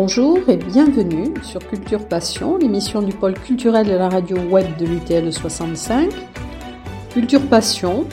Bonjour 0.00 0.48
et 0.48 0.56
bienvenue 0.56 1.34
sur 1.42 1.58
Culture 1.58 2.06
Passion, 2.06 2.56
l'émission 2.56 3.02
du 3.02 3.12
pôle 3.12 3.34
culturel 3.34 3.84
de 3.84 3.94
la 3.94 4.08
radio 4.08 4.36
web 4.48 4.76
de 4.78 4.86
l'UTL 4.86 5.32
65. 5.32 6.12
Culture 7.10 7.44
Passion 7.48 8.06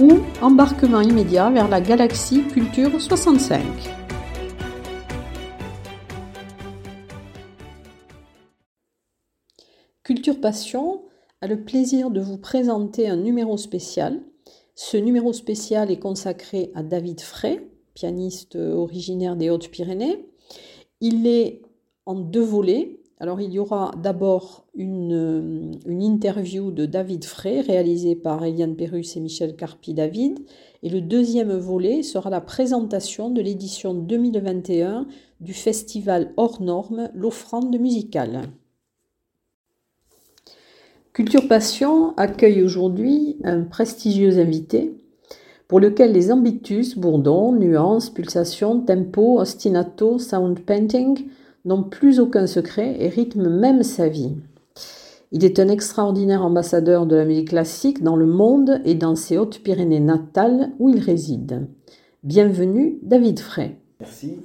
ou 0.00 0.20
embarquement 0.40 1.02
immédiat 1.02 1.50
vers 1.50 1.68
la 1.68 1.82
galaxie 1.82 2.44
Culture 2.44 2.98
65. 2.98 3.62
Culture 10.02 10.40
Passion 10.40 11.02
a 11.42 11.48
le 11.48 11.62
plaisir 11.62 12.10
de 12.10 12.22
vous 12.22 12.38
présenter 12.38 13.10
un 13.10 13.16
numéro 13.16 13.58
spécial. 13.58 14.22
Ce 14.74 14.96
numéro 14.96 15.34
spécial 15.34 15.90
est 15.90 15.98
consacré 15.98 16.72
à 16.74 16.82
David 16.82 17.20
Frey, 17.20 17.68
pianiste 17.92 18.56
originaire 18.56 19.36
des 19.36 19.50
Hautes-Pyrénées. 19.50 20.31
Il 21.04 21.26
est 21.26 21.62
en 22.06 22.14
deux 22.14 22.44
volets. 22.44 23.00
Alors 23.18 23.40
il 23.40 23.52
y 23.52 23.58
aura 23.58 23.90
d'abord 24.00 24.66
une, 24.74 25.80
interview 25.84 26.70
de 26.70 26.86
David 26.86 27.24
Frey 27.24 27.60
réalisée 27.60 28.14
par 28.14 28.44
Eliane 28.44 28.76
Perrus 28.76 29.16
et 29.16 29.20
Michel 29.20 29.56
Carpi-David. 29.56 30.38
Et 30.84 30.88
le 30.88 31.00
deuxième 31.00 31.52
volet 31.56 32.04
sera 32.04 32.30
la 32.30 32.40
présentation 32.40 33.30
de 33.30 33.40
l'édition 33.40 33.94
2021 33.94 35.08
du 35.40 35.52
festival 35.52 36.32
hors 36.36 36.62
normes, 36.62 37.10
l'offrande 37.14 37.76
musicale. 37.80 38.42
Culture 41.12 41.48
Passion 41.48 42.14
accueille 42.16 42.62
aujourd'hui 42.62 43.38
un 43.42 43.62
prestigieux 43.62 44.38
invité 44.38 45.01
pour 45.72 45.80
lequel 45.80 46.12
les 46.12 46.30
ambitus, 46.30 46.98
bourdons, 46.98 47.52
nuances, 47.52 48.10
pulsations, 48.10 48.82
tempo, 48.82 49.40
ostinato, 49.40 50.18
sound 50.18 50.60
painting 50.60 51.30
n'ont 51.64 51.82
plus 51.82 52.20
aucun 52.20 52.46
secret 52.46 52.96
et 52.98 53.08
rythment 53.08 53.48
même 53.48 53.82
sa 53.82 54.06
vie. 54.06 54.36
Il 55.30 55.46
est 55.46 55.58
un 55.58 55.68
extraordinaire 55.68 56.44
ambassadeur 56.44 57.06
de 57.06 57.16
la 57.16 57.24
musique 57.24 57.48
classique 57.48 58.02
dans 58.02 58.16
le 58.16 58.26
monde 58.26 58.82
et 58.84 58.94
dans 58.94 59.16
ses 59.16 59.38
Hautes-Pyrénées 59.38 60.00
natales 60.00 60.72
où 60.78 60.90
il 60.90 60.98
réside. 60.98 61.66
Bienvenue 62.22 62.98
David 63.00 63.40
Frey. 63.40 63.78
Merci. 63.98 64.42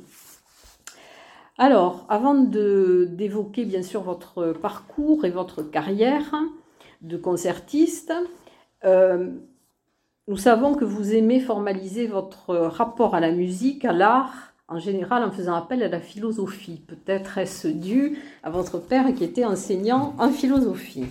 Alors, 1.57 2.05
avant 2.07 2.35
d'évoquer 2.35 3.65
bien 3.65 3.83
sûr 3.83 4.01
votre 4.01 4.53
parcours 4.53 5.25
et 5.25 5.31
votre 5.31 5.61
carrière 5.61 6.33
de 7.01 7.17
concertiste, 7.17 8.13
euh, 8.85 9.33
nous 10.27 10.37
savons 10.37 10.75
que 10.75 10.83
vous 10.83 11.13
aimez 11.13 11.39
formaliser 11.39 12.07
votre 12.07 12.55
rapport 12.55 13.15
à 13.15 13.19
la 13.19 13.31
musique, 13.31 13.85
à 13.85 13.93
l'art, 13.93 14.53
en 14.67 14.79
général 14.79 15.23
en 15.23 15.31
faisant 15.31 15.55
appel 15.55 15.81
à 15.81 15.87
la 15.87 16.01
philosophie. 16.01 16.81
Peut-être 16.85 17.37
est-ce 17.37 17.69
dû 17.69 18.17
à 18.43 18.49
votre 18.49 18.79
père 18.79 19.13
qui 19.13 19.23
était 19.23 19.45
enseignant 19.45 20.15
en 20.19 20.29
philosophie. 20.29 21.05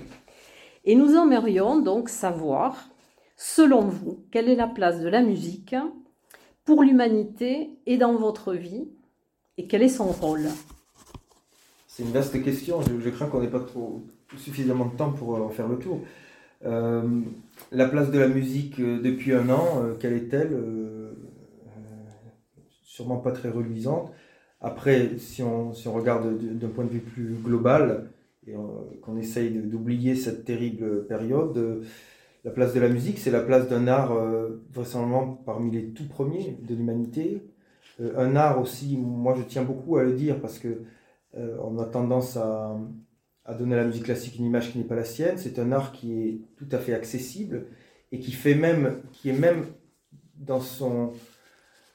Et 0.85 0.95
nous 0.95 1.15
aimerions 1.17 1.81
donc 1.81 2.11
savoir, 2.11 2.91
selon 3.37 3.83
vous, 3.83 4.19
quelle 4.31 4.51
est 4.51 4.57
la 4.57 4.67
place 4.67 5.01
de 5.01 5.09
la 5.09 5.23
musique 5.23 5.75
pour 6.67 6.83
l'humanité 6.83 7.71
et 7.87 7.97
dans 7.97 8.15
votre 8.17 8.53
vie, 8.53 8.87
et 9.57 9.67
quel 9.67 9.83
est 9.83 9.89
son 9.89 10.07
rôle? 10.07 10.49
C'est 11.87 12.03
une 12.03 12.13
vaste 12.13 12.43
question, 12.45 12.81
je, 12.83 13.09
crains 13.09 13.29
qu'on 13.29 13.41
n'ait 13.41 13.49
pas 13.49 13.65
suffisamment 14.37 14.85
de 14.85 14.97
temps 14.97 15.13
pour 15.13 15.41
en 15.41 15.49
faire 15.49 15.69
le 15.69 15.79
tour. 15.79 16.01
Euh, 16.65 17.21
la 17.73 17.87
place 17.87 18.11
de 18.11 18.19
la 18.19 18.29
musique 18.29 18.81
euh, 18.81 19.01
depuis 19.01 19.33
un 19.33 19.51
an, 19.51 19.83
euh, 19.83 19.95
quelle 19.99 20.15
est-elle 20.15 20.57
Sûrement 22.83 23.19
pas 23.19 23.33
très 23.33 23.51
reluisante. 23.51 24.11
Après, 24.61 25.19
si 25.19 25.43
on, 25.43 25.75
si 25.75 25.87
on 25.87 25.93
regarde 25.93 26.39
d'un 26.39 26.69
point 26.69 26.85
de 26.85 26.91
vue 26.91 27.01
plus 27.01 27.35
global, 27.35 28.11
et 28.47 28.55
qu'on 29.03 29.19
essaye 29.19 29.51
d'oublier 29.51 30.15
cette 30.15 30.47
terrible 30.47 31.07
période, 31.07 31.83
la 32.45 32.51
place 32.53 32.73
de 32.73 32.81
la 32.81 32.89
musique, 32.89 33.19
c'est 33.19 33.31
la 33.31 33.43
place 33.43 33.69
d'un 33.69 33.87
art 33.87 34.15
vraisemblablement 34.73 35.35
parmi 35.45 35.71
les 35.73 35.91
tout 35.91 36.09
premiers 36.09 36.57
de 36.63 36.75
l'humanité. 36.75 37.43
un 38.01 38.35
art 38.35 38.59
aussi, 38.59 38.97
moi 38.97 39.35
je 39.37 39.43
tiens 39.43 39.65
beaucoup 39.65 39.99
à 39.99 40.05
le 40.05 40.15
dire 40.15 40.41
parce 40.41 40.59
que 40.59 40.81
on 41.35 41.79
a 41.79 41.85
tendance 41.85 42.39
à, 42.39 42.79
à 43.47 43.55
donner 43.55 43.75
à 43.75 43.79
la 43.79 43.85
musique 43.85 44.05
classique 44.05 44.37
une 44.39 44.45
image 44.45 44.73
qui 44.73 44.79
n'est 44.79 44.85
pas 44.85 44.97
la 44.97 45.05
sienne. 45.05 45.39
C'est 45.39 45.59
un 45.59 45.73
art 45.73 45.93
qui 45.93 46.21
est 46.21 46.41
tout 46.57 46.69
à 46.73 46.79
fait 46.79 46.95
accessible 46.95 47.67
et 48.13 48.19
qui 48.19 48.33
fait 48.33 48.55
même, 48.55 49.01
qui 49.13 49.31
est 49.31 49.39
même 49.39 49.67
dans 50.37 50.61
son, 50.61 51.13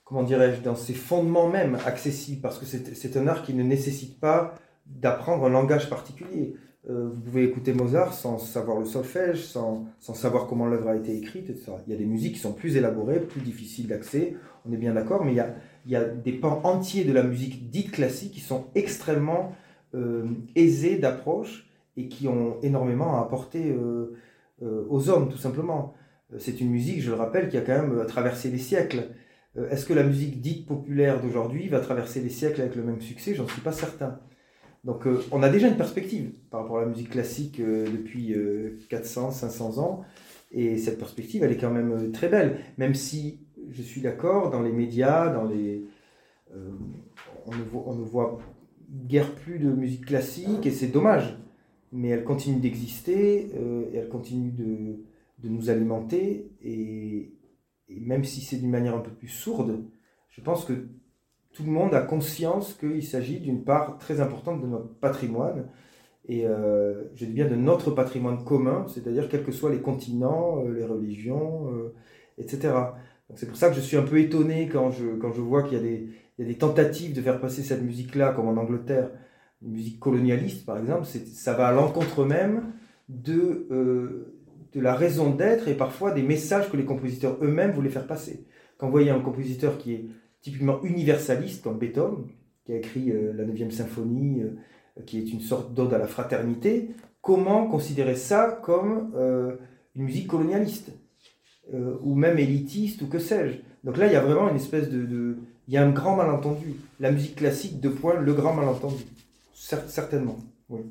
comment 0.05 0.23
dirais-je, 0.23 0.61
dans 0.61 0.75
ses 0.75 0.93
fondements 0.93 1.49
même 1.49 1.77
accessible 1.85 2.41
parce 2.41 2.57
que 2.57 2.65
c'est 2.65 3.17
un 3.17 3.27
art 3.27 3.43
qui 3.43 3.53
ne 3.53 3.63
nécessite 3.63 4.19
pas 4.19 4.55
d'apprendre 4.85 5.45
un 5.45 5.49
langage 5.49 5.89
particulier. 5.89 6.55
Euh, 6.89 7.09
vous 7.09 7.21
pouvez 7.21 7.43
écouter 7.43 7.73
Mozart 7.73 8.13
sans 8.13 8.39
savoir 8.39 8.79
le 8.79 8.85
solfège, 8.85 9.43
sans, 9.43 9.85
sans 9.99 10.15
savoir 10.15 10.47
comment 10.47 10.65
l'œuvre 10.65 10.89
a 10.89 10.95
été 10.95 11.15
écrite, 11.15 11.49
etc. 11.49 11.73
Il 11.85 11.91
y 11.91 11.95
a 11.95 11.99
des 11.99 12.05
musiques 12.05 12.35
qui 12.35 12.39
sont 12.39 12.53
plus 12.53 12.75
élaborées, 12.75 13.19
plus 13.19 13.41
difficiles 13.41 13.87
d'accès, 13.87 14.35
on 14.65 14.73
est 14.73 14.77
bien 14.77 14.93
d'accord, 14.93 15.23
mais 15.23 15.33
il 15.33 15.37
y, 15.37 15.41
a, 15.41 15.53
il 15.85 15.91
y 15.91 15.95
a 15.95 16.03
des 16.03 16.31
pans 16.31 16.61
entiers 16.63 17.03
de 17.03 17.13
la 17.13 17.21
musique 17.21 17.69
dite 17.69 17.91
classique 17.91 18.31
qui 18.31 18.39
sont 18.39 18.65
extrêmement 18.73 19.53
aisés 20.55 20.97
d'approche 20.97 21.71
et 21.97 22.07
qui 22.07 22.27
ont 22.27 22.57
énormément 22.61 23.17
à 23.17 23.21
apporter 23.21 23.71
euh, 23.71 24.15
euh, 24.63 24.85
aux 24.89 25.09
hommes, 25.09 25.29
tout 25.29 25.37
simplement. 25.37 25.93
C'est 26.37 26.61
une 26.61 26.69
musique, 26.69 27.01
je 27.01 27.11
le 27.11 27.17
rappelle, 27.17 27.49
qui 27.49 27.57
a 27.57 27.61
quand 27.61 27.73
même 27.73 28.05
traversé 28.05 28.49
les 28.49 28.57
siècles. 28.57 29.09
Est-ce 29.69 29.85
que 29.85 29.93
la 29.93 30.03
musique 30.03 30.39
dite 30.39 30.65
populaire 30.65 31.21
d'aujourd'hui 31.21 31.67
va 31.67 31.81
traverser 31.81 32.21
les 32.21 32.29
siècles 32.29 32.61
avec 32.61 32.75
le 32.75 32.83
même 32.83 33.01
succès? 33.01 33.35
J'en 33.35 33.45
suis 33.49 33.59
pas 33.59 33.73
certain. 33.73 34.17
Donc 34.85 35.05
on 35.29 35.43
a 35.43 35.49
déjà 35.49 35.67
une 35.67 35.75
perspective 35.75 36.31
par 36.49 36.61
rapport 36.61 36.77
à 36.77 36.81
la 36.81 36.87
musique 36.87 37.09
classique 37.09 37.59
depuis 37.59 38.33
400, 38.89 39.31
500 39.31 39.77
ans. 39.79 40.05
Et 40.51 40.77
cette 40.77 40.97
perspective, 40.97 41.43
elle 41.43 41.51
est 41.51 41.57
quand 41.57 41.69
même 41.69 42.13
très 42.13 42.29
belle. 42.29 42.59
Même 42.77 42.95
si 42.95 43.41
je 43.69 43.81
suis 43.81 43.99
d'accord, 43.99 44.51
dans 44.51 44.61
les 44.61 44.71
médias, 44.71 45.33
dans 45.33 45.43
les, 45.43 45.83
on, 47.45 47.51
ne 47.51 47.63
voit, 47.63 47.83
on, 47.87 47.95
ne 47.95 48.05
voit, 48.05 48.39
guère 48.91 49.33
plus 49.33 49.59
de 49.59 49.71
musique 49.71 50.05
classique 50.05 50.65
et 50.65 50.71
c'est 50.71 50.87
dommage. 50.87 51.37
Mais 51.91 52.09
elle 52.09 52.23
continue 52.23 52.59
d'exister 52.59 53.51
euh, 53.55 53.89
et 53.91 53.97
elle 53.97 54.09
continue 54.09 54.51
de, 54.51 55.03
de 55.39 55.49
nous 55.49 55.69
alimenter. 55.69 56.51
Et, 56.63 57.33
même 57.89 58.23
si 58.23 58.39
c'est 58.39 58.55
d'une 58.55 58.69
manière 58.69 58.95
un 58.95 59.01
peu 59.01 59.11
plus 59.11 59.27
sourde, 59.27 59.83
je 60.29 60.39
pense 60.39 60.63
que 60.63 60.87
tout 61.51 61.63
le 61.63 61.71
monde 61.71 61.93
a 61.93 62.01
conscience 62.01 62.73
qu'il 62.73 63.03
s'agit 63.03 63.41
d'une 63.41 63.65
part 63.65 63.97
très 63.97 64.21
importante 64.21 64.61
de 64.61 64.67
notre 64.67 64.95
patrimoine. 64.99 65.67
Et 66.25 66.47
euh, 66.47 67.03
je 67.15 67.25
dis 67.25 67.33
bien 67.33 67.49
de 67.49 67.55
notre 67.55 67.91
patrimoine 67.91 68.45
commun, 68.45 68.85
c'est-à-dire 68.87 69.27
quels 69.27 69.43
que 69.43 69.51
soient 69.51 69.71
les 69.71 69.81
continents, 69.81 70.63
euh, 70.63 70.71
les 70.71 70.85
religions, 70.85 71.67
etc. 72.37 72.73
C'est 73.35 73.47
pour 73.47 73.57
ça 73.57 73.69
que 73.69 73.75
je 73.75 73.81
suis 73.81 73.97
un 73.97 74.03
peu 74.03 74.19
étonné 74.19 74.69
quand 74.69 74.91
je, 74.91 75.17
quand 75.17 75.33
je 75.33 75.41
vois 75.41 75.63
qu'il 75.63 75.73
y 75.73 75.81
a 75.81 75.83
des, 75.83 76.07
il 76.37 76.45
y 76.45 76.49
a 76.49 76.51
des 76.51 76.57
tentatives 76.57 77.13
de 77.13 77.21
faire 77.21 77.39
passer 77.39 77.61
cette 77.61 77.83
musique-là, 77.83 78.33
comme 78.33 78.47
en 78.47 78.59
Angleterre, 78.59 79.09
une 79.61 79.73
musique 79.73 79.99
colonialiste 79.99 80.65
par 80.65 80.77
exemple, 80.77 81.05
ça 81.05 81.53
va 81.53 81.67
à 81.67 81.71
l'encontre 81.71 82.25
même 82.25 82.73
de, 83.09 83.67
euh, 83.71 84.35
de 84.73 84.79
la 84.79 84.95
raison 84.95 85.29
d'être 85.29 85.67
et 85.67 85.75
parfois 85.75 86.11
des 86.11 86.23
messages 86.23 86.69
que 86.71 86.77
les 86.77 86.85
compositeurs 86.85 87.37
eux-mêmes 87.41 87.71
voulaient 87.71 87.89
faire 87.89 88.07
passer. 88.07 88.45
Quand 88.77 88.87
vous 88.87 88.91
voyez 88.91 89.11
un 89.11 89.19
compositeur 89.19 89.77
qui 89.77 89.93
est 89.93 90.05
typiquement 90.41 90.81
universaliste, 90.81 91.63
comme 91.63 91.77
Beethoven, 91.77 92.25
qui 92.65 92.73
a 92.73 92.77
écrit 92.77 93.11
euh, 93.11 93.33
la 93.33 93.43
9e 93.43 93.69
symphonie, 93.69 94.41
euh, 94.41 95.01
qui 95.05 95.19
est 95.19 95.31
une 95.31 95.41
sorte 95.41 95.73
d'ode 95.73 95.93
à 95.93 95.99
la 95.99 96.07
fraternité, 96.07 96.89
comment 97.21 97.67
considérer 97.67 98.15
ça 98.15 98.59
comme 98.63 99.13
une 99.95 100.03
musique 100.03 100.27
colonialiste 100.27 100.91
ou 101.71 102.15
même 102.15 102.37
élitiste 102.39 103.01
ou 103.03 103.07
que 103.07 103.19
sais-je? 103.19 103.59
Donc 103.83 103.97
là, 103.97 104.07
il 104.07 104.13
y 104.13 104.15
a 104.15 104.21
vraiment 104.21 104.49
une 104.49 104.55
espèce 104.55 104.89
de 104.89 105.37
il 105.71 105.75
y 105.75 105.77
a 105.77 105.85
un 105.85 105.91
grand 105.91 106.17
malentendu. 106.17 106.75
La 106.99 107.11
musique 107.11 107.37
classique, 107.37 107.79
de 107.79 107.87
point, 107.87 108.19
le 108.19 108.33
grand 108.33 108.53
malentendu. 108.53 109.03
certainement, 109.55 110.37
oui. 110.69 110.81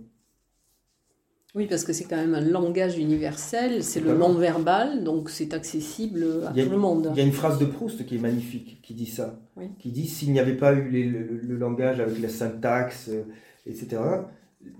Oui, 1.54 1.66
parce 1.66 1.84
que 1.84 1.92
c'est 1.92 2.04
quand 2.04 2.16
même 2.16 2.34
un 2.34 2.40
langage 2.40 2.96
universel, 2.96 3.84
c'est 3.84 4.00
le 4.00 4.16
non-verbal, 4.16 5.04
donc 5.04 5.28
c'est 5.28 5.52
accessible 5.52 6.24
à 6.46 6.52
tout 6.52 6.70
le 6.70 6.78
monde. 6.78 7.10
Il 7.12 7.18
y 7.18 7.20
a 7.20 7.26
une 7.26 7.32
phrase 7.32 7.58
de 7.58 7.66
Proust 7.66 8.06
qui 8.06 8.16
est 8.16 8.20
magnifique, 8.20 8.80
qui 8.82 8.94
dit 8.94 9.06
ça, 9.06 9.38
qui 9.78 9.90
dit 9.90 10.06
s'il 10.06 10.32
n'y 10.32 10.40
avait 10.40 10.56
pas 10.56 10.72
eu 10.72 10.88
le, 10.88 11.56
langage 11.56 12.00
avec 12.00 12.18
la 12.18 12.28
syntaxe, 12.30 13.10
euh, 13.10 13.24
etc., 13.66 14.00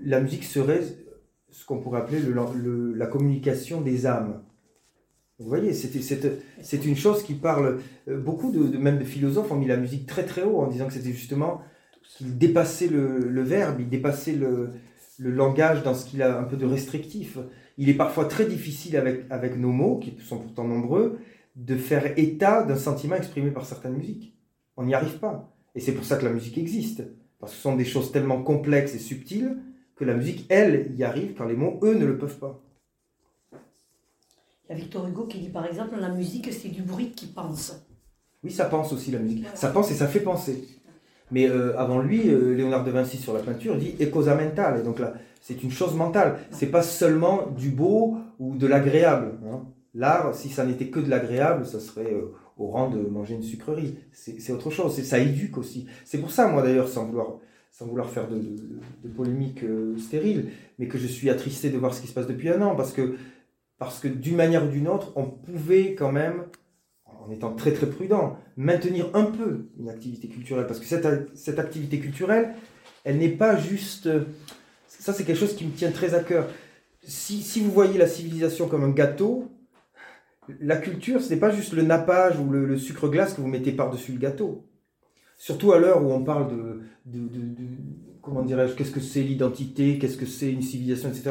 la 0.03 0.21
musique 0.21 0.45
serait 0.45 0.81
ce 1.51 1.67
qu'on 1.67 1.79
pourrait 1.79 2.01
appeler 2.01 2.21
la 2.95 3.07
communication 3.07 3.83
des 3.83 4.07
âmes. 4.07 4.41
Vous 5.41 5.49
voyez, 5.49 5.73
c'est 5.73 6.85
une 6.85 6.97
chose 6.97 7.23
qui 7.23 7.33
parle. 7.33 7.81
Euh, 8.09 8.19
beaucoup 8.19 8.53
de, 8.53 8.77
même 8.77 8.99
de 8.99 9.05
philosophes 9.05 9.51
ont 9.51 9.57
mis 9.57 9.67
la 9.67 9.79
musique 9.79 10.07
très 10.07 10.25
très 10.25 10.43
haut 10.43 10.59
en 10.59 10.67
disant 10.67 10.87
que 10.87 10.93
c'était 10.93 11.13
justement 11.13 11.63
qu'il 12.03 12.37
dépassait 12.37 12.89
le, 12.89 13.43
verbe, 13.43 13.81
il 13.81 13.89
dépassait 13.89 14.35
le, 14.35 14.71
langage 15.19 15.83
dans 15.83 15.95
ce 15.95 16.05
qu'il 16.05 16.23
a 16.23 16.39
un 16.39 16.45
peu 16.45 16.57
de 16.57 16.67
restrictif. 16.67 17.39
Il 17.79 17.89
est 17.89 17.95
parfois 17.95 18.27
très 18.27 18.45
difficile 18.45 18.99
avec, 18.99 19.25
avec 19.31 19.57
nos 19.57 19.73
mots, 19.73 19.99
qui 19.99 20.15
sont 20.23 20.39
pourtant 20.39 20.65
nombreux, 20.65 21.19
de 21.57 21.77
faire 21.77 22.19
état 22.19 22.63
d'un 22.63 22.77
sentiment 22.77 23.17
exprimé 23.17 23.51
par 23.51 23.65
certaines 23.65 23.95
musiques. 23.95 24.37
On 24.77 24.85
n'y 24.85 24.95
arrive 24.95 25.19
pas. 25.19 25.55
Et 25.75 25.81
c'est 25.81 25.93
pour 25.93 26.05
ça 26.05 26.17
que 26.17 26.25
la 26.25 26.33
musique 26.33 26.59
existe. 26.59 27.03
Parce 27.39 27.53
que 27.53 27.57
ce 27.57 27.63
sont 27.63 27.77
des 27.77 27.87
choses 27.87 28.13
tellement 28.13 28.43
complexes 28.43 28.95
et 28.95 28.99
subtiles 28.99 29.57
que 29.97 30.05
la 30.05 30.15
musique, 30.15 30.45
elle, 30.51 30.93
y 30.97 31.05
arrive 31.05 31.35
quand 31.35 31.47
les 31.47 31.57
mots, 31.57 31.81
eux, 31.83 31.95
ne 31.95 32.05
le 32.05 32.19
peuvent 32.19 32.39
pas. 32.39 32.63
Il 34.71 34.75
y 34.75 34.77
a 34.77 34.83
Victor 34.83 35.09
Hugo 35.09 35.25
qui 35.25 35.39
dit 35.39 35.49
par 35.49 35.67
exemple 35.67 35.97
la 36.01 36.11
musique, 36.11 36.53
c'est 36.53 36.69
du 36.69 36.83
bruit 36.83 37.11
qui 37.11 37.27
pense. 37.27 37.75
Oui, 38.45 38.53
ça 38.53 38.67
pense 38.67 38.93
aussi 38.93 39.11
la 39.11 39.19
musique. 39.19 39.45
Ça 39.55 39.69
pense 39.71 39.91
et 39.91 39.95
ça 39.95 40.07
fait 40.07 40.21
penser. 40.21 40.65
Mais 41.33 41.49
euh, 41.49 41.77
avant 41.77 41.99
lui, 41.99 42.29
euh, 42.29 42.55
Léonard 42.55 42.85
de 42.85 42.93
Vinci 42.93 43.17
sur 43.17 43.35
la 43.35 43.41
peinture 43.41 43.77
dit 43.77 43.97
e 44.01 44.07
cosa 44.07 44.37
mentale. 44.37 44.79
Et 44.79 44.83
donc 44.85 45.01
là, 45.01 45.15
c'est 45.41 45.65
une 45.65 45.73
chose 45.73 45.97
mentale. 45.97 46.39
C'est 46.53 46.69
pas 46.69 46.83
seulement 46.83 47.49
du 47.49 47.71
beau 47.71 48.19
ou 48.39 48.57
de 48.57 48.69
l'agréable. 48.69 49.41
Hein. 49.45 49.65
L'art, 49.93 50.37
si 50.37 50.51
ça 50.51 50.65
n'était 50.65 50.87
que 50.87 51.01
de 51.01 51.11
l'agréable, 51.11 51.67
ça 51.67 51.81
serait 51.81 52.13
euh, 52.15 52.33
au 52.57 52.69
rang 52.69 52.91
de 52.91 53.01
manger 53.01 53.35
une 53.35 53.43
sucrerie. 53.43 53.97
C'est 54.13 54.53
autre 54.53 54.71
chose. 54.71 55.03
Ça 55.03 55.19
éduque 55.19 55.59
aussi. 55.59 55.87
C'est 56.05 56.19
pour 56.19 56.31
ça, 56.31 56.47
moi 56.47 56.63
d'ailleurs, 56.63 56.87
sans 56.87 57.07
vouloir, 57.07 57.39
sans 57.73 57.87
vouloir 57.87 58.09
faire 58.09 58.29
de, 58.29 58.37
de, 58.37 59.09
polémique 59.09 59.65
stérile, 59.99 60.51
mais 60.79 60.87
que 60.87 60.97
je 60.97 61.09
suis 61.09 61.29
attristé 61.29 61.71
de 61.71 61.79
voir 61.79 61.93
ce 61.93 62.01
qui 62.01 62.07
se 62.07 62.13
passe 62.13 62.29
depuis 62.29 62.51
un 62.51 62.63
an, 62.63 62.77
parce 62.77 62.93
que, 62.93 63.17
parce 63.81 63.99
que 63.99 64.09
d'une 64.09 64.37
manière 64.37 64.63
ou 64.63 64.69
d'une 64.69 64.87
autre, 64.87 65.11
on 65.17 65.25
pouvait 65.25 65.95
quand 65.95 66.13
même 66.13 66.45
en 67.07 67.31
étant 67.31 67.55
très 67.55 67.73
très 67.73 67.87
prudent, 67.87 68.39
maintenir 68.59 69.11
un 69.15 69.25
peu 69.25 69.69
une 69.79 69.89
activité 69.89 70.29
culturelle. 70.29 70.67
Parce 70.67 70.79
que 70.79 70.85
cette, 70.85 71.35
cette 71.35 71.59
activité 71.59 71.99
culturelle, 71.99 72.55
elle 73.05 73.17
n'est 73.17 73.31
pas 73.31 73.57
juste... 73.57 74.09
Ça, 74.87 75.15
c'est 75.15 75.25
quelque 75.25 75.39
chose 75.39 75.57
qui 75.57 75.65
me 75.65 75.73
tient 75.73 75.91
très 75.93 76.15
à 76.15 76.21
cœur. 76.21 76.47
Si, 77.03 77.41
si, 77.41 77.63
vous 77.63 77.71
voyez 77.71 77.97
la 77.97 78.07
civilisation 78.07 78.69
comme 78.69 78.85
un 78.85 78.91
gâteau, 78.91 79.51
la 80.61 80.77
culture, 80.77 81.23
ce 81.23 81.33
n'est 81.33 81.41
pas 81.41 81.51
juste 81.51 81.73
le 81.73 81.81
nappage 81.81 82.39
ou 82.39 82.51
le, 82.51 82.77
sucre 82.77 83.09
glace 83.09 83.33
que 83.33 83.41
vous 83.41 83.49
mettez 83.49 83.73
par-dessus 83.73 84.13
le 84.13 84.19
gâteau. 84.19 84.67
Surtout 85.39 85.73
à 85.73 85.79
l'heure 85.79 86.05
où 86.05 86.13
on 86.13 86.23
parle 86.23 86.51
de, 86.51 86.81
de, 87.07 87.29
de, 87.29 87.67
comment 88.21 88.43
dirais-je, 88.43 88.75
qu'est-ce 88.75 88.93
que 88.93 89.01
c'est 89.01 89.23
l'identité, 89.23 89.99
qu'est-ce 89.99 90.19
que 90.19 90.27
c'est 90.27 90.53
une 90.53 90.61
civilisation, 90.61 91.09
etc. 91.09 91.31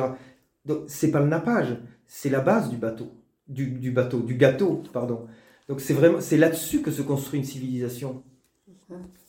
Donc, 0.66 0.86
c'est 0.88 1.12
pas 1.12 1.19
le 1.19 1.28
nappage, 1.28 1.78
c'est 2.09 2.29
la 2.29 2.41
base 2.41 2.69
du 2.69 2.75
bateau, 2.75 3.11
du, 3.47 3.67
du 3.67 3.91
bateau, 3.91 4.19
du 4.19 4.33
gâteau, 4.33 4.83
pardon. 4.91 5.27
Donc 5.69 5.79
c'est 5.79 5.94
vraiment 5.94 6.19
c'est 6.19 6.38
là-dessus 6.38 6.81
que 6.81 6.91
se 6.91 7.03
construit 7.03 7.39
une 7.39 7.45
civilisation. 7.45 8.23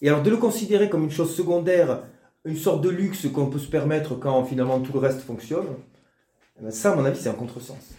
Et 0.01 0.09
alors 0.09 0.23
de 0.23 0.31
le 0.31 0.39
considérer 0.39 0.89
comme 0.89 1.05
une 1.05 1.11
chose 1.11 1.35
secondaire, 1.35 2.03
une 2.47 2.57
sorte 2.57 2.81
de 2.81 2.89
luxe 2.89 3.29
qu'on 3.29 3.51
peut 3.51 3.59
se 3.59 3.69
permettre 3.69 4.19
quand 4.19 4.43
finalement 4.45 4.81
tout 4.81 4.95
le 4.95 4.99
reste 4.99 5.21
fonctionne, 5.21 5.67
eh 6.59 6.65
ben, 6.65 6.71
ça 6.71 6.93
à 6.93 6.97
mon 6.97 7.05
avis 7.05 7.21
c'est 7.21 7.29
un 7.29 7.35
contresens. 7.35 7.95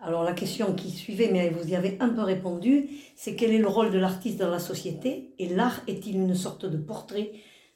Alors 0.00 0.22
la 0.22 0.32
question 0.32 0.72
qui 0.74 0.90
suivait, 0.90 1.30
mais 1.32 1.50
vous 1.50 1.68
y 1.68 1.74
avez 1.74 1.96
un 1.98 2.10
peu 2.10 2.22
répondu, 2.22 2.88
c'est 3.16 3.34
quel 3.34 3.52
est 3.52 3.58
le 3.58 3.68
rôle 3.68 3.90
de 3.90 3.98
l'artiste 3.98 4.38
dans 4.38 4.50
la 4.50 4.60
société 4.60 5.34
et 5.40 5.48
l'art 5.48 5.80
est-il 5.88 6.16
une 6.16 6.34
sorte 6.36 6.66
de 6.66 6.76
portrait 6.76 7.32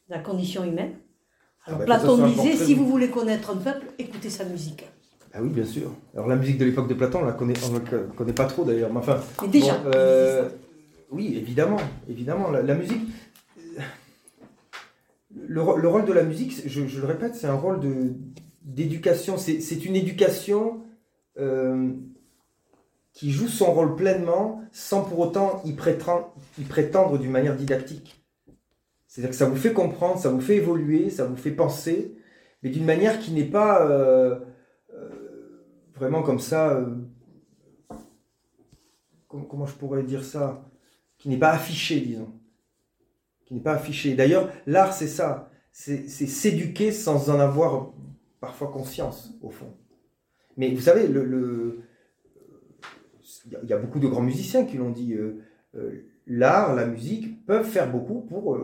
de 0.09 0.15
la 0.15 0.21
condition 0.21 0.63
humaine? 0.63 0.95
Alors 1.65 1.81
ah 1.83 1.85
ben, 1.85 1.85
Platon 1.85 2.29
disait, 2.29 2.55
si 2.55 2.75
vous 2.75 2.87
voulez 2.87 3.11
connaître 3.11 3.51
un 3.51 3.57
peuple, 3.57 3.87
écoutez 3.99 4.31
sa 4.31 4.45
musique. 4.45 4.85
Ah 5.37 5.41
oui, 5.43 5.51
bien 5.51 5.67
sûr. 5.67 5.93
Alors 6.15 6.29
la 6.29 6.37
musique 6.37 6.57
de 6.57 6.65
l'époque 6.65 6.89
de 6.89 6.95
Platon, 6.95 7.21
on 7.21 7.27
la 7.27 7.33
connaît, 7.33 7.53
on 7.69 7.75
la 7.75 7.81
connaît 8.17 8.33
pas 8.33 8.47
trop 8.47 8.65
d'ailleurs. 8.65 8.91
Mais 8.91 9.01
enfin, 9.01 9.21
déjà. 9.49 9.75
Euh, 9.85 10.49
oui, 11.11 11.37
évidemment, 11.37 11.77
évidemment. 12.09 12.51
La, 12.51 12.75
musique, 12.75 13.03
le, 15.47 15.61
rôle 15.61 16.07
de 16.07 16.13
la 16.15 16.23
musique, 16.23 16.67
je, 16.67 17.01
le 17.01 17.07
répète, 17.07 17.35
c'est 17.35 17.49
un 17.49 17.55
rôle 17.55 17.81
d'éducation. 18.63 19.37
C'est 19.37 19.85
une 19.85 19.95
éducation 19.95 20.81
euh, 21.39 21.91
qui 23.13 23.31
joue 23.31 23.49
son 23.49 23.75
rôle 23.75 23.95
pleinement, 23.95 24.63
sans 24.73 25.03
pour 25.03 25.19
autant 25.19 25.61
y 25.67 25.75
prétendre, 25.75 26.33
y 26.59 26.65
prétendre 26.65 27.19
d'une 27.19 27.31
manière 27.31 27.57
didactique. 27.57 28.25
C'est-à-dire 29.07 29.31
que 29.31 29.37
ça 29.37 29.47
vous 29.47 29.57
fait 29.57 29.75
comprendre, 29.75 30.19
ça 30.19 30.31
vous 30.31 30.41
fait 30.41 30.57
évoluer, 30.57 31.11
ça 31.11 31.27
vous 31.27 31.37
fait 31.37 31.51
penser, 31.51 32.17
mais 32.63 32.71
d'une 32.71 32.87
manière 32.87 33.19
qui 33.19 33.33
n'est 33.33 33.45
pas 33.45 33.87
euh, 33.87 34.39
vraiment 35.97 36.23
comme 36.23 36.39
ça, 36.39 36.71
euh, 36.71 36.95
comment 39.29 39.67
je 39.67 39.75
pourrais 39.75 40.03
dire 40.03 40.25
ça, 40.25 40.65
qui 41.19 41.29
n'est 41.29 41.39
pas 41.39 41.51
affiché, 41.51 42.01
disons. 42.01 42.33
Qui 43.45 43.55
n'est 43.55 43.61
pas 43.61 43.75
affiché. 43.75 44.15
D'ailleurs, 44.15 44.51
l'art, 44.67 44.93
c'est 44.93 45.09
ça. 45.09 45.51
C'est 45.73 46.09
s'éduquer 46.09 46.91
sans 46.91 47.29
en 47.29 47.39
avoir 47.39 47.93
parfois 48.41 48.69
conscience, 48.69 49.35
au 49.43 49.51
fond. 49.51 49.75
Mais 50.57 50.71
vous 50.75 50.81
savez, 50.81 51.05
il 51.05 51.83
y 53.69 53.73
a 53.73 53.79
beaucoup 53.79 53.99
de 53.99 54.09
grands 54.09 54.23
musiciens 54.23 54.65
qui 54.65 54.79
l'ont 54.79 54.91
dit. 54.91 55.13
Euh, 55.15 55.43
euh, 55.75 56.07
l'art, 56.27 56.75
la 56.75 56.87
musique 56.87 57.45
peuvent 57.45 57.67
faire 57.67 57.93
beaucoup 57.93 58.23
pour, 58.23 58.59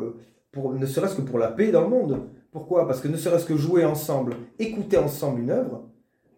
pour 0.51 0.73
ne 0.73 0.87
serait-ce 0.87 1.17
que 1.17 1.23
pour 1.23 1.39
la 1.39 1.49
paix 1.49 1.71
dans 1.71 1.83
le 1.83 1.89
monde. 1.89 2.31
Pourquoi? 2.51 2.87
Parce 2.87 3.01
que 3.01 3.09
ne 3.09 3.17
serait-ce 3.17 3.45
que 3.45 3.57
jouer 3.57 3.85
ensemble, 3.85 4.35
écouter 4.59 4.97
ensemble 4.97 5.41
une 5.41 5.51
œuvre, 5.51 5.92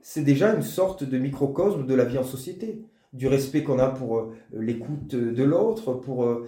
c'est 0.07 0.23
déjà 0.23 0.55
une 0.55 0.63
sorte 0.63 1.03
de 1.03 1.17
microcosme 1.17 1.87
de 1.87 1.95
la 1.95 2.05
vie 2.05 2.19
en 2.19 2.25
société, 2.25 2.85
du 3.15 3.27
respect 3.27 3.65
qu'on 3.65 3.79
a 3.79 3.89
pour 3.89 4.19
euh, 4.19 4.37
l'écoute 4.53 5.15
de 5.15 5.43
l'autre, 5.43 5.95
pour 5.95 6.25
euh, 6.25 6.47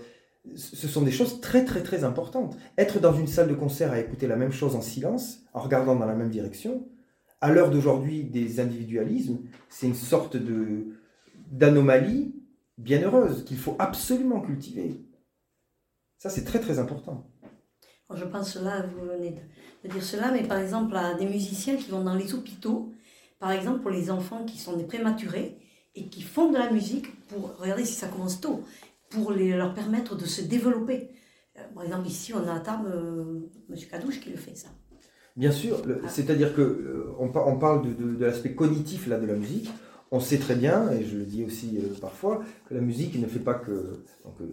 ce 0.54 0.86
sont 0.86 1.00
des 1.00 1.10
choses 1.10 1.40
très 1.40 1.64
très 1.64 1.82
très 1.82 2.04
importantes. 2.04 2.58
Être 2.76 3.00
dans 3.00 3.14
une 3.14 3.26
salle 3.26 3.48
de 3.48 3.54
concert 3.54 3.92
à 3.92 3.98
écouter 3.98 4.26
la 4.26 4.36
même 4.36 4.52
chose 4.52 4.76
en 4.76 4.82
silence, 4.82 5.40
en 5.54 5.60
regardant 5.60 5.96
dans 5.96 6.04
la 6.04 6.14
même 6.14 6.28
direction, 6.28 6.86
à 7.40 7.50
l'heure 7.50 7.70
d'aujourd'hui 7.70 8.24
des 8.24 8.60
individualismes, 8.60 9.38
c'est 9.70 9.86
une 9.86 9.94
sorte 9.94 10.36
de 10.36 10.88
d'anomalie 11.50 12.34
bien 12.76 13.00
heureuse 13.00 13.42
qu'il 13.46 13.56
faut 13.56 13.76
absolument 13.78 14.42
cultiver. 14.42 15.00
Ça 16.18 16.28
c'est 16.28 16.44
très 16.44 16.60
très 16.60 16.78
important. 16.78 17.26
Je 18.14 18.24
pense 18.24 18.54
là, 18.56 18.82
vous 18.82 19.06
venez 19.06 19.34
de 19.82 19.88
dire 19.88 20.02
cela, 20.02 20.30
mais 20.30 20.42
par 20.42 20.58
exemple 20.58 20.94
à 20.94 21.14
des 21.14 21.26
musiciens 21.26 21.76
qui 21.76 21.90
vont 21.90 22.04
dans 22.04 22.14
les 22.14 22.34
hôpitaux 22.34 22.92
par 23.38 23.52
exemple, 23.52 23.80
pour 23.80 23.90
les 23.90 24.10
enfants 24.10 24.44
qui 24.44 24.58
sont 24.58 24.76
des 24.76 24.84
prématurés 24.84 25.58
et 25.94 26.08
qui 26.08 26.22
font 26.22 26.50
de 26.50 26.58
la 26.58 26.70
musique 26.70 27.06
pour, 27.28 27.56
regardez 27.58 27.84
si 27.84 27.94
ça 27.94 28.08
commence 28.08 28.40
tôt, 28.40 28.62
pour 29.10 29.32
leur 29.32 29.74
permettre 29.74 30.16
de 30.16 30.24
se 30.24 30.42
développer. 30.42 31.10
Euh, 31.58 31.62
par 31.74 31.84
exemple, 31.84 32.06
ici, 32.08 32.32
on 32.34 32.46
a 32.46 32.54
à 32.54 32.60
table 32.60 32.88
euh, 32.92 33.40
M. 33.70 33.76
Cadouche 33.90 34.20
qui 34.20 34.30
le 34.30 34.36
fait, 34.36 34.54
ça. 34.54 34.68
Bien 35.36 35.52
sûr, 35.52 35.82
ah. 35.86 36.08
c'est-à-dire 36.08 36.54
que 36.54 36.62
euh, 36.62 37.14
on, 37.18 37.28
parle 37.28 37.94
de, 37.94 38.25
l'aspect 38.25 38.54
cognitif 38.54 39.06
là, 39.06 39.18
de 39.18 39.26
la 39.26 39.34
musique. 39.34 39.70
On 40.11 40.20
sait 40.20 40.38
très 40.38 40.54
bien, 40.54 40.90
et 40.92 41.04
je 41.04 41.18
le 41.18 41.25
dis 41.25 41.44
aussi 41.44 41.78
parfois, 42.00 42.42
que 42.68 42.75
la 42.75 42.80
musique 42.80 43.18
ne 43.18 43.26
fait 43.26 43.40
pas 43.40 43.54
que 43.54 44.04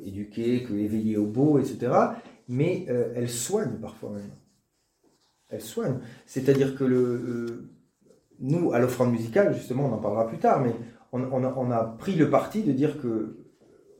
éduquer, 0.03 0.63
que 0.63 0.74
éveiller 0.74 1.15
au 1.15 1.27
beau, 1.27 1.60
etc. 1.60 1.91
Mais 2.48 2.88
elle 3.15 3.29
soigne 3.29 3.77
parfois 3.79 4.13
même. 4.13 4.31
Elle 5.50 5.62
soigne. 5.62 6.00
C'est-à-dire 6.25 6.75
que 6.75 6.84
le, 6.84 7.69
nous, 8.40 8.74
à 8.74 8.80
l'offrande 8.80 9.12
musicale, 9.12 9.54
justement, 9.54 9.86
on 9.86 9.94
en 9.94 9.98
parlera 9.98 10.28
plus 10.28 10.38
tard, 10.38 10.62
mais 10.62 10.74
on, 11.12 11.72
a, 11.72 11.84
pris 12.00 12.16
le 12.16 12.30
parti 12.30 12.63
de 12.63 12.72
dire 12.72 13.00
que 13.00 13.38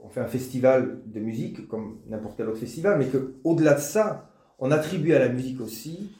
on 0.02 0.10
fait 0.10 0.20
un 0.20 0.28
festival 0.28 1.00
de 1.06 1.20
musique 1.20 1.68
comme 1.68 2.00
n'importe 2.10 2.36
quel 2.36 2.50
autre 2.50 2.58
festival, 2.58 3.00
mais 3.00 3.08
qu'au-delà 3.08 3.75
de 3.75 3.80
ça, 3.80 4.30
on 4.60 4.72
attribue 4.72 5.13
à 5.13 5.20
la 5.20 5.30
musique 5.30 5.62
aussi 5.62 6.12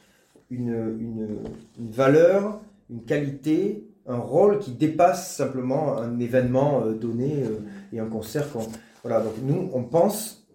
une, 0.50 1.42
valeur, 1.78 2.60
une 2.88 3.04
qualité, 3.04 3.86
un 4.06 4.16
rôle 4.16 4.58
qui 4.58 4.72
dépasse 4.72 5.34
simplement 5.36 5.98
un 5.98 6.18
événement 6.18 6.84
euh, 6.84 6.92
donné 6.92 7.42
euh, 7.42 7.60
et 7.92 8.00
un 8.00 8.06
concert. 8.06 8.46
Voilà, 9.02 9.20
donc 9.20 9.32
nous, 9.42 9.70
on 9.72 9.82
pense, 9.82 10.46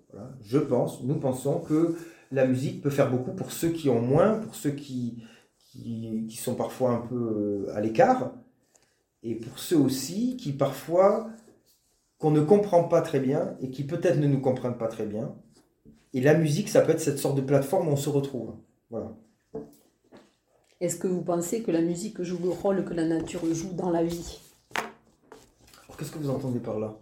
je 0.42 0.58
pense, 0.58 1.04
nous 1.04 1.16
pensons 1.16 1.60
que 1.60 1.96
la 2.32 2.46
musique 2.46 2.82
peut 2.82 2.89
faire 2.89 3.10
beaucoup 3.10 3.32
pour 3.32 3.51
ceux 3.51 3.70
qui 3.70 3.89
ont 3.89 4.01
moins, 4.01 4.36
pour 4.36 4.56
ceux 4.56 4.72
qui, 4.72 5.24
qui, 5.71 6.35
sont 6.35 6.55
parfois 6.55 6.91
un 6.91 7.01
peu 7.01 7.15
euh, 7.15 7.75
à 7.75 7.81
l'écart, 7.81 8.33
et 9.23 9.35
pour 9.35 9.59
ceux 9.59 9.77
aussi 9.77 10.38
qui 10.38 10.51
parfois 10.51 11.29
qu'on 12.17 12.31
ne 12.31 12.41
comprend 12.41 12.83
pas 12.83 13.01
très 13.01 13.19
bien 13.19 13.55
et 13.61 13.69
qui 13.69 13.83
peut-être 13.83 14.17
ne 14.17 14.27
nous 14.27 14.41
comprennent 14.41 14.77
pas 14.77 14.88
très 14.88 15.05
bien. 15.05 15.35
Et 16.13 16.21
la 16.21 16.33
musique, 16.33 16.69
ça 16.69 16.81
peut 16.81 16.91
être 16.91 16.99
cette 16.99 17.19
sorte 17.19 17.35
de 17.35 17.41
plateforme 17.41 17.88
où 17.88 17.91
on 17.91 17.95
se 17.95 18.09
retrouve. 18.09 18.55
Voilà. 18.89 19.15
Est-ce 20.81 20.97
que 20.97 21.07
vous 21.07 21.21
pensez 21.21 21.61
que 21.61 21.71
la 21.71 21.81
musique 21.81 22.21
joue 22.21 22.39
le 22.41 22.49
rôle 22.49 22.83
que 22.85 22.93
la 22.93 23.05
nature 23.05 23.41
joue 23.53 23.73
dans 23.73 23.89
la 23.89 24.03
vie? 24.03 24.39
Qu'est-ce 25.97 26.11
que 26.11 26.19
vous 26.19 26.29
entendez 26.29 26.59
par 26.59 26.79
là? 26.79 26.97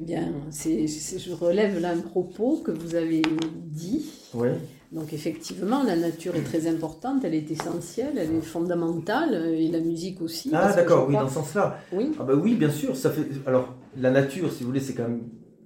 Eh 0.00 0.04
bien, 0.04 0.32
c'est, 0.50 0.86
je 0.86 1.32
relève 1.32 1.80
là 1.80 1.90
un 1.90 2.00
propos 2.00 2.58
que 2.58 2.70
vous 2.70 2.94
avez 2.94 3.22
dit. 3.66 4.06
Oui. 4.34 4.48
Donc 4.94 5.12
effectivement, 5.12 5.82
la 5.82 5.96
nature 5.96 6.36
est 6.36 6.44
très 6.44 6.68
importante, 6.68 7.24
elle 7.24 7.34
est 7.34 7.50
essentielle, 7.50 8.12
elle 8.16 8.32
est 8.36 8.40
fondamentale, 8.40 9.34
et 9.54 9.68
la 9.68 9.80
musique 9.80 10.22
aussi. 10.22 10.50
Ah 10.52 10.72
d'accord, 10.72 11.08
oui, 11.08 11.14
dans 11.14 11.26
ce 11.26 11.34
sens-là. 11.34 11.80
Oui. 11.92 12.12
Ah 12.20 12.22
bah 12.22 12.34
oui, 12.40 12.54
bien 12.54 12.70
sûr. 12.70 12.96
Ça 12.96 13.10
fait... 13.10 13.26
Alors, 13.44 13.74
la 13.96 14.12
nature, 14.12 14.52
si 14.52 14.62
vous 14.62 14.68
voulez, 14.68 14.80
c'est 14.80 14.94
quand 14.94 15.08
même 15.08 15.22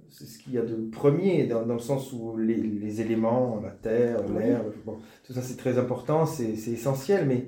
c'est 0.09 0.25
ce 0.25 0.39
qu'il 0.39 0.53
y 0.53 0.57
a 0.57 0.63
de 0.63 0.89
premier, 0.91 1.45
dans, 1.45 1.63
dans 1.63 1.75
le 1.75 1.79
sens 1.79 2.11
où 2.11 2.35
les, 2.35 2.55
les, 2.55 3.01
éléments, 3.01 3.61
la 3.63 3.69
terre, 3.69 4.17
l'air, 4.37 4.63
bon, 4.83 4.97
tout 5.23 5.33
ça 5.33 5.41
c'est 5.43 5.55
très 5.55 5.77
important, 5.77 6.25
c'est, 6.25 6.55
c'est 6.55 6.71
essentiel, 6.71 7.27
mais, 7.27 7.45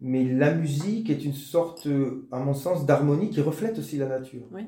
mais 0.00 0.24
la 0.24 0.54
musique 0.54 1.10
est 1.10 1.24
une 1.24 1.34
sorte, 1.34 1.86
à 2.32 2.38
mon 2.38 2.54
sens, 2.54 2.86
d'harmonie 2.86 3.28
qui 3.28 3.42
reflète 3.42 3.78
aussi 3.78 3.98
la 3.98 4.06
nature. 4.06 4.42
Oui. 4.52 4.62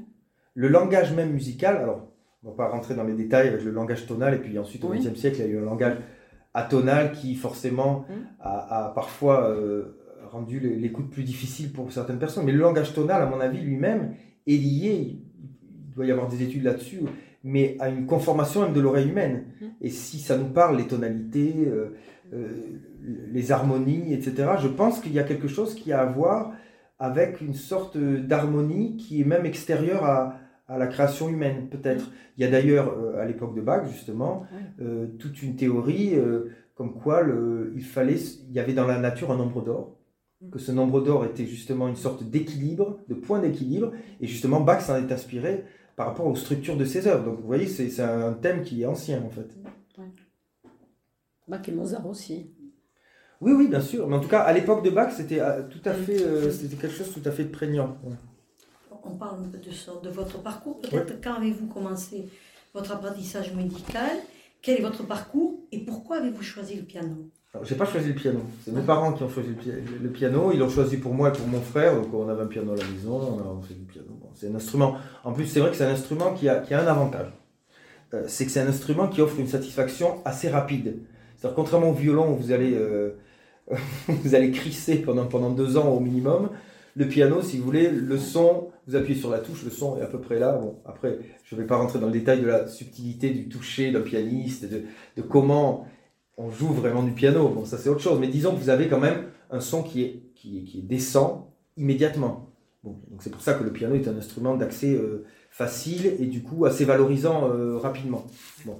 Le 0.55 0.69
langage 0.69 1.14
même 1.14 1.33
musical, 1.33 1.79
alors 1.79 2.09
on 2.43 2.49
ne 2.49 2.52
va 2.52 2.57
pas 2.57 2.71
rentrer 2.71 2.95
dans 2.95 3.05
les 3.05 3.14
détails 3.14 3.49
avec 3.49 3.64
le 3.64 3.71
langage 3.71 4.07
tonal, 4.07 4.35
et 4.35 4.38
puis 4.38 4.59
ensuite 4.59 4.85
au 4.85 4.88
XXe 4.88 5.19
siècle, 5.19 5.38
il 5.40 5.47
y 5.47 5.49
a 5.49 5.50
eu 5.50 5.59
un 5.59 5.64
langage 5.64 5.97
atonal 6.54 7.12
qui 7.12 7.35
forcément 7.35 8.04
Mm. 8.09 8.12
a, 8.40 8.87
a 8.87 8.88
parfois 8.95 9.49
euh, 9.50 9.97
rendu 10.30 10.61
le- 10.61 10.75
l'écoute 10.75 11.11
plus 11.11 11.23
difficile 11.25 11.73
pour 11.73 11.92
certaines 11.92 12.19
personnes. 12.19 12.45
Mais 12.45 12.52
le 12.52 12.59
langage 12.61 12.92
tonal, 12.95 13.23
à 13.23 13.26
mon 13.26 13.40
avis, 13.40 13.61
lui-même, 13.61 14.14
est 14.47 14.57
lié, 14.57 15.19
il 15.88 15.95
doit 15.95 16.07
y 16.07 16.11
avoir 16.11 16.28
des 16.28 16.42
études 16.42 16.64
là-dessus, 16.64 17.00
mais 17.45 17.76
à 17.80 17.88
une 17.88 18.07
conformation 18.07 18.62
même 18.62 18.73
de 18.73 18.80
l'oreille 18.80 19.09
humaine. 19.09 19.45
Mm. 19.61 19.64
Et 19.80 19.90
si 19.90 20.19
ça 20.19 20.37
nous 20.37 20.49
parle, 20.49 20.76
les 20.76 20.87
tonalités, 20.87 21.54
euh, 21.66 21.95
euh, 22.33 22.49
les 23.33 23.50
harmonies, 23.52 24.12
etc., 24.12 24.52
je 24.61 24.69
pense 24.69 25.00
qu'il 25.00 25.12
y 25.12 25.19
a 25.19 25.25
quelque 25.25 25.49
chose 25.49 25.75
qui 25.75 25.92
a 25.92 26.00
à 26.02 26.07
voir 26.07 26.52
avec 26.99 27.40
une 27.40 27.54
sorte 27.54 27.97
d'harmonie 27.97 28.97
qui 28.99 29.21
est 29.21 29.25
même 29.25 29.47
extérieure 29.47 30.04
à, 30.04 30.37
à 30.71 30.79
la 30.79 30.87
création 30.87 31.29
humaine, 31.29 31.69
peut-être. 31.69 32.11
Il 32.39 32.45
y 32.45 32.47
a 32.47 32.50
d'ailleurs, 32.50 32.97
euh, 32.97 33.21
à 33.21 33.25
l'époque 33.27 33.55
de 33.55 33.61
Bach, 33.61 33.87
justement, 33.91 34.47
euh, 34.81 35.09
toute 35.19 35.43
une 35.43 35.57
théorie 35.57 36.15
euh, 36.15 36.53
comme 36.75 36.95
quoi 36.95 37.23
le, 37.23 37.73
il, 37.75 37.85
fallait, 37.85 38.17
il 38.49 38.55
y 38.55 38.61
avait 38.61 38.73
dans 38.73 38.87
la 38.87 38.99
nature 38.99 39.33
un 39.33 39.37
nombre 39.37 39.62
d'or, 39.62 39.99
que 40.50 40.59
ce 40.59 40.73
nombre 40.73 41.03
d'or 41.03 41.27
était 41.27 41.45
justement 41.45 41.89
une 41.89 41.97
sorte 41.97 42.23
d'équilibre, 42.23 43.00
de 43.09 43.15
point 43.15 43.41
d'équilibre, 43.41 43.93
et 44.21 44.27
justement 44.27 44.61
Bach 44.61 44.81
s'en 44.81 44.97
est 44.97 45.12
inspiré 45.12 45.65
par 45.97 46.07
rapport 46.07 46.27
aux 46.27 46.37
structures 46.37 46.77
de 46.77 46.85
ses 46.85 47.09
œuvres. 47.09 47.25
Donc 47.25 47.41
vous 47.41 47.47
voyez, 47.47 47.67
c'est 47.67 48.00
un 48.00 48.33
thème 48.33 48.62
qui 48.62 48.83
est 48.83 48.87
ancien 48.87 49.23
en 49.23 49.29
fait. 49.29 49.59
Bach 51.49 51.69
et 51.69 51.73
Mozart 51.73 52.07
aussi. 52.07 52.53
Oui, 53.41 53.53
oui, 53.53 53.69
bien 53.69 53.81
sûr. 53.81 54.07
Mais 54.07 54.17
en 54.17 54.21
tout 54.21 54.29
cas, 54.29 54.41
à 54.41 54.53
l'époque 54.53 54.85
de 54.85 54.91
Bach, 54.91 55.12
c'était 55.15 55.41
tout 55.69 55.81
à 55.85 55.93
fait, 55.93 56.23
euh, 56.23 56.50
c'était 56.50 56.77
quelque 56.77 56.95
chose 56.95 57.12
de 57.12 57.21
tout 57.21 57.29
à 57.29 57.33
fait 57.33 57.45
prégnant. 57.45 57.99
Ouais. 58.05 58.15
On 59.11 59.17
parle 59.17 59.40
un 59.45 59.49
peu 59.49 59.59
de, 59.59 59.73
ça- 59.75 59.93
de 60.02 60.09
votre 60.11 60.38
parcours. 60.43 60.81
Peut-être 60.81 61.21
quand 61.23 61.35
avez-vous 61.35 61.67
commencé 61.67 62.26
votre 62.75 62.93
apprentissage 62.93 63.52
médical 63.55 64.11
Quel 64.62 64.79
est 64.79 64.83
votre 64.83 65.05
parcours 65.05 65.55
et 65.73 65.79
pourquoi 65.81 66.19
avez-vous 66.19 66.43
choisi 66.43 66.76
le 66.76 66.83
piano? 66.83 67.17
J'ai 67.64 67.75
pas 67.75 67.85
choisi 67.87 68.09
le 68.09 68.14
piano. 68.14 68.40
C'est 68.64 68.73
mes 68.73 68.83
parents 68.83 69.12
qui 69.12 69.25
ont 69.25 69.29
choisi 69.29 69.49
le, 69.49 69.55
pi- 69.57 69.73
le 70.02 70.09
piano. 70.11 70.52
Ils 70.52 70.59
l'ont 70.61 70.69
choisi 70.69 70.99
pour 70.99 71.12
moi 71.14 71.31
et 71.31 71.33
pour 71.33 71.49
mon 71.49 71.61
frère. 71.61 71.97
Donc 71.97 72.14
on 72.14 72.29
avait 72.29 72.43
un 72.43 72.47
piano 72.47 72.73
à 72.73 72.76
la 72.76 72.85
maison. 72.85 73.17
On 73.45 73.59
a 73.61 73.67
fait 73.67 73.75
du 73.75 73.85
piano. 73.87 74.07
Bon, 74.21 74.29
c'est 74.35 74.49
un 74.49 74.55
instrument. 74.55 74.95
En 75.25 75.33
plus, 75.33 75.47
c'est 75.47 75.59
vrai 75.59 75.71
que 75.71 75.76
c'est 75.76 75.85
un 75.85 75.90
instrument 75.90 76.33
qui 76.35 76.49
a, 76.49 76.61
qui 76.61 76.75
a 76.75 76.81
un 76.83 76.87
avantage. 76.87 77.26
Euh, 78.14 78.25
c'est 78.29 78.45
que 78.45 78.52
c'est 78.52 78.61
un 78.61 78.69
instrument 78.69 79.09
qui 79.09 79.21
offre 79.21 79.40
une 79.40 79.49
satisfaction 79.49 80.21
assez 80.25 80.49
rapide. 80.49 80.99
C'est-à-dire 81.37 81.57
contrairement 81.57 81.90
au 81.90 81.95
violon 81.95 82.33
où 82.33 82.37
vous 82.37 82.52
allez, 82.52 82.75
euh, 82.75 83.17
vous 84.09 84.35
allez 84.37 84.52
crisser 84.52 84.97
pendant, 84.97 85.26
pendant 85.26 85.50
deux 85.50 85.76
ans 85.76 85.88
au 85.88 85.99
minimum. 86.00 86.50
Le 86.97 87.07
piano, 87.07 87.43
si 87.43 87.59
vous 87.59 87.65
voulez, 87.65 87.91
le 87.91 88.19
son, 88.19 88.69
vous 88.87 88.97
appuyez 88.97 89.19
sur 89.19 89.31
la 89.31 89.39
touche, 89.39 89.65
le 89.65 89.71
son 89.71 89.99
est 89.99 90.03
à 90.03 90.07
peu 90.07 90.21
près 90.21 90.39
là. 90.39 90.53
Bon, 90.53 90.81
après, 90.85 91.19
je 91.45 91.55
ne 91.55 91.61
vais 91.61 91.67
pas 91.67 91.77
rentrer 91.77 91.99
dans 91.99 92.07
le 92.07 92.13
détail 92.13 92.41
de 92.41 92.47
la 92.47 92.67
subtilité 92.67 93.31
du 93.31 93.49
toucher 93.49 93.93
d'un 93.93 94.01
pianiste, 94.01 94.67
de, 94.69 95.23
comment 95.23 95.87
on 96.37 96.51
joue 96.51 96.73
vraiment 96.73 97.03
du 97.03 97.13
piano. 97.13 97.49
Bon, 97.49 97.65
ça 97.65 97.79
c'est 97.79 97.89
autre 97.89 98.01
chose. 98.01 98.19
Mais 98.19 98.29
disons 98.29 98.55
que 98.55 98.61
vous 98.61 98.71
avez 98.71 98.89
quand 98.89 99.01
même 99.01 99.27
un 99.51 99.61
son 99.61 99.83
qui 99.83 100.03
est, 100.03 100.23
qui 100.35 100.65
qui 100.65 100.83
décent 100.83 101.53
immédiatement. 101.77 102.51
Donc 102.83 103.21
c'est 103.21 103.31
pour 103.31 103.43
ça 103.43 103.55
que 103.55 103.63
le 103.63 103.73
piano 103.73 103.95
est 103.95 104.09
un 104.09 104.17
instrument 104.17 104.57
d'accès 104.57 104.93
euh, 104.95 105.27
facile 105.51 106.15
et 106.19 106.27
du 106.27 106.43
coup 106.43 106.65
assez 106.65 106.85
valorisant 106.85 107.49
euh, 107.49 107.77
rapidement. 107.77 108.27
Bon. 108.65 108.79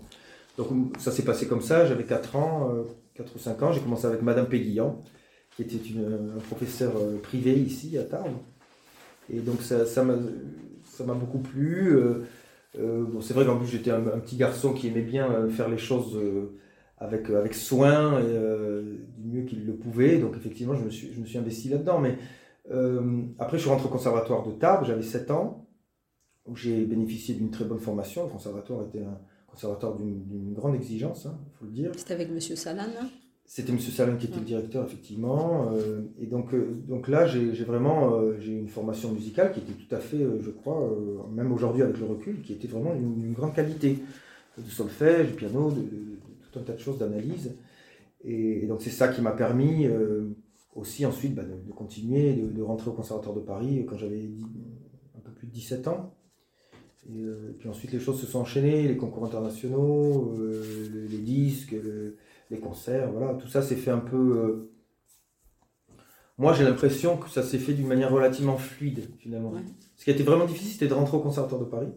Donc 0.57 0.69
ça 0.99 1.13
s'est 1.13 1.25
passé 1.25 1.47
comme 1.47 1.61
ça, 1.61 1.87
j'avais 1.87 2.05
4 2.05 2.37
ans, 2.37 2.71
euh, 2.73 2.85
4 3.15 3.37
ou 3.37 3.39
5 3.39 3.63
ans, 3.63 3.73
j'ai 3.73 3.81
commencé 3.81 4.07
avec 4.07 4.23
Madame 4.23 4.47
Péguillan, 4.47 5.03
qui 5.57 5.63
était 5.63 5.77
une, 5.77 6.33
un 6.37 6.41
professeur 6.41 6.93
euh, 6.97 7.19
privé 7.19 7.55
ici 7.55 7.99
à 7.99 8.05
Tarbes. 8.05 8.37
Et 9.33 9.41
donc 9.41 9.63
ça 9.63 9.87
ça 9.87 10.05
m'a 10.05 11.15
beaucoup 11.15 11.39
plu. 11.39 11.97
euh, 11.97 12.25
euh, 12.79 13.05
bon, 13.05 13.21
c'est 13.21 13.35
vrai 13.35 13.45
qu'en 13.47 13.57
plus 13.57 13.67
j'étais 13.69 13.91
un, 13.91 14.01
petit 14.01 14.37
garçon 14.37 14.73
qui 14.73 14.89
aimait 14.89 15.03
bien 15.03 15.49
faire 15.49 15.69
les 15.69 15.79
choses 15.79 16.19
avec, 16.99 17.29
avec 17.31 17.55
soin 17.55 18.21
et 18.21 18.33
du 19.19 19.29
mieux 19.29 19.45
qu'il 19.45 19.67
le 19.67 19.75
pouvait. 19.75 20.19
Donc 20.19 20.37
effectivement, 20.37 20.75
je 20.75 20.85
me 20.85 20.91
suis, 20.91 21.13
je 21.13 21.21
me 21.21 21.27
suis 21.27 21.39
investi 21.39 21.69
là-dedans. 21.69 22.01
Mais 22.01 22.17
après, 23.39 23.57
je 23.57 23.63
suis 23.63 23.71
rentré 23.71 23.87
au 23.87 23.91
conservatoire 23.91 24.47
de 24.47 24.53
Tarbes, 24.53 24.85
j'avais 24.87 25.03
7 25.03 25.31
ans, 25.33 25.67
où 26.47 26.55
j'ai 26.55 26.85
bénéficié 26.85 27.35
d'une 27.35 27.51
très 27.51 27.65
bonne 27.65 27.81
formation. 27.81 28.25
Le 28.25 28.31
conservatoire 28.31 28.87
était 28.87 29.03
un 29.03 29.19
conservatoire 29.49 29.97
d'une 29.97 30.53
grande 30.55 30.77
exigence, 30.77 31.27
il 31.27 31.59
faut 31.59 31.65
le 31.65 31.73
dire. 31.73 31.91
C'était 31.97 32.15
avec 32.15 32.31
Monsieur 32.31 32.55
Salan. 32.55 32.85
hein? 33.01 33.09
C'était 33.53 33.73
M. 33.73 33.81
Salon 33.81 34.17
qui 34.17 34.27
était 34.27 34.39
le 34.39 34.45
directeur, 34.45 34.85
effectivement. 34.87 35.73
euh, 35.73 36.03
et 36.21 36.27
donc, 36.27 36.55
euh, 36.55 36.69
donc 36.87 37.09
là, 37.09 37.27
j'ai 37.27 37.51
vraiment 37.65 38.15
euh, 38.15 38.37
j'ai 38.39 38.53
une 38.53 38.69
formation 38.69 39.11
musicale 39.11 39.53
qui 39.53 39.59
était 39.59 39.73
tout 39.73 39.93
à 39.93 39.99
fait, 39.99 40.19
je 40.41 40.51
crois, 40.51 40.97
même 41.33 41.51
aujourd'hui 41.53 41.83
avec 41.83 41.99
le 41.99 42.07
recul, 42.07 42.43
qui 42.43 42.53
était 42.53 42.69
vraiment 42.69 42.95
d'une 42.95 43.17
d'une 43.19 43.33
grande 43.33 43.53
qualité. 43.53 43.99
De 44.57 44.71
solfège, 44.71 45.29
du 45.29 45.33
piano, 45.35 45.71
de, 45.73 45.81
de- 45.81 45.83
de 45.83 46.17
tout 46.53 46.61
un 46.61 46.63
tas 46.63 46.75
de 46.75 46.79
choses, 46.79 46.99
d'analyse. 46.99 47.57
Et, 48.25 48.63
et 48.63 48.67
donc, 48.69 48.83
c'est 48.83 48.91
ça 48.91 49.09
qui 49.09 49.21
m'a 49.21 49.33
permis 49.33 49.89
aussi 50.77 51.05
ensuite 51.05 51.35
bah, 51.35 51.43
de, 51.43 51.67
de 51.69 51.73
continuer, 51.73 52.35
de, 52.35 52.47
de 52.53 52.63
rentrer 52.63 52.91
au 52.91 52.93
Conservatoire 52.95 53.35
de 53.35 53.41
Paris 53.41 53.85
quand 53.89 53.97
j'avais 53.99 54.31
un 55.17 55.21
peu 55.21 55.33
plus 55.33 55.49
de 55.49 55.53
17 55.53 55.89
ans. 55.89 56.15
Et, 57.09 57.25
puis 57.59 57.69
ensuite, 57.69 57.91
les 57.93 57.99
choses 58.01 58.21
se 58.21 58.27
sont 58.27 58.39
enchaînées, 58.41 58.87
les 58.87 58.97
concours 58.97 59.25
internationaux, 59.25 60.35
les 61.11 61.19
disques, 61.19 61.73
le- 61.73 62.17
les 62.51 62.59
concerts, 62.59 63.11
voilà, 63.13 63.35
tout 63.35 63.49
ça 63.49 63.63
s'est 63.63 63.77
fait 63.77 63.91
un 63.91 63.99
peu. 63.99 64.17
euh, 64.17 64.71
Moi, 66.37 66.53
j'ai 66.53 66.65
l'impression 66.65 67.17
que 67.17 67.31
ça 67.31 67.43
s'est 67.43 67.59
fait 67.59 67.73
d'une 67.73 67.87
manière 67.87 68.11
relativement 68.11 68.57
fluide, 68.57 69.09
finalement. 69.19 69.51
Ouais. 69.53 69.61
Ce 69.97 70.05
qui 70.05 70.11
a 70.11 70.15
été 70.15 70.23
vraiment 70.23 70.47
difficile, 70.47 70.73
c'était 70.73 70.89
de 70.89 70.95
rentrer 70.95 71.17
au 71.17 71.21
Conservatoire 71.21 71.61
de 71.61 71.67
Paris. 71.67 71.93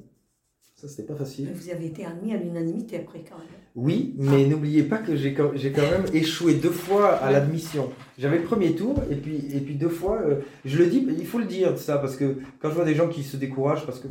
Ça, 0.76 0.88
c'était 0.88 1.04
pas 1.04 1.16
facile. 1.16 1.50
Vous 1.54 1.70
avez 1.70 1.86
été 1.86 2.06
admis 2.06 2.34
à 2.34 2.38
l'unanimité 2.38 2.98
après 2.98 3.24
quand 3.28 3.38
même. 3.38 3.48
Oui, 3.76 4.16
mais 4.18 4.46
n'oubliez 4.46 4.84
pas 4.84 4.98
que 4.98 5.16
j'ai 5.16 5.34
quand, 5.34 5.54
même 5.54 6.06
échoué 6.14 6.56
deux 6.56 6.72
fois 6.72 7.14
à 7.14 7.32
l'admission. 7.32 7.90
J'avais 8.18 8.40
le 8.40 8.44
premier 8.44 8.76
tour 8.76 9.02
et 9.10 9.16
puis, 9.16 9.38
et 9.56 9.62
puis 9.62 9.76
deux 9.76 9.90
fois, 9.90 10.22
euh, 10.22 10.42
je 10.66 10.78
le 10.78 10.88
dis, 10.88 11.08
il 11.08 11.26
faut 11.26 11.40
le 11.40 11.46
dire 11.46 11.78
ça, 11.78 11.98
parce 11.98 12.18
que 12.18 12.38
quand 12.60 12.70
je 12.70 12.76
vois 12.76 12.86
des 12.86 12.96
gens 12.96 13.08
qui 13.08 13.24
se 13.24 13.38
découragent, 13.38 13.86
parce 13.86 14.00
que 14.00 14.08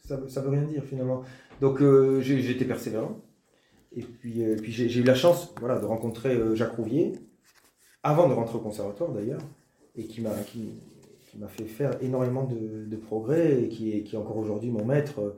ça, 0.00 0.18
ça 0.26 0.40
veut 0.40 0.50
rien 0.50 0.62
dire 0.62 0.82
finalement. 0.84 1.22
Donc 1.60 1.82
euh, 1.82 2.22
été 2.22 2.64
persévérant. 2.64 3.20
Et 3.96 4.02
puis, 4.02 4.44
euh, 4.44 4.56
puis 4.56 4.72
j'ai 4.72 5.00
eu 5.00 5.02
la 5.02 5.14
chance 5.14 5.52
voilà, 5.58 5.78
de 5.78 5.84
rencontrer 5.84 6.34
euh, 6.34 6.54
Jacques 6.54 6.76
Rouvier, 6.76 7.12
avant 8.02 8.28
de 8.28 8.34
rentrer 8.34 8.56
au 8.56 8.60
conservatoire 8.60 9.10
d'ailleurs, 9.10 9.40
et 9.96 10.04
qui 10.04 10.20
m'a 10.20 10.30
qui, 10.46 10.80
fait 11.48 11.64
faire 11.64 11.92
énormément 12.02 12.44
de, 12.44 12.86
de 12.86 12.96
progrès, 12.96 13.62
et 13.62 13.68
qui 13.68 13.92
est, 13.96 14.02
qui 14.02 14.14
est 14.14 14.18
encore 14.18 14.36
aujourd'hui 14.36 14.70
mon 14.70 14.84
maître, 14.84 15.20
euh, 15.20 15.36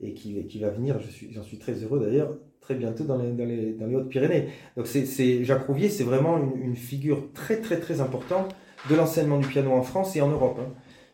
et 0.00 0.12
qui, 0.14 0.44
qui 0.46 0.58
va 0.58 0.70
venir, 0.70 0.98
je 1.00 1.08
suis- 1.08 1.32
j'en 1.32 1.42
suis 1.42 1.58
très 1.58 1.74
heureux 1.74 2.00
d'ailleurs, 2.00 2.36
très 2.60 2.74
bientôt 2.74 3.04
dans 3.04 3.16
les, 3.16 3.30
dans 3.32 3.44
les, 3.44 3.72
dans 3.74 3.86
les 3.86 3.94
Hautes-Pyrénées. 3.94 4.48
Donc 4.76 4.86
c'est, 4.88 5.44
Jacques 5.44 5.66
Rouvier, 5.66 5.88
c'est 5.88 6.04
vraiment 6.04 6.38
une, 6.56 6.74
figure 6.74 7.32
très 7.32 7.60
très 7.60 7.78
très 7.78 8.00
importante 8.00 8.54
de 8.90 8.94
l'enseignement 8.96 9.38
du 9.38 9.46
piano 9.46 9.70
en 9.72 9.82
France 9.82 10.16
et 10.16 10.20
en 10.20 10.28
Europe. 10.28 10.58
hein. 10.60 10.72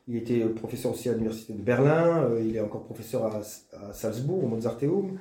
Il 0.09 0.17
était 0.17 0.41
professeur 0.41 0.93
aussi 0.93 1.09
à 1.09 1.13
l'université 1.13 1.53
de 1.53 1.63
Berlin, 1.63 2.29
il 2.43 2.57
est 2.57 2.61
encore 2.61 2.85
professeur 2.85 3.27
à, 3.27 3.43
à 3.77 3.93
Salzbourg, 3.93 4.43
au 4.45 4.49
Mozarteum. 4.49 5.19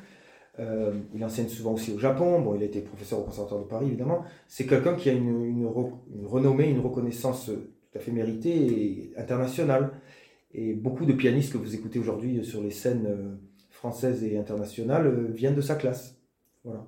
Euh, 0.59 0.91
il 1.15 1.23
enseigne 1.23 1.47
souvent 1.47 1.73
aussi 1.73 1.93
au 1.93 1.99
Japon. 1.99 2.41
Bon, 2.41 2.53
il 2.55 2.61
a 2.61 2.65
été 2.65 2.81
professeur 2.81 3.19
au 3.19 3.23
Conservatoire 3.23 3.61
de 3.61 3.67
Paris, 3.67 3.87
évidemment. 3.87 4.23
C'est 4.47 4.65
quelqu'un 4.65 4.95
qui 4.95 5.09
a 5.09 5.13
une, 5.13 5.45
une 5.45 5.65
re- 5.65 5.93
une 6.13 6.25
renommée, 6.27 6.69
une 6.69 6.81
reconnaissance 6.81 7.49
euh, 7.49 7.71
tout 7.91 7.97
à 7.97 8.01
fait 8.01 8.11
méritée 8.11 8.51
et 8.55 9.13
internationale. 9.17 9.91
Et 10.53 10.73
beaucoup 10.73 11.05
de 11.05 11.13
pianistes 11.13 11.53
que 11.53 11.57
vous 11.57 11.75
écoutez 11.75 11.97
aujourd'hui 11.99 12.43
sur 12.43 12.61
les 12.61 12.71
scènes 12.71 13.05
euh, 13.07 13.35
françaises 13.69 14.23
et 14.23 14.37
internationales 14.37 15.07
euh, 15.07 15.27
viennent 15.31 15.55
de 15.55 15.61
sa 15.61 15.75
classe. 15.75 16.15
Voilà. 16.65 16.85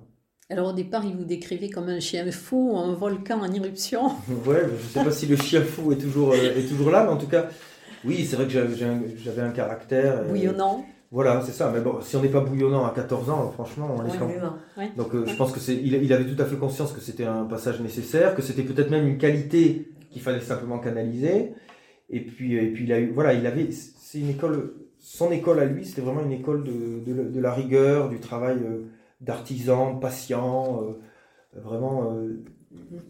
Alors 0.50 0.68
au 0.68 0.72
départ, 0.74 1.04
il 1.06 1.16
vous 1.16 1.24
décrivait 1.24 1.70
comme 1.70 1.88
un 1.88 2.00
chien 2.00 2.30
fou, 2.30 2.74
un 2.76 2.92
volcan 2.92 3.40
en 3.40 3.50
éruption. 3.52 4.08
Ouais, 4.46 4.64
je 4.66 4.72
ne 4.74 4.78
sais 4.78 5.04
pas 5.04 5.10
si 5.12 5.26
le 5.26 5.36
chien 5.36 5.62
fou 5.62 5.92
est 5.92 5.96
toujours, 5.96 6.32
euh, 6.32 6.58
est 6.58 6.68
toujours 6.68 6.90
là, 6.90 7.04
mais 7.04 7.10
en 7.10 7.16
tout 7.16 7.28
cas, 7.28 7.48
oui, 8.04 8.24
c'est 8.26 8.36
vrai 8.36 8.44
que 8.46 8.50
j'avais 8.50 9.40
un, 9.40 9.46
un 9.46 9.50
caractère. 9.52 10.18
euh, 10.18 10.28
Bouillonnant. 10.28 10.84
Voilà, 11.12 11.42
c'est 11.44 11.52
ça. 11.52 11.70
Mais 11.72 11.80
bon, 11.80 12.00
si 12.00 12.16
on 12.16 12.22
n'est 12.22 12.28
pas 12.28 12.40
bouillonnant 12.40 12.84
à 12.86 12.90
14 12.90 13.28
ans, 13.30 13.50
franchement, 13.52 13.94
on 13.96 14.00
est 14.06 14.10
Oui, 14.10 14.16
quand- 14.18 14.26
vraiment. 14.26 14.56
Donc 14.96 15.14
euh, 15.14 15.24
je 15.26 15.36
pense 15.36 15.52
que 15.52 15.60
c'est, 15.60 15.74
il, 15.76 15.92
il 15.94 16.12
avait 16.12 16.24
tout 16.26 16.40
à 16.42 16.46
fait 16.46 16.56
conscience 16.56 16.92
que 16.92 17.00
c'était 17.00 17.26
un 17.26 17.44
passage 17.44 17.80
nécessaire, 17.80 18.34
que 18.34 18.40
c'était 18.42 18.62
peut-être 18.62 18.90
même 18.90 19.06
une 19.06 19.18
qualité 19.18 19.88
qu'il 20.10 20.22
fallait 20.22 20.40
simplement 20.40 20.78
canaliser. 20.78 21.52
Et 22.10 22.20
puis, 22.20 22.56
et 22.56 22.66
puis 22.72 22.84
il 22.84 22.92
a 22.92 22.98
eu, 22.98 23.10
voilà, 23.12 23.34
il 23.34 23.46
avait, 23.46 23.68
c'est 23.70 24.18
une 24.20 24.30
école, 24.30 24.72
son 24.98 25.30
école 25.32 25.60
à 25.60 25.66
lui, 25.66 25.84
c'était 25.84 26.00
vraiment 26.02 26.22
une 26.22 26.32
école 26.32 26.64
de, 26.64 27.00
de, 27.06 27.22
de 27.28 27.40
la 27.40 27.52
rigueur, 27.52 28.08
du 28.08 28.18
travail 28.18 28.56
euh, 28.64 28.84
d'artisan, 29.20 29.96
patient, 29.96 30.82
euh, 30.82 31.60
vraiment 31.62 32.10
euh, 32.12 32.42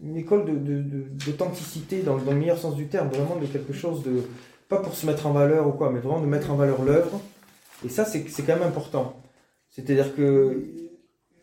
une 0.03 0.17
école 0.17 0.45
de, 0.45 0.51
de, 0.51 0.81
de- 0.81 1.05
d'authenticité 1.25 2.01
dans, 2.01 2.15
le- 2.17 2.23
dans 2.23 2.31
le 2.31 2.37
meilleur 2.39 2.57
sens 2.57 2.75
du 2.75 2.87
terme, 2.87 3.07
vraiment 3.09 3.37
de 3.41 3.45
quelque 3.45 3.73
chose 3.73 4.03
de, 4.03 4.21
pas 4.69 4.77
pour 4.77 4.93
se 4.93 5.05
mettre 5.05 5.25
en 5.27 5.31
valeur 5.31 5.67
ou 5.67 5.71
quoi, 5.71 5.89
mais 5.91 5.99
vraiment 5.99 6.21
de 6.21 6.25
mettre 6.27 6.51
en 6.51 6.55
valeur 6.55 6.83
l'œuvre. 6.83 7.21
Et 7.85 7.89
ça, 7.89 8.05
c'est, 8.05 8.23
quand 8.23 8.55
même 8.59 8.63
important. 8.67 9.15
C'est-à-dire 9.69 10.15
que, 10.15 10.63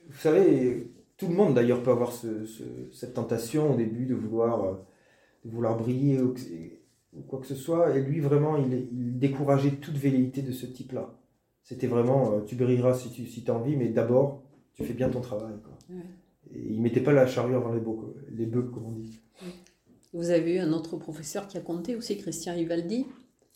vous 0.09 0.19
savez, 0.19 0.91
tout 1.17 1.29
le 1.29 1.35
monde 1.35 1.55
d'ailleurs 1.55 1.83
peut 1.83 1.91
avoir 1.91 2.13
ce- 2.13 2.47
ce- 2.47 2.91
cette 2.93 3.15
tentation 3.15 3.75
au 3.75 3.77
début 3.77 4.07
de 4.07 4.15
vouloir, 4.15 4.65
euh, 4.65 4.75
de 5.45 5.51
vouloir 5.51 5.77
briller 5.77 6.21
ou, 6.21 6.35
quoi 7.29 7.41
que 7.41 7.47
ce 7.47 7.55
soit. 7.55 7.97
Et 7.97 8.03
lui, 8.03 8.21
vraiment, 8.21 8.57
il, 8.57 8.73
il 8.93 9.19
décourageait 9.19 9.73
toute 9.73 9.97
velléité 9.97 10.43
de 10.43 10.53
ce 10.53 10.67
type-là. 10.67 11.15
C'était 11.63 11.87
vraiment, 11.89 12.33
euh, 12.33 12.41
tu 12.47 12.57
brilleras 12.57 12.95
si 12.95 13.11
tu 13.11 13.27
si 13.27 13.45
as 13.49 13.55
envie, 13.55 13.77
mais 13.77 13.89
d'abord, 13.89 14.43
tu 14.75 14.85
fais 14.85 14.95
bien 14.95 15.11
ton 15.11 15.21
travail. 15.21 15.55
quoi. 15.63 15.77
Ouais. 15.97 16.03
Et 16.55 16.73
il 16.73 16.81
mettait 16.81 17.01
pas 17.03 17.13
la 17.13 17.27
charrue 17.27 17.55
avant 17.55 17.73
les 17.73 17.81
bœufs, 17.81 18.15
les 18.33 18.47
bœufs 18.47 18.71
comme 18.73 18.87
on 18.87 18.93
dit. 18.93 19.21
Vous 20.13 20.31
avez 20.31 20.55
eu 20.57 20.59
un 20.59 20.73
autre 20.73 20.97
professeur 20.97 21.47
qui 21.47 21.59
a 21.59 21.61
compté 21.61 21.95
aussi, 21.95 22.17
Christian 22.17 22.55
Ivaldi, 22.57 23.07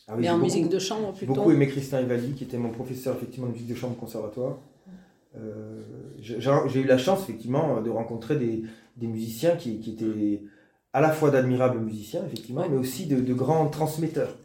Ah 0.07 0.13
oui, 0.13 0.19
mais 0.19 0.25
j'ai 0.25 0.31
en 0.31 0.33
beaucoup- 0.35 0.45
musique 0.45 0.69
de 0.69 0.79
chambre 0.79 1.09
J'ai 1.15 1.19
plutôt. 1.27 1.35
beaucoup 1.35 1.51
aimé 1.53 1.67
Christian 1.67 1.99
Evaldi, 1.99 2.33
qui 2.33 2.45
était 2.45 2.59
mon 2.59 2.71
professeur 2.71 3.17
effectivement 3.17 3.47
de 3.49 3.53
musique 3.53 3.69
de 3.69 3.75
chambre 3.75 3.97
conservatoire. 3.97 4.59
Euh, 5.37 5.81
j'ai 6.21 6.81
eu 6.81 6.85
la 6.85 6.99
chance 6.99 7.23
effectivement 7.25 7.81
de 7.81 7.91
rencontrer 7.91 8.37
des, 8.37 8.63
des 8.97 9.07
musiciens 9.07 9.57
qui, 9.57 9.81
qui 9.81 9.93
étaient 9.93 10.43
à 10.93 11.01
la 11.01 11.11
fois 11.11 11.31
d'admirables 11.31 11.81
musiciens 11.81 12.23
effectivement, 12.27 12.61
Ouais. 12.63 12.69
mais 12.71 12.77
aussi 12.77 13.07
de, 13.07 13.21
de 13.21 13.35
grands 13.35 13.67
transmetteurs. 13.69 14.37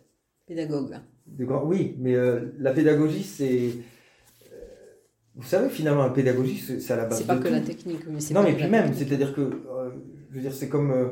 Pédagogue. 0.47 0.95
De 1.27 1.45
grands, 1.45 1.63
oui, 1.63 1.95
mais 1.99 2.15
euh, 2.15 2.53
la 2.57 2.71
pédagogie 2.73 3.21
c'est, 3.21 3.69
euh, 4.51 4.55
vous 5.35 5.43
savez 5.47 5.69
finalement 5.69 6.01
la 6.03 6.09
pédagogie 6.09 6.57
c'est 6.57 6.91
à 6.91 6.95
la 6.95 7.05
base 7.05 7.17
C'est 7.19 7.23
de 7.25 7.27
pas 7.27 7.37
que 7.37 7.47
tout. 7.47 7.53
la 7.53 7.61
technique, 7.61 7.99
mais 8.09 8.19
c'est 8.19 8.33
Non, 8.33 8.41
pas 8.41 8.47
mais 8.47 8.55
que 8.55 8.61
puis 8.61 8.69
même, 8.69 8.91
c'est-à-dire 8.95 9.35
que, 9.35 9.51
je 10.31 10.35
veux 10.35 10.41
dire, 10.41 10.53
c'est 10.53 10.69
comme, 10.69 10.91
vous 10.91 11.11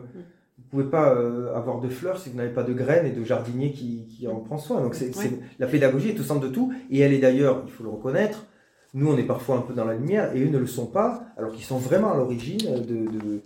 pouvez 0.69 0.85
pas 0.85 1.13
euh, 1.13 1.55
avoir 1.55 1.79
de 1.81 1.89
fleurs 1.89 2.19
si 2.19 2.29
vous 2.29 2.37
n'avez 2.37 2.53
pas 2.53 2.63
de 2.63 2.73
graines 2.73 3.05
et 3.05 3.11
de 3.11 3.23
jardinier 3.23 3.71
qui, 3.71 4.07
qui 4.07 4.27
en 4.27 4.39
prend 4.41 4.57
soin. 4.57 4.81
Donc 4.81 4.95
c'est, 4.95 5.11
la 5.59 5.67
pédagogie 5.67 6.09
est 6.09 6.19
au 6.19 6.23
centre 6.23 6.41
de 6.41 6.49
tout, 6.49 6.73
et 6.91 6.99
elle 6.99 7.13
est 7.13 7.19
d'ailleurs, 7.19 7.63
il 7.65 7.71
faut 7.71 7.83
le 7.83 7.89
reconnaître, 7.89 8.45
nous 8.93 9.09
on 9.11 9.17
est 9.17 9.23
parfois 9.23 9.57
un 9.57 9.61
peu 9.61 9.73
dans 9.73 9.85
la 9.85 9.95
lumière, 9.95 10.35
et 10.35 10.41
eux 10.43 10.49
ne 10.49 10.57
le 10.57 10.67
sont 10.67 10.87
pas, 10.87 11.23
alors 11.37 11.51
qu'ils 11.53 11.65
sont 11.65 11.77
vraiment 11.77 12.11
à 12.13 12.17
l'origine 12.17 12.57
de, 12.57 12.95
de, 13.05 13.41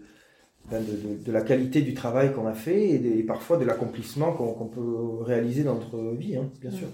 de, 0.71 0.77
de- 0.77 1.23
de 1.25 1.31
la 1.31 1.41
qualité 1.41 1.81
du 1.81 1.93
travail 1.93 2.33
qu'on 2.33 2.47
a 2.47 2.53
fait, 2.53 2.89
et, 2.91 3.23
parfois 3.23 3.57
de 3.57 3.65
l'accomplissement 3.65 4.31
qu'on, 4.33 4.53
qu'on 4.53 4.67
peut 4.67 5.23
réaliser 5.23 5.63
dans 5.63 5.75
notre 5.75 5.99
vie, 6.15 6.37
hein, 6.37 6.49
bien 6.61 6.71
sûr. 6.71 6.87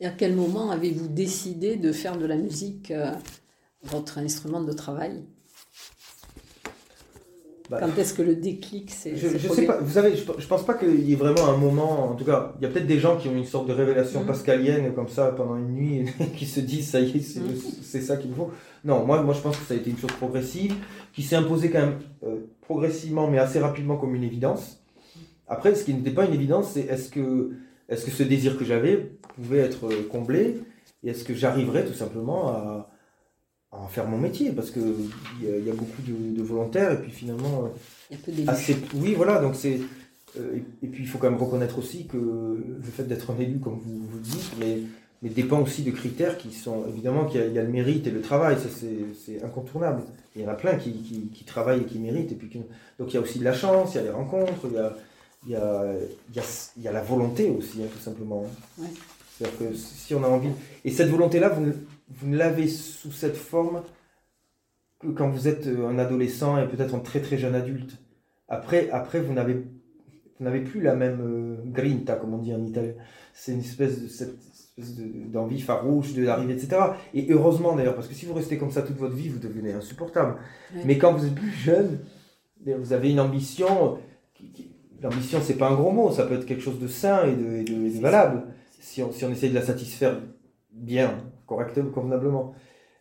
Et 0.00 0.06
à 0.06 0.10
quel 0.10 0.34
moment 0.34 0.70
avez-vous 0.70 1.08
décidé 1.08 1.76
de 1.76 1.90
faire 1.92 2.16
de 2.18 2.26
la 2.26 2.36
musique 2.36 2.90
euh, 2.92 3.10
votre 3.82 4.18
instrument 4.18 4.62
de 4.62 4.72
travail? 4.72 5.24
Bah, 7.70 7.78
Quand 7.80 7.98
est-ce 7.98 8.14
que 8.14 8.22
le 8.22 8.34
déclic 8.34 8.90
s'est 8.90 9.14
Je, 9.14 9.36
je 9.36 9.48
sais 9.48 9.66
pas, 9.66 9.76
vous 9.78 9.90
savez, 9.92 10.16
je, 10.16 10.22
je 10.38 10.46
pense 10.46 10.64
pas 10.64 10.72
qu'il 10.74 11.00
y 11.06 11.12
ait 11.12 11.16
vraiment 11.16 11.46
un 11.48 11.56
moment, 11.56 12.10
en 12.10 12.14
tout 12.14 12.24
cas, 12.24 12.54
il 12.58 12.62
y 12.62 12.66
a 12.66 12.70
peut-être 12.70 12.86
des 12.86 12.98
gens 12.98 13.16
qui 13.18 13.28
ont 13.28 13.36
une 13.36 13.44
sorte 13.44 13.68
de 13.68 13.74
révélation 13.74 14.20
Mhm. 14.20 14.26
pascalienne 14.26 14.94
comme 14.94 15.08
ça 15.08 15.26
pendant 15.36 15.56
une 15.56 15.72
nuit, 15.74 16.04
qui 16.36 16.46
se 16.46 16.60
disent 16.60 16.88
ça 16.90 17.00
y 17.00 17.16
est, 17.16 17.20
c'est 17.20 17.40
Mhm. 17.40 17.54
c'est 17.82 18.00
ça 18.00 18.16
qu'il 18.16 18.32
faut. 18.32 18.50
Non, 18.84 19.04
moi, 19.04 19.22
moi 19.22 19.34
je 19.34 19.40
pense 19.40 19.56
que 19.58 19.64
ça 19.66 19.74
a 19.74 19.76
été 19.76 19.90
une 19.90 19.98
chose 19.98 20.12
progressive, 20.12 20.74
qui 21.12 21.22
s'est 21.22 21.36
imposée 21.36 21.68
quand 21.70 21.80
même 21.80 21.98
euh, 22.24 22.36
progressivement, 22.62 23.28
mais 23.28 23.38
assez 23.38 23.58
rapidement 23.58 23.96
comme 23.96 24.14
une 24.14 24.24
évidence. 24.24 24.78
Après, 25.46 25.74
ce 25.74 25.84
qui 25.84 25.92
n'était 25.94 26.10
pas 26.10 26.24
une 26.26 26.34
évidence, 26.34 26.70
c'est 26.72 26.82
est-ce 26.86 27.10
que, 27.10 27.50
est 27.88 28.02
que 28.04 28.10
ce 28.10 28.22
désir 28.22 28.58
que 28.58 28.64
j'avais 28.64 29.12
pouvait 29.36 29.58
être 29.58 29.86
euh, 29.86 30.06
comblé, 30.10 30.60
et 31.04 31.10
est-ce 31.10 31.24
que 31.24 31.34
j'arriverais 31.34 31.84
tout 31.84 31.94
simplement 31.94 32.48
à 32.48 32.90
en 33.70 33.86
faire 33.86 34.06
mon 34.06 34.16
métier, 34.18 34.50
parce 34.52 34.70
qu'il 34.70 34.82
y, 35.42 35.46
a- 35.46 35.56
il 35.58 35.66
y 35.66 35.70
a 35.70 35.74
beaucoup 35.74 36.02
de, 36.06 36.36
de 36.36 36.42
volontaires, 36.42 36.92
et 36.92 36.96
puis 37.02 37.10
finalement... 37.10 37.64
euh, 37.64 37.68
Il 38.10 38.16
y 38.16 38.20
a 38.20 38.22
peu 38.24 38.32
d'élus. 38.32 38.48
assez- 38.48 38.76
oui, 38.94 39.14
voilà, 39.14 39.40
donc 39.40 39.54
c'est. 39.54 39.80
euh, 40.38 40.56
et, 40.56 40.86
et 40.86 40.88
puis 40.88 41.02
il 41.04 41.08
faut 41.08 41.18
quand 41.18 41.30
même 41.30 41.40
reconnaître 41.40 41.78
aussi 41.78 42.06
que 42.06 42.16
le 42.16 42.82
fait 42.90 43.04
d'être 43.04 43.30
un 43.30 43.38
élu, 43.38 43.58
comme 43.58 43.78
vous, 43.78 43.98
vous 44.10 44.16
le 44.16 44.22
dites, 44.22 44.52
mais, 44.58 44.78
mais 45.22 45.28
dépend 45.30 45.60
aussi 45.60 45.82
de 45.82 45.90
critères 45.90 46.38
qui 46.38 46.52
sont. 46.52 46.84
Évidemment 46.88 47.26
qu'il 47.26 47.40
y, 47.40 47.44
a- 47.44 47.46
il 47.46 47.52
y 47.52 47.58
a 47.58 47.62
le 47.62 47.68
mérite 47.68 48.06
et 48.06 48.10
le 48.10 48.22
travail, 48.22 48.56
ça 48.56 48.68
c'est 48.70 49.42
incontournable. 49.44 50.02
Il 50.34 50.42
y 50.42 50.46
en 50.46 50.48
a 50.48 50.54
plein 50.54 50.76
qui, 50.76 50.92
qui, 50.92 51.28
qui 51.34 51.44
travaillent 51.44 51.82
et 51.82 51.86
qui 51.86 51.98
méritent. 51.98 52.32
Et 52.32 52.36
puis, 52.36 52.48
qui- 52.48 52.58
donc 52.98 53.08
il 53.10 53.14
y 53.14 53.16
a 53.16 53.20
aussi 53.20 53.38
de 53.38 53.44
la 53.44 53.52
chance, 53.52 53.94
il 53.94 53.96
y 53.96 54.00
a 54.00 54.04
les 54.04 54.10
rencontres, 54.10 54.66
il 54.66 54.72
y 54.74 54.78
a, 54.78 54.96
il 55.46 55.52
y 55.52 55.56
a, 55.56 55.84
il 56.30 56.36
y 56.36 56.40
a, 56.40 56.44
il 56.78 56.82
y 56.84 56.88
a 56.88 56.92
la 56.92 57.02
volonté 57.02 57.50
aussi, 57.50 57.82
hein, 57.82 57.86
tout 57.92 58.02
simplement. 58.02 58.46
Ouais. 58.78 58.86
Que 59.40 59.72
si 59.74 60.14
on 60.16 60.24
a 60.24 60.26
envie. 60.28 60.48
Et 60.84 60.90
cette 60.90 61.10
volonté-là, 61.10 61.50
vous, 61.50 61.64
ne- 61.66 61.72
vous 62.10 62.26
ne 62.28 62.36
l'avez 62.36 62.68
sous 62.68 63.12
cette 63.12 63.36
forme 63.36 63.82
que 65.00 65.08
quand 65.08 65.28
vous 65.30 65.46
êtes 65.48 65.66
euh, 65.66 65.86
un 65.88 65.98
adolescent 65.98 66.58
et 66.58 66.66
peut-être 66.66 66.94
un 66.94 67.00
très 67.00 67.20
très 67.20 67.38
jeune 67.38 67.54
adulte. 67.54 67.98
Après, 68.48 68.90
après 68.90 69.20
vous 69.20 69.32
n'avez 69.32 69.54
vous 70.40 70.44
n'avez 70.44 70.60
plus 70.60 70.80
la 70.80 70.94
même 70.94 71.20
euh, 71.20 71.56
grinta, 71.66 72.14
comme 72.14 72.32
on 72.34 72.38
dit 72.38 72.54
en 72.54 72.64
italien. 72.64 72.92
C'est 73.34 73.52
une 73.52 73.60
espèce 73.60 74.00
de 74.02 74.06
cette 74.08 74.38
espèce 74.40 74.94
de- 74.96 75.28
d'envie 75.30 75.60
farouche 75.60 76.14
de 76.14 76.22
l'arrivée, 76.22 76.54
etc. 76.54 76.80
Et 77.12 77.26
heureusement 77.30 77.74
d'ailleurs, 77.74 77.96
parce 77.96 78.06
que 78.06 78.14
si 78.14 78.24
vous 78.26 78.34
restez 78.34 78.56
comme 78.56 78.70
ça 78.70 78.82
toute 78.82 78.96
votre 78.96 79.14
vie, 79.16 79.28
vous 79.28 79.40
devenez 79.40 79.72
insupportable. 79.72 80.36
Ouais. 80.74 80.82
Mais 80.84 80.96
quand 80.98 81.12
vous 81.12 81.26
êtes 81.26 81.34
plus 81.34 81.50
jeune, 81.50 81.98
vous 82.64 82.92
avez 82.92 83.10
une 83.10 83.20
ambition. 83.20 83.98
qui- 84.34 84.70
L'ambition, 85.00 85.38
c'est 85.42 85.54
pas 85.54 85.68
un 85.68 85.74
gros 85.76 85.92
mot, 85.92 86.10
ça 86.10 86.24
peut 86.26 86.34
être 86.34 86.44
quelque 86.46 86.62
chose 86.62 86.80
de 86.80 86.88
sain 86.88 87.24
et 87.24 87.34
de, 87.36 87.56
et 87.58 87.64
de- 87.64 87.86
et 87.86 87.90
de 87.90 88.00
valable 88.00 88.42
si 88.80 89.00
on, 89.02 89.12
si 89.12 89.24
on 89.24 89.30
essaye 89.30 89.50
de 89.50 89.54
la 89.54 89.62
satisfaire 89.62 90.20
bien, 90.72 91.18
correctement, 91.48 91.90
convenablement. 91.90 92.54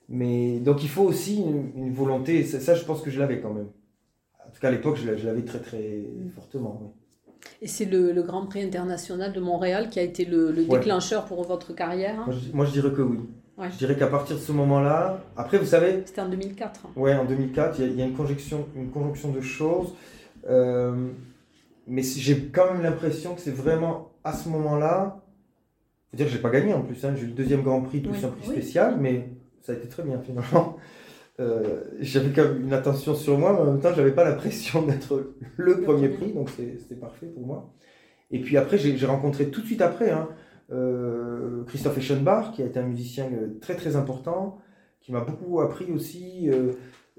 Mais 0.09 0.59
donc 0.59 0.83
il 0.83 0.89
faut 0.89 1.03
aussi 1.03 1.37
une, 1.37 1.71
une 1.75 1.93
volonté, 1.93 2.43
ça, 2.43 2.59
ça, 2.59 2.73
je 2.75 2.83
pense 2.85 3.01
que 3.01 3.11
je 3.11 3.19
l'avais 3.19 3.41
quand 3.41 3.53
même. 3.53 3.69
En 4.47 4.51
tout 4.51 4.59
cas 4.61 4.69
à 4.69 4.71
l'époque 4.71 4.95
je, 4.97 5.05
l'a- 5.11 5.17
je 5.17 5.25
l'avais 5.27 5.43
très 5.43 5.59
très 5.59 6.05
fortement. 6.35 6.79
oui. 6.81 6.89
Et 7.61 7.67
c'est 7.67 7.85
le, 7.85 8.11
le 8.13 8.23
Grand 8.23 8.45
Prix 8.47 8.61
international 8.63 9.31
de 9.33 9.39
Montréal 9.39 9.89
qui 9.89 9.99
a 9.99 10.03
été 10.03 10.25
le, 10.25 10.51
le 10.51 10.63
Ouais. 10.63 10.79
déclencheur 10.79 11.25
pour 11.25 11.43
votre 11.43 11.73
carrière. 11.73 12.25
Moi, 12.25 12.35
je, 12.35 12.51
moi, 12.55 12.65
je 12.65 12.71
dirais 12.71 12.91
que 12.91 13.01
oui. 13.01 13.19
Ouais. 13.57 13.69
Je 13.71 13.77
dirais 13.77 13.95
qu'à 13.97 14.07
partir 14.07 14.35
de 14.37 14.41
ce 14.41 14.51
moment-là, 14.51 15.19
après 15.35 15.57
vous 15.57 15.65
savez, 15.65 16.03
C'était 16.05 16.21
en 16.21 16.29
2004. 16.29 16.87
ouais, 16.95 17.15
en 17.15 17.25
2004, 17.25 17.79
il 17.79 17.85
y 17.85 17.89
a, 17.89 17.91
il 17.91 17.99
y 17.99 18.01
a 18.01 18.05
une, 18.05 18.13
conjonction, 18.15 18.67
une 18.75 18.89
conjonction 18.91 19.31
de 19.31 19.41
choses. 19.41 19.93
euh, 20.49 21.07
mais 21.87 22.01
j'ai 22.03 22.45
quand 22.49 22.73
même 22.73 22.83
l'impression 22.83 23.33
que 23.35 23.41
c'est 23.41 23.55
vraiment 23.63 24.11
à 24.23 24.33
ce 24.33 24.49
moment-là. 24.49 25.21
Faut 26.11 26.17
dire 26.17 26.25
que 26.27 26.31
j'ai 26.31 26.39
pas 26.39 26.49
gagné 26.49 26.73
en 26.73 26.81
plus. 26.81 27.03
hein, 27.05 27.13
j'ai 27.15 27.23
eu 27.23 27.27
le 27.27 27.33
deuxième 27.33 27.61
Grand 27.63 27.81
Prix 27.81 27.99
plus 27.99 28.11
Oui. 28.11 28.25
un 28.25 28.29
prix 28.29 28.45
Oui. 28.47 28.53
spécial, 28.55 28.97
mais 28.99 29.29
ça 29.61 29.73
a 29.73 29.75
été 29.75 29.87
très 29.87 30.03
bien 30.03 30.19
finalement. 30.19 30.77
Euh, 31.39 31.83
j'avais 31.99 32.31
quand 32.31 32.45
même 32.45 32.63
une 32.63 32.73
attention 32.73 33.13
sur 33.13 33.37
moi, 33.37 33.53
mais 33.53 33.59
en 33.59 33.65
même 33.65 33.79
temps, 33.79 33.93
j'avais 33.95 34.11
pas 34.13 34.23
la 34.23 34.33
pression 34.33 34.81
d'être 34.81 35.33
le 35.57 35.81
premier 35.81 36.09
prix, 36.09 36.33
donc 36.33 36.49
c'était 36.49 36.95
parfait 36.95 37.27
pour 37.27 37.45
moi. 37.45 37.71
Et 38.31 38.39
puis 38.39 38.57
après, 38.57 38.77
j'ai 38.77 39.05
rencontré 39.05 39.49
tout 39.49 39.61
de 39.61 39.65
suite 39.67 39.81
après 39.81 40.09
hein, 40.09 40.29
euh, 40.71 41.63
Christophe 41.65 41.97
Eschenbach, 41.99 42.53
qui 42.53 42.63
a 42.63 42.65
été 42.65 42.79
un 42.79 42.87
musicien 42.87 43.25
euh, 43.31 43.57
très 43.61 43.75
très 43.75 43.95
important, 43.95 44.57
qui 45.01 45.11
m'a 45.11 45.21
beaucoup 45.21 45.61
appris 45.61 45.91
aussi. 45.91 46.49
euh, 46.49 46.71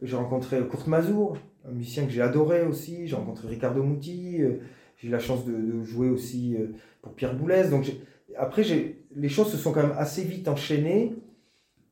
j'ai 0.03 0.17
rencontré 0.17 0.59
Kurt 0.69 0.87
Mazur, 0.87 1.37
un 1.69 1.73
musicien 1.73 2.05
que 2.05 2.11
j'ai 2.11 2.23
adoré 2.23 2.63
aussi. 2.65 3.07
J'ai 3.07 3.17
rencontré 3.17 3.49
Ricardo 3.49 3.83
Muti. 3.83 4.39
j'ai 4.97 5.09
eu 5.09 5.11
la 5.11 5.19
chance 5.19 5.45
de, 5.45 5.53
de 5.53 5.85
jouer 5.85 6.09
aussi 6.09 6.57
pour 7.03 7.15
Pierre 7.15 7.35
Boulez. 7.35 7.69
Donc 7.69 7.91
après, 8.37 8.63
les 9.15 9.29
choses 9.29 9.51
se 9.51 9.57
sont 9.57 9.73
quand 9.73 9.83
même 9.83 9.97
assez 9.97 10.23
vite 10.23 10.49
enchaînées. 10.49 11.15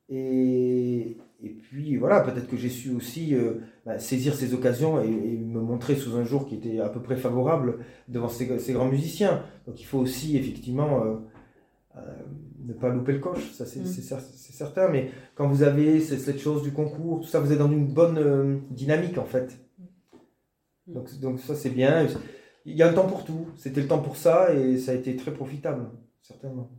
Et, 0.09 1.17
et 1.43 1.49
puis 1.51 1.97
voilà, 1.97 2.21
peut-être 2.21 2.49
que 2.49 2.57
j'ai 2.57 2.69
su 2.69 2.95
aussi 2.95 3.35
euh, 3.35 3.55
bah, 3.85 3.99
saisir 3.99 4.35
ces 4.35 4.55
occasions 4.55 5.03
et, 5.03 5.09
et 5.09 5.39
me 5.39 5.61
montrer 5.61 5.97
sous 5.97 6.17
un 6.17 6.25
jour 6.25 6.47
qui 6.47 6.55
était 6.55 6.81
à 6.81 6.89
peu 6.89 7.01
près 7.03 7.17
favorable 7.17 7.79
devant 8.09 8.29
ces, 8.29 8.59
ces 8.59 8.73
grands 8.73 8.89
musiciens. 8.89 9.43
Donc 9.67 9.81
il 9.81 9.85
faut 9.85 9.99
aussi 9.99 10.37
effectivement 10.37 11.05
euh, 11.05 11.17
euh, 11.97 12.01
ne 12.65 12.73
pas 12.73 12.89
louper 12.89 13.13
le 13.13 13.19
coche, 13.19 13.53
ça 13.53 13.67
c'est 13.67 13.81
Mm. 13.81 14.21
certain. 14.53 14.89
Mais 14.89 15.11
quand 15.35 15.49
vous 15.49 15.63
avez 15.63 16.01
cette, 16.01 16.39
chose 16.39 16.63
du 16.63 16.73
concours, 16.73 17.21
tout 17.21 17.27
ça, 17.27 17.41
vous 17.41 17.53
êtes 17.53 17.59
dans 17.59 17.71
une 17.71 17.87
bonne 17.87 18.63
dynamique 18.71 19.19
en 19.19 19.25
fait. 19.25 19.59
Mm. 19.79 20.93
Donc, 20.95 21.21
donc 21.21 21.41
ça 21.41 21.55
c'est 21.55 21.71
bien. 21.71 22.07
Il 22.65 22.77
y 22.77 22.83
a 22.83 22.89
un 22.89 22.93
temps 22.93 23.07
pour 23.07 23.25
tout. 23.25 23.47
C'était 23.57 23.81
le 23.83 23.89
temps 23.89 24.01
pour 24.01 24.17
ça 24.17 24.55
et 24.55 24.79
ça 24.79 24.93
a 24.93 24.95
été 24.95 25.17
très 25.17 25.33
profitable, 25.33 25.87
certainement. 26.27 26.71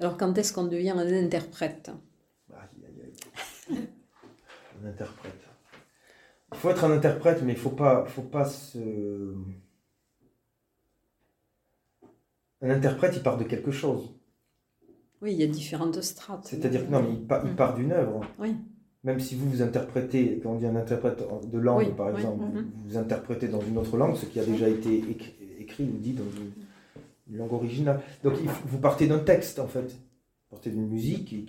Alors 0.00 0.16
quand 0.16 0.36
est-ce 0.38 0.52
qu'on 0.52 0.64
devient 0.66 0.90
un 0.90 0.98
interprète? 1.24 1.90
Aïe, 2.52 2.58
aïe, 2.84 3.12
aïe. 3.70 3.88
un 4.82 4.88
interprète. 4.88 5.32
Il 6.52 6.58
faut 6.58 6.70
être 6.70 6.84
un 6.84 6.92
interprète, 6.92 7.42
mais 7.42 7.52
il 7.52 7.58
faut 7.58 7.70
pas, 7.70 8.04
faut 8.06 8.22
pas 8.22 8.44
se. 8.44 9.34
Un 12.62 12.70
interprète, 12.70 13.14
il 13.16 13.22
part 13.22 13.36
de 13.36 13.44
quelque 13.44 13.70
chose. 13.70 14.14
Oui, 15.22 15.32
il 15.32 15.38
y 15.38 15.42
a 15.42 15.46
différentes 15.46 16.00
strates. 16.02 16.46
C'est-à-dire 16.46 16.86
que 16.86 16.90
non, 16.92 17.02
mais 17.02 17.12
il, 17.14 17.26
part- 17.26 17.44
Mm. 17.44 17.56
part 17.56 17.74
d'une 17.74 17.92
œuvre. 17.92 18.20
Oui. 18.38 18.54
Même 19.04 19.20
si 19.20 19.34
vous 19.36 19.48
vous 19.50 19.62
interprétez, 19.62 20.40
quand 20.42 20.52
on 20.52 20.58
dit 20.58 20.66
un 20.66 20.74
interprète 20.76 21.22
de 21.50 21.58
langue, 21.58 21.86
Oui, 21.88 21.94
par 21.96 22.08
oui, 22.08 22.14
exemple, 22.20 22.44
mhm. 22.44 22.70
vous 22.74 22.88
vous 22.88 22.96
interprétez 22.96 23.48
dans 23.48 23.60
une 23.60 23.78
autre 23.78 23.96
langue, 23.96 24.16
ce 24.16 24.26
qui 24.26 24.40
a 24.40 24.44
déjà 24.44 24.68
été 24.68 24.96
écrit, 25.10 25.34
écrit 25.60 25.84
ou 25.84 25.96
dit 25.98 26.12
dans 26.12 26.24
une, 26.24 26.50
une 27.28 27.36
langue 27.38 27.52
originale. 27.52 28.00
Donc 28.22 28.34
vous 28.66 28.78
partez 28.78 29.06
d'un 29.06 29.18
texte, 29.18 29.58
en 29.58 29.68
fait. 29.68 29.88
Vous 29.88 30.50
partez 30.50 30.70
d'une 30.70 30.88
musique 30.88 31.24
qui, 31.26 31.44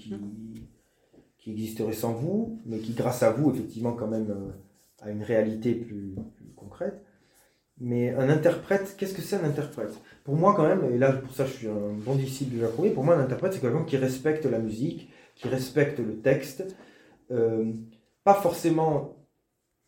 qui, 1.38 1.52
existerait 1.52 1.94
sans 1.94 2.14
vous, 2.14 2.60
mais 2.66 2.80
qui, 2.80 2.94
grâce 2.94 3.24
à 3.24 3.32
vous, 3.32 3.52
effectivement, 3.52 3.94
quand 3.94 4.08
même, 4.08 4.32
euh, 4.32 5.06
a 5.06 5.12
une 5.12 5.24
réalité 5.24 5.76
plus, 5.76 6.16
concrète. 6.56 7.02
Mais 7.80 8.10
un 8.10 8.30
interprète, 8.30 8.96
qu'est-ce 8.98 9.14
que 9.14 9.22
c'est 9.22 9.36
un 9.36 9.44
interprète? 9.44 9.94
Pour 10.24 10.36
moi, 10.36 10.56
quand 10.56 10.68
même, 10.68 10.84
et 10.94 10.98
là, 10.98 11.14
pour 11.14 11.34
ça, 11.34 11.46
je 11.46 11.54
suis 11.54 11.68
un 11.68 11.94
bon 11.94 12.16
disciple 12.16 12.58
de 12.58 12.66
Rouet, 12.66 12.90
pour 12.90 13.04
moi, 13.04 13.16
un 13.16 13.24
interprète, 13.24 13.54
c'est 13.54 13.62
quelqu'un 13.62 13.84
qui 13.84 13.98
respecte 13.98 14.46
la 14.46 14.60
musique, 14.60 15.10
qui 15.36 15.48
respecte 15.48 16.00
le 16.00 16.18
texte, 16.18 16.76
euh, 17.32 17.72
pas 18.24 18.34
forcément 18.34 19.16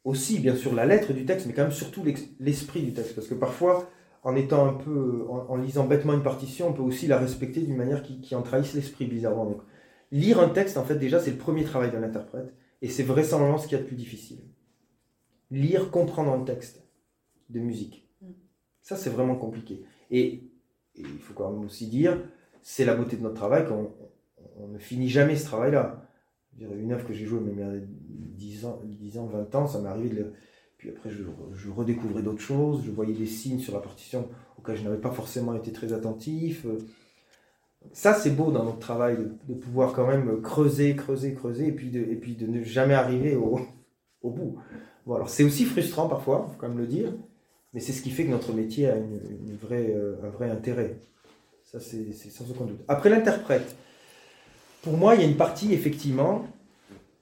aussi, 0.04 0.39
bien 0.39 0.56
sûr, 0.56 0.73
la 0.75 0.86
lettre 0.86 1.13
du 1.13 1.25
texte, 1.25 1.47
mais 1.47 1.54
quand 1.54 1.63
même 1.63 1.71
surtout 1.71 2.04
l'esprit 2.39 2.84
du 2.84 2.93
texte. 2.93 3.15
Parce 3.15 3.28
que 3.28 3.34
parfois, 3.34 3.89
en 4.23 4.36
étant 4.36 4.67
un 4.67 4.73
peu, 4.73 5.25
en, 5.29 5.45
en 5.49 5.55
lisant 5.58 5.86
bêtement 5.86 6.13
une 6.13 6.23
partition, 6.23 6.69
on 6.69 6.73
peut 6.73 6.82
aussi 6.82 7.08
la 7.08 7.17
respecter 7.17 7.62
d'une 7.62 7.77
manière 7.77 8.03
qui, 8.03 8.21
qui 8.21 8.36
en 8.36 8.41
trahisse 8.41 8.73
l'esprit, 8.73 9.05
bizarrement. 9.05 9.45
Donc, 9.45 9.62
lire 10.12 10.39
un 10.39 10.49
texte, 10.49 10.77
en 10.77 10.84
fait, 10.84 10.95
déjà, 10.95 11.19
c'est 11.19 11.32
le 11.32 11.38
premier 11.38 11.63
travail 11.63 11.91
d'un 11.91 12.03
interprète. 12.03 12.53
Et 12.82 12.89
c'est 12.89 13.03
vraisemblablement 13.03 13.58
ce 13.58 13.67
qu'il 13.67 13.77
y 13.77 13.79
a 13.79 13.84
de 13.84 13.88
plus 13.88 13.95
difficile. 13.95 14.39
Lire, 15.51 15.91
comprendre 15.91 16.32
un 16.32 16.43
texte 16.43 16.84
de 17.49 17.60
musique. 17.60 18.08
Mm. 18.21 18.27
Ça, 18.82 18.95
c'est 18.95 19.10
vraiment 19.10 19.36
compliqué. 19.36 19.84
Et, 20.12 20.27
et 20.95 21.01
il 21.01 21.19
faut 21.19 21.34
quand 21.34 21.51
même 21.51 21.65
aussi 21.65 21.88
dire, 21.88 22.17
c'est 22.62 22.86
la 22.86 22.95
beauté 22.95 23.17
de 23.17 23.21
notre 23.23 23.36
travail 23.36 23.67
qu'on 23.67 23.91
on 24.58 24.67
ne 24.67 24.77
finit 24.77 25.10
jamais 25.10 25.36
ce 25.36 25.45
travail-là. 25.45 26.05
Une 26.60 26.91
œuvre 26.91 27.08
que 27.08 27.13
j'ai 27.13 27.25
jouée 27.25 27.39
même 27.39 27.53
il 27.58 27.60
y 27.60 27.63
a 27.63 27.82
10 27.82 28.65
ans, 28.65 28.82
10 28.84 29.17
ans 29.17 29.25
20 29.27 29.55
ans, 29.55 29.67
ça 29.67 29.79
m'est 29.79 29.88
arrivé 29.88 30.10
de 30.10 30.15
le- 30.15 30.34
Puis 30.80 30.89
après, 30.89 31.10
je, 31.10 31.70
redécouvrais 31.70 32.24
d'autres 32.24 32.42
choses, 32.42 32.84
je 32.86 32.89
voyais 32.89 33.13
des 33.13 33.26
signes 33.26 33.60
sur 33.60 33.74
la 33.74 33.82
partition 33.82 34.30
auxquels 34.58 34.78
je 34.78 34.84
n'avais 34.84 34.98
pas 34.98 35.12
forcément 35.12 35.54
été 35.54 35.74
très 35.74 35.92
attentif. 35.92 36.65
Ça, 37.92 38.13
c'est 38.13 38.30
beau 38.30 38.50
dans 38.50 38.63
notre 38.63 38.80
travail, 38.80 39.18
de, 39.48 39.54
pouvoir 39.54 39.92
quand 39.92 40.08
même 40.08 40.42
creuser, 40.42 40.96
creuser, 40.96 41.34
creuser, 41.34 41.68
et 41.68 41.72
puis 41.74 41.92
de, 41.92 42.00
et 42.00 42.15
puis 42.15 42.36
de 42.36 42.48
ne 42.48 42.63
jamais 42.63 42.94
arriver 42.94 43.36
au, 43.36 43.60
au 44.22 44.32
bout. 44.32 44.58
Bon, 45.06 45.15
alors 45.15 45.30
c'est 45.30 45.44
aussi 45.44 45.65
frustrant 45.65 46.08
parfois, 46.08 46.48
il 46.48 46.54
faut 46.54 46.60
quand 46.60 46.70
même 46.70 46.78
le 46.78 46.88
dire, 46.88 47.12
mais 47.74 47.82
c'est 47.82 47.92
ce 47.92 48.02
qui 48.02 48.10
fait 48.10 48.24
que 48.24 48.32
notre 48.32 48.54
métier 48.54 48.88
a 48.88 48.96
une, 48.96 49.20
une 49.42 49.58
euh, 49.72 50.15
un 50.24 50.30
vrai 50.30 50.50
intérêt. 50.50 50.96
Ça, 51.65 51.82
c'est 51.82 52.13
sans 52.13 52.50
aucun 52.50 52.65
doute. 52.65 52.80
Après 52.88 53.10
l'interprète, 53.10 53.76
pour 54.82 54.96
moi, 54.96 55.15
il 55.15 55.22
y 55.22 55.26
a 55.26 55.28
une 55.28 55.38
partie, 55.38 55.74
effectivement, 55.74 56.48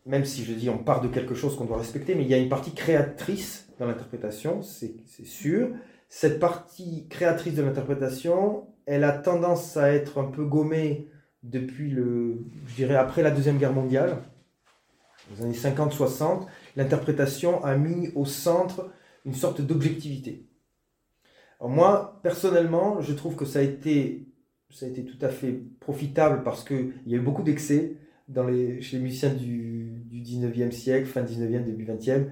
même 0.07 0.25
si 0.25 0.43
je 0.43 0.53
dis 0.53 0.69
on 0.69 0.77
part 0.77 1.01
de 1.01 1.07
quelque 1.07 1.35
chose 1.35 1.55
qu'on 1.55 1.65
doit 1.65 1.77
respecter, 1.77 2.15
mais 2.15 2.23
il 2.23 2.29
y 2.29 2.33
a 2.33 2.37
une 2.37 2.49
partie 2.49 2.73
créatrice 2.73 3.69
dans 3.77 3.85
l'interprétation, 3.85 4.61
c'est 4.61 4.95
sûr. 5.25 5.69
Cette 6.09 6.39
partie 6.39 7.07
créatrice 7.09 7.55
de 7.55 7.61
l'interprétation, 7.61 8.67
elle 8.85 9.03
a 9.03 9.11
tendance 9.11 9.75
à 9.77 9.91
être 9.91 10.19
un 10.19 10.31
peu 10.31 10.45
gommée 10.45 11.09
depuis 11.43 11.89
le, 11.89 12.45
je 12.65 12.75
dirais, 12.75 12.95
après 12.95 13.21
la 13.21 13.31
Deuxième 13.31 13.57
Guerre 13.57 13.73
mondiale, 13.73 14.17
les 15.31 15.43
années 15.43 15.53
50-60. 15.53 16.47
L'interprétation 16.75 17.63
a 17.63 17.75
mis 17.75 18.09
au 18.15 18.25
centre 18.25 18.89
une 19.25 19.33
sorte 19.33 19.61
d'objectivité. 19.61 20.47
Moi, 21.59 22.19
personnellement, 22.23 23.01
je 23.01 23.13
trouve 23.13 23.35
que 23.35 23.45
ça 23.45 23.59
a 23.59 23.63
été, 23.63 24.27
ça 24.69 24.85
a 24.85 24.89
été 24.89 25.03
tout 25.03 25.23
à 25.25 25.29
fait 25.29 25.59
profitable 25.79 26.43
parce 26.43 26.63
qu'il 26.63 26.93
y 27.07 27.13
a 27.13 27.17
eu 27.17 27.21
beaucoup 27.21 27.43
d'excès 27.43 27.97
chez 28.81 28.97
les 28.97 28.99
musiciens 28.99 29.33
du, 29.33 29.76
du 30.09 30.21
19e 30.21 30.71
siècle, 30.71 31.07
fin 31.07 31.23
19e, 31.23 31.63
début 31.63 31.85
20e, 31.85 32.27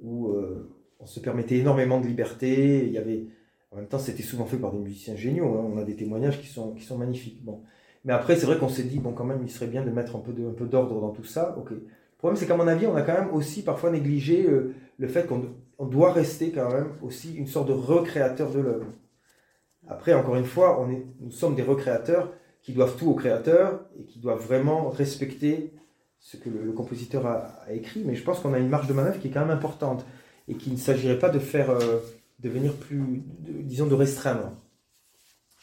où 0.00 0.28
euh, 0.28 0.70
on 1.00 1.06
se 1.06 1.20
permettait 1.20 1.56
énormément 1.56 2.00
de 2.00 2.06
liberté. 2.06 2.84
Il 2.86 2.92
y 2.92 2.98
avait, 2.98 3.26
en 3.70 3.76
même 3.76 3.86
temps, 3.86 3.98
c'était 3.98 4.22
souvent 4.22 4.44
fait 4.44 4.56
par 4.56 4.72
des 4.72 4.78
musiciens 4.78 5.16
géniaux. 5.16 5.54
hein. 5.54 5.70
On 5.72 5.78
a 5.78 5.84
des 5.84 5.96
témoignages 5.96 6.40
qui 6.40 6.46
sont, 6.46 6.72
qui 6.72 6.82
sont 6.82 6.98
magnifiques. 6.98 7.44
Bon. 7.44 7.62
Mais 8.04 8.12
après, 8.12 8.36
c'est 8.36 8.46
vrai 8.46 8.58
qu'on 8.58 8.68
s'est 8.68 8.84
dit, 8.84 8.98
bon, 8.98 9.12
quand 9.12 9.24
même, 9.24 9.40
il 9.42 9.50
serait 9.50 9.66
bien 9.66 9.84
de 9.84 9.90
mettre 9.90 10.16
un 10.16 10.20
peu 10.20 10.32
d'ordre 10.66 11.00
dans 11.00 11.10
tout 11.10 11.24
ça. 11.24 11.56
Ok. 11.58 11.70
Le 11.70 11.82
problème, 12.18 12.36
c'est 12.36 12.46
qu'à 12.46 12.56
mon 12.56 12.68
avis, 12.68 12.86
on 12.86 12.96
a 12.96 13.02
quand 13.02 13.14
même 13.14 13.32
aussi 13.32 13.62
parfois 13.62 13.90
négligé 13.90 14.46
euh, 14.48 14.74
le 14.98 15.08
fait 15.08 15.26
qu'on 15.26 15.42
on 15.78 15.86
doit 15.86 16.12
rester 16.12 16.52
quand 16.52 16.72
même 16.72 16.92
aussi 17.02 17.34
une 17.34 17.46
sorte 17.46 17.68
de 17.68 17.72
recréateur 17.72 18.50
de 18.50 18.60
l'œuvre. 18.60 18.86
Après, 19.88 20.14
encore 20.14 20.36
une 20.36 20.44
fois, 20.44 20.80
on 20.80 20.90
est, 20.90 21.04
nous 21.20 21.30
sommes 21.30 21.54
des 21.54 21.62
recréateurs 21.62 22.32
qui 22.62 22.72
doivent 22.72 22.96
tout 22.96 23.10
au 23.10 23.14
créateur 23.14 23.84
et 23.98 24.04
qui 24.04 24.18
doivent 24.18 24.42
vraiment 24.42 24.88
respecter 24.88 25.74
ce 26.24 26.38
que 26.38 26.48
le, 26.48 26.72
compositeur 26.72 27.26
a, 27.26 27.70
écrit. 27.70 28.02
Mais 28.04 28.14
je 28.16 28.24
pense 28.24 28.40
qu'on 28.40 28.54
a 28.54 28.58
une 28.58 28.70
marge 28.70 28.88
de 28.88 28.94
manœuvre 28.94 29.20
qui 29.20 29.28
est 29.28 29.30
quand 29.30 29.44
même 29.44 29.50
importante 29.50 30.06
et 30.48 30.54
qu'il 30.54 30.72
ne 30.72 30.78
s'agirait 30.78 31.18
pas 31.18 31.28
de 31.28 31.38
faire 31.38 31.70
euh, 31.70 32.00
devenir 32.40 32.72
plus, 32.72 33.22
disons, 33.62 33.86
de 33.86 33.94
restreindre. 33.94 34.50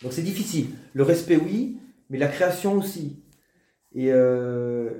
Donc 0.03 0.13
c'est 0.13 0.21
difficile. 0.21 0.67
Le 0.93 1.01
respect, 1.01 1.35
oui, 1.35 1.79
mais 2.11 2.19
la 2.19 2.27
création 2.27 2.75
aussi. 2.75 3.23
Et 3.93 4.13
euh, 4.13 4.91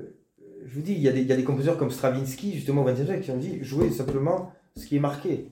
je 0.66 0.74
vous 0.74 0.82
dis, 0.82 0.94
il 0.94 1.02
y, 1.02 1.08
a 1.08 1.12
des, 1.12 1.44
compositeurs 1.44 1.78
comme 1.78 1.92
Stravinsky, 1.92 2.54
justement 2.54 2.84
au 2.84 2.86
XXe 2.86 3.06
siècle, 3.06 3.24
qui 3.24 3.32
ont 3.32 3.38
dit 3.38 3.64
jouer 3.64 3.92
simplement 3.92 4.52
ce 4.76 4.88
qui 4.88 4.96
est 4.96 5.00
marqué. 5.00 5.52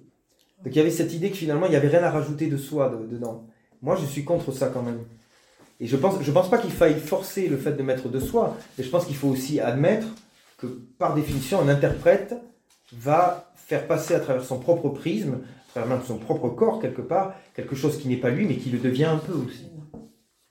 Donc 0.63 0.75
il 0.75 0.77
y 0.77 0.81
avait 0.81 0.89
cette 0.89 1.13
idée 1.13 1.29
que 1.29 1.37
finalement, 1.37 1.67
il 1.67 1.69
n'y 1.69 1.75
avait 1.75 1.87
rien 1.87 2.03
à 2.03 2.09
rajouter 2.09 2.47
de 2.47 2.57
soi 2.57 2.89
de- 2.89 3.05
dedans. 3.05 3.47
Moi, 3.83 3.95
je 3.95 4.05
suis 4.05 4.25
contre 4.25 4.51
ça 4.51 4.69
quand 4.69 4.81
même. 4.81 5.01
Et 5.79 5.87
je 5.87 5.95
pense, 5.95 6.21
je 6.21 6.31
pense 6.31 6.49
pas 6.49 6.57
qu'il 6.57 6.71
faille 6.71 6.99
forcer 6.99 7.47
le 7.47 7.57
fait 7.57 7.71
de 7.73 7.83
mettre 7.83 8.09
de 8.09 8.19
soi, 8.19 8.57
mais 8.77 8.83
je 8.83 8.89
pense 8.89 9.05
qu'il 9.05 9.15
faut 9.15 9.29
aussi 9.29 9.59
admettre 9.59 10.07
que 10.57 10.67
par 10.67 11.15
définition, 11.15 11.61
un 11.61 11.69
interprète 11.69 12.35
va 12.93 13.51
faire 13.55 13.87
passer 13.87 14.13
à 14.15 14.19
travers 14.19 14.43
son 14.43 14.59
propre 14.59 14.89
prisme, 14.89 15.35
à 15.69 15.71
travers 15.79 15.97
même 15.97 16.05
son 16.05 16.17
propre 16.17 16.49
corps 16.49 16.81
quelque 16.81 17.01
part, 17.01 17.33
quelque 17.55 17.75
chose 17.75 17.97
qui 17.97 18.07
n'est 18.09 18.17
pas 18.17 18.29
lui, 18.29 18.45
mais 18.45 18.57
qui 18.57 18.69
le 18.71 18.79
devient 18.79 19.05
un 19.05 19.17
peu 19.19 19.33
aussi. 19.33 19.67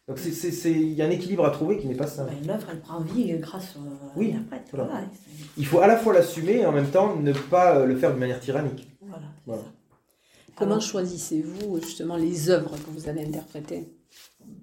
Donc 0.06 0.18
c'est- 0.18 0.32
c'est- 0.32 0.52
c'est- 0.52 0.72
il 0.72 0.94
y 0.94 1.02
a 1.02 1.04
un 1.04 1.10
équilibre 1.10 1.44
à 1.44 1.50
trouver 1.50 1.76
qui 1.76 1.86
n'est 1.86 1.94
pas 1.94 2.06
simple. 2.06 2.32
Ben, 2.40 2.46
L'œuvre, 2.46 2.66
elle 2.72 2.80
prend 2.80 3.00
vie 3.00 3.30
grâce 3.38 3.76
à 3.76 3.80
Oui, 4.16 4.28
l'interprète. 4.32 4.68
voilà. 4.72 4.84
Voilà. 4.86 5.06
c'est- 5.12 5.44
Il 5.58 5.66
faut 5.66 5.80
à 5.80 5.86
la 5.86 5.98
fois 5.98 6.14
l'assumer 6.14 6.60
et 6.60 6.64
en 6.66 6.72
même 6.72 6.88
temps 6.88 7.16
ne 7.16 7.32
pas 7.34 7.76
euh, 7.76 7.84
le 7.84 7.94
faire 7.96 8.14
de 8.14 8.18
manière 8.18 8.40
tyrannique. 8.40 8.88
voilà. 9.46 9.62
Comment 10.56 10.80
choisissez-vous 10.80 11.80
justement 11.82 12.16
les 12.16 12.48
œuvres 12.48 12.70
que 12.76 12.90
vous 12.90 13.08
allez 13.08 13.24
interpréter? 13.26 13.88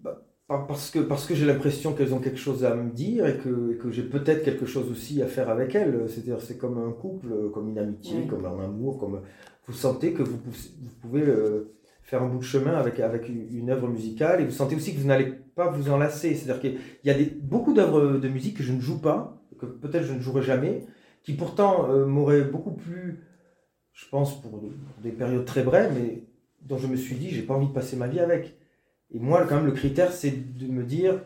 Par- 0.04 0.16
Parce 0.48 0.92
que, 0.92 1.00
parce 1.00 1.26
que 1.26 1.34
j'ai 1.34 1.46
l'impression 1.46 1.94
qu'elles 1.94 2.14
ont 2.14 2.20
quelque 2.20 2.38
chose 2.38 2.66
à 2.66 2.76
me 2.76 2.92
dire 2.92 3.26
et 3.26 3.38
que, 3.38 3.74
et 3.74 3.78
que 3.78 3.90
j'ai 3.90 4.04
peut-être 4.04 4.44
quelque 4.44 4.68
chose 4.68 4.92
aussi 4.92 5.24
à 5.24 5.26
faire 5.28 5.50
avec 5.50 5.74
elles. 5.74 6.06
C'est-à-dire 6.08 6.40
c'est 6.40 6.58
comme 6.58 6.78
un 6.78 6.92
couple, 6.92 7.50
comme 7.52 7.70
une 7.70 7.80
amitié, 7.80 8.20
Oui. 8.22 8.28
comme 8.28 8.46
un 8.46 8.64
amour, 8.64 9.00
comme 9.00 9.22
vous 9.66 9.74
sentez 9.74 10.14
que 10.14 10.22
vous, 10.22 10.38
pouvez- 10.38 10.70
vous 10.82 10.96
pouvez 11.02 11.22
euh, 11.24 11.76
faire 12.04 12.22
un 12.22 12.28
bout 12.30 12.38
de 12.38 12.44
chemin 12.44 12.76
avec, 12.76 13.00
avec 13.00 13.28
une, 13.28 13.72
œuvre 13.72 13.88
musicale 13.88 14.40
et 14.42 14.46
vous 14.46 14.52
sentez 14.52 14.76
aussi 14.76 14.94
que 14.94 15.00
vous 15.00 15.08
n'allez 15.08 15.34
pas 15.56 15.72
vous 15.72 15.90
en 15.90 15.98
lasser. 15.98 16.36
C'est-à-dire 16.36 16.62
qu'il 16.62 16.78
y 17.04 17.10
a 17.10 17.16
des, 17.16 17.26
beaucoup 17.26 17.74
d'œuvres 17.74 18.18
de 18.20 18.28
musique 18.28 18.58
que 18.58 18.64
je 18.64 18.72
ne 18.74 18.80
joue 18.80 19.02
pas, 19.02 19.42
que 19.60 19.66
peut-être 19.66 20.04
je 20.06 20.14
ne 20.14 20.20
jouerai 20.20 20.44
jamais, 20.44 20.86
qui 21.24 21.34
pourtant 21.34 21.90
euh, 21.90 22.06
m'auraient 22.06 22.44
beaucoup 22.44 22.74
plu, 22.74 23.22
je 23.94 24.06
pense, 24.12 24.40
pour, 24.44 24.52
pour 24.52 24.62
des 25.02 25.12
périodes 25.12 25.46
très 25.46 25.64
brèves, 25.64 25.92
mais 25.96 26.28
dont 26.62 26.78
je 26.78 26.86
me 26.86 26.96
suis 26.98 27.16
dit, 27.16 27.32
j'ai 27.32 27.42
pas 27.42 27.56
envie 27.56 27.68
de 27.68 27.74
passer 27.74 27.96
ma 27.96 28.08
vie 28.08 28.20
avec. 28.20 28.56
Et 29.16 29.20
moi, 29.20 29.46
quand 29.48 29.56
même, 29.56 29.66
le 29.66 29.72
critère, 29.72 30.12
c'est 30.12 30.58
de 30.58 30.68
me 30.68 30.84
dire, 30.84 31.22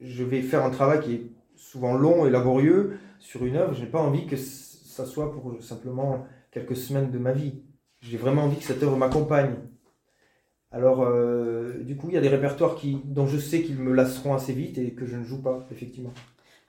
je 0.00 0.22
vais 0.22 0.42
faire 0.42 0.64
un 0.64 0.70
travail 0.70 1.00
qui 1.00 1.14
est 1.14 1.26
souvent 1.56 1.96
long 1.96 2.24
et 2.24 2.30
laborieux 2.30 2.98
sur 3.18 3.44
une 3.44 3.56
œuvre. 3.56 3.74
Je 3.74 3.80
n'ai 3.80 3.90
pas 3.90 4.00
envie 4.00 4.26
que 4.26 4.36
ça 4.36 5.04
soit 5.04 5.32
pour 5.32 5.60
simplement 5.60 6.24
quelques 6.52 6.76
semaines 6.76 7.10
de 7.10 7.18
ma 7.18 7.32
vie. 7.32 7.62
J'ai 8.00 8.16
vraiment 8.16 8.44
envie 8.44 8.58
que 8.58 8.62
cette 8.62 8.80
œuvre 8.84 8.96
m'accompagne. 8.96 9.56
Alors, 10.70 11.02
euh, 11.02 11.82
du 11.82 11.96
coup, 11.96 12.10
il 12.10 12.14
y 12.14 12.18
a 12.18 12.20
des 12.20 12.28
répertoires 12.28 12.76
qui, 12.76 13.00
dont 13.04 13.26
je 13.26 13.38
sais 13.38 13.62
qu'ils 13.62 13.78
me 13.78 13.92
lasseront 13.92 14.34
assez 14.34 14.52
vite 14.52 14.78
et 14.78 14.92
que 14.92 15.04
je 15.04 15.16
ne 15.16 15.24
joue 15.24 15.42
pas, 15.42 15.66
effectivement. 15.72 16.14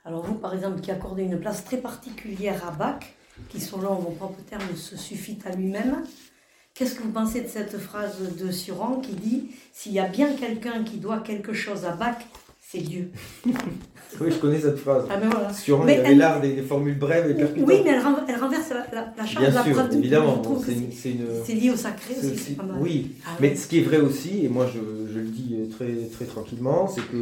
Alors 0.06 0.24
vous, 0.24 0.36
par 0.36 0.56
exemple, 0.56 0.82
qui 0.82 0.90
accordez 0.90 1.24
une 1.24 1.40
place 1.40 1.66
très 1.66 1.78
particulière 1.78 2.68
à 2.68 2.72
Bach, 2.72 3.02
qui 3.50 3.60
selon 3.60 3.94
vos 3.96 4.12
propres 4.12 4.42
termes 4.42 4.76
se 4.76 4.98
suffit 4.98 5.38
à 5.46 5.56
lui-même, 5.56 6.04
qu'est-ce 6.78 6.96
que 6.96 7.04
vous 7.04 7.12
pensez 7.12 7.42
de 7.42 7.48
cette 7.48 7.78
phrase 7.78 8.18
de 8.40 8.52
Suran 8.52 8.98
qui 9.02 9.14
dit 9.14 9.48
«S'il 9.74 9.94
y 9.94 10.00
a 10.00 10.08
bien 10.08 10.34
quelqu'un 10.34 10.84
qui 10.84 10.98
doit 10.98 11.20
quelque 11.20 11.54
chose 11.54 11.86
à 11.86 11.92
Bach, 11.92 12.18
c'est 12.62 12.80
Dieu 12.80 13.10
Oui, 14.22 14.32
je 14.32 14.38
connais 14.38 14.60
cette 14.60 14.78
phrase.». 14.78 15.06
Ah 15.10 15.18
ben 15.18 15.30
voilà. 15.30 15.52
Sur 15.54 15.82
un, 15.82 15.86
Mais 15.86 15.96
il 15.96 16.00
avait 16.00 16.12
elle- 16.12 16.18
l'art 16.18 16.40
des, 16.42 16.54
des 16.54 16.62
formules 16.62 16.98
brèves 16.98 17.30
et 17.30 17.34
percutantes. 17.34 17.68
Oui, 17.68 17.82
mais 17.84 17.90
elle, 17.92 18.00
renver- 18.02 18.22
elle 18.30 18.40
renverse 18.40 18.70
la, 18.70 18.86
la, 18.94 19.14
la 19.18 19.26
charge 19.26 19.40
Bien 19.40 19.50
de 19.50 19.56
la 19.56 19.64
sûr, 19.64 19.74
phrase. 19.76 19.96
évidemment. 19.96 20.42
C'est 20.66 21.12
une- 21.54 21.60
lié 21.60 21.72
au 21.72 21.76
sacré 21.76 22.14
aussi, 22.18 22.28
aussi- 22.28 22.38
c'est 22.38 22.54
pas 22.56 22.64
mal. 22.64 22.78
Oui, 22.80 23.12
Ah 23.26 23.32
Mais 23.40 23.52
oui. 23.52 23.58
ce 23.58 23.68
qui 23.68 23.80
est 23.80 23.84
vrai 23.84 23.98
aussi, 24.00 24.46
et 24.46 24.50
moi 24.50 24.68
je, 24.74 24.80
je 25.14 25.20
le 25.20 25.26
dis 25.26 25.56
très, 25.76 25.94
très 26.14 26.26
tranquillement, 26.26 26.88
c'est 26.88 27.02
que 27.02 27.18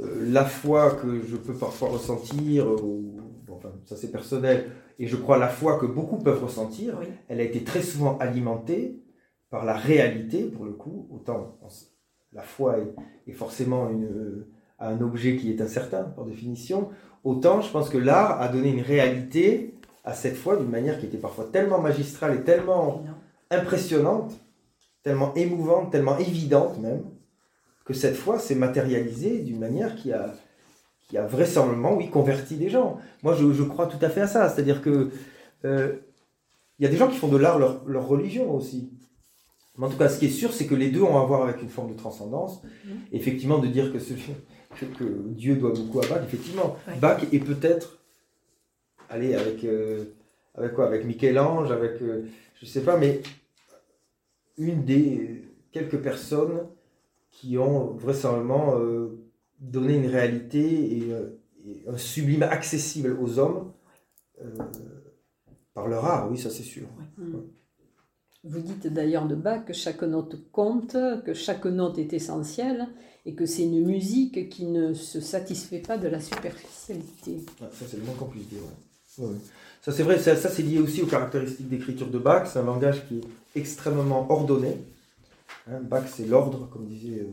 euh, 0.00 0.24
la 0.30 0.44
foi 0.44 0.92
que 1.02 1.20
je 1.28 1.36
peux 1.36 1.54
parfois 1.54 1.88
ressentir, 1.90 2.64
euh, 2.66 2.76
ou, 2.82 3.14
bon, 3.46 3.54
enfin, 3.56 3.70
ça 3.86 3.96
c'est 3.96 4.10
personnel, 4.12 4.70
et 4.98 5.06
je 5.06 5.16
crois 5.16 5.38
la 5.38 5.48
foi 5.48 5.78
que 5.78 5.86
beaucoup 5.86 6.18
peuvent 6.18 6.42
ressentir, 6.42 6.96
Oui. 7.00 7.06
elle 7.28 7.40
a 7.40 7.44
été 7.44 7.62
très 7.64 7.82
souvent 7.82 8.18
alimentée 8.18 9.00
par 9.50 9.64
la 9.64 9.74
réalité, 9.74 10.42
pour 10.44 10.64
le 10.64 10.72
coup. 10.72 11.08
Autant 11.10 11.56
on 11.62 11.68
la 12.32 12.42
foi 12.42 12.78
est, 12.78 13.30
est 13.30 13.34
forcément 13.34 13.88
une, 13.88 14.04
euh, 14.04 14.48
un 14.78 15.00
objet 15.00 15.36
qui 15.36 15.50
est 15.50 15.60
incertain, 15.62 16.04
par 16.04 16.24
définition, 16.26 16.90
autant 17.24 17.60
je 17.62 17.70
pense 17.70 17.88
que 17.88 17.96
l'art 17.98 18.40
a 18.42 18.48
donné 18.48 18.68
une 18.70 18.82
réalité 18.82 19.74
à 20.04 20.12
cette 20.12 20.36
foi 20.36 20.56
d'une 20.56 20.68
manière 20.70 20.98
qui 21.00 21.06
était 21.06 21.16
parfois 21.18 21.46
tellement 21.50 21.80
magistrale 21.80 22.36
et 22.36 22.42
tellement 22.42 23.02
Non. 23.06 23.14
impressionnante, 23.50 24.32
tellement 25.02 25.32
émouvante, 25.34 25.90
tellement 25.90 26.18
évidente 26.18 26.78
même, 26.80 27.02
que 27.86 27.94
cette 27.94 28.16
foi 28.16 28.38
s'est 28.38 28.54
matérialisée 28.54 29.38
d'une 29.40 29.58
manière 29.58 29.96
qui 29.96 30.12
a, 30.12 30.34
qui 31.08 31.16
a 31.16 31.26
vraisemblablement, 31.26 31.96
oui, 31.96 32.10
converti 32.10 32.56
des 32.56 32.68
gens. 32.68 32.98
Moi, 33.22 33.34
je, 33.34 33.52
je 33.52 33.62
crois 33.62 33.86
tout 33.86 34.02
à 34.04 34.10
fait 34.10 34.20
à 34.20 34.26
ça. 34.26 34.48
C'est-à-dire 34.48 34.82
que 34.82 35.10
euh, 35.64 35.96
il 36.78 36.84
y 36.84 36.86
a 36.86 36.90
des 36.90 36.96
gens 36.96 37.08
qui 37.08 37.16
font 37.16 37.28
de 37.28 37.36
l'art 37.36 37.58
leur, 37.58 37.82
leur 37.86 38.06
religion 38.06 38.54
aussi. 38.54 38.92
Mais 39.78 39.86
en 39.86 39.90
tout 39.90 39.96
cas, 39.96 40.08
ce 40.08 40.18
qui 40.18 40.26
est 40.26 40.30
sûr, 40.30 40.52
c'est 40.52 40.66
que 40.66 40.74
les 40.74 40.90
deux 40.90 41.02
ont 41.02 41.18
à 41.18 41.24
voir 41.24 41.42
avec 41.42 41.62
une 41.62 41.68
forme 41.68 41.92
de 41.92 41.96
transcendance. 41.96 42.62
Effectivement, 43.12 43.58
de 43.58 43.68
dire 43.68 43.92
que, 43.92 43.98
Dieu 45.30 45.56
doit 45.56 45.72
beaucoup 45.72 46.00
à 46.00 46.06
Bach, 46.06 46.20
effectivement. 46.22 46.76
Ouais. 46.86 46.94
Bach 47.00 47.22
est 47.32 47.38
peut-être, 47.38 47.98
allez, 49.08 49.34
avec, 49.34 49.64
euh, 49.64 50.04
avec 50.54 50.74
quoi? 50.74 50.86
Avec 50.86 51.04
Michel-Ange, 51.04 51.70
avec, 51.70 52.02
euh, 52.02 52.26
je 52.60 52.66
sais 52.66 52.82
pas, 52.82 52.96
mais 52.96 53.22
une 54.58 54.84
des 54.84 55.44
quelques 55.72 55.98
personnes 55.98 56.66
qui 57.30 57.56
ont 57.56 57.92
vraisemblablement 57.92 58.74
euh, 59.60 59.70
donné 59.70 59.96
une 59.96 60.06
réalité 60.06 60.98
et, 60.98 61.12
euh, 61.12 61.40
et 61.66 61.82
un 61.88 61.96
sublime 61.96 62.42
accessible 62.42 63.16
aux 63.20 63.38
hommes 63.38 63.72
par 65.74 65.88
leur 65.88 66.04
art, 66.04 66.30
oui, 66.30 66.38
ça 66.38 66.48
c'est 66.48 66.62
sûr. 66.62 66.86
Vous 68.44 68.60
dites 68.60 68.86
d'ailleurs 68.86 69.26
de 69.26 69.34
Bach 69.34 69.64
que 69.66 69.72
chaque 69.72 70.02
note 70.02 70.36
compte, 70.52 70.96
que 71.24 71.34
chaque 71.34 71.64
note 71.66 71.98
est 71.98 72.12
essentielle 72.12 72.88
et 73.26 73.34
que 73.34 73.46
c'est 73.46 73.64
une 73.64 73.84
musique 73.84 74.48
qui 74.48 74.64
ne 74.64 74.94
se 74.94 75.20
satisfait 75.20 75.80
pas 75.80 75.98
de 75.98 76.08
la 76.08 76.20
superficialité. 76.20 77.44
ça 77.58 77.84
c'est 77.86 77.96
le 77.96 78.04
moins 78.04 78.14
qu'on 78.14 78.26
puisse 78.26 78.48
dire. 78.48 78.60
Ça 79.82 79.92
c'est 79.92 80.02
vrai, 80.02 80.18
ça, 80.18 80.36
c'est 80.36 80.62
lié 80.62 80.78
aussi 80.78 81.02
aux 81.02 81.06
caractéristiques 81.06 81.68
d'écriture 81.68 82.08
de 82.08 82.18
Bach. 82.18 82.48
C'est 82.50 82.60
un 82.60 82.64
langage 82.64 83.06
qui 83.08 83.18
est 83.18 83.24
extrêmement 83.56 84.30
ordonné. 84.30 84.76
Hein, 85.68 85.80
Bach 85.82 86.04
c'est 86.08 86.26
l'ordre, 86.26 86.68
comme 86.72 86.86
disait 86.86 87.20
euh, 87.20 87.30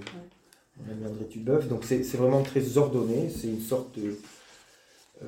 mon 0.77 0.91
ami 0.91 1.05
André 1.05 1.25
Tubeuf. 1.27 1.67
Donc 1.67 1.83
c'est 1.83 2.01
vraiment 2.15 2.43
très 2.43 2.77
ordonné. 2.77 3.29
C'est 3.29 3.47
une 3.47 3.61
sorte 3.61 3.97
de. 3.99 4.17
Euh, 5.23 5.27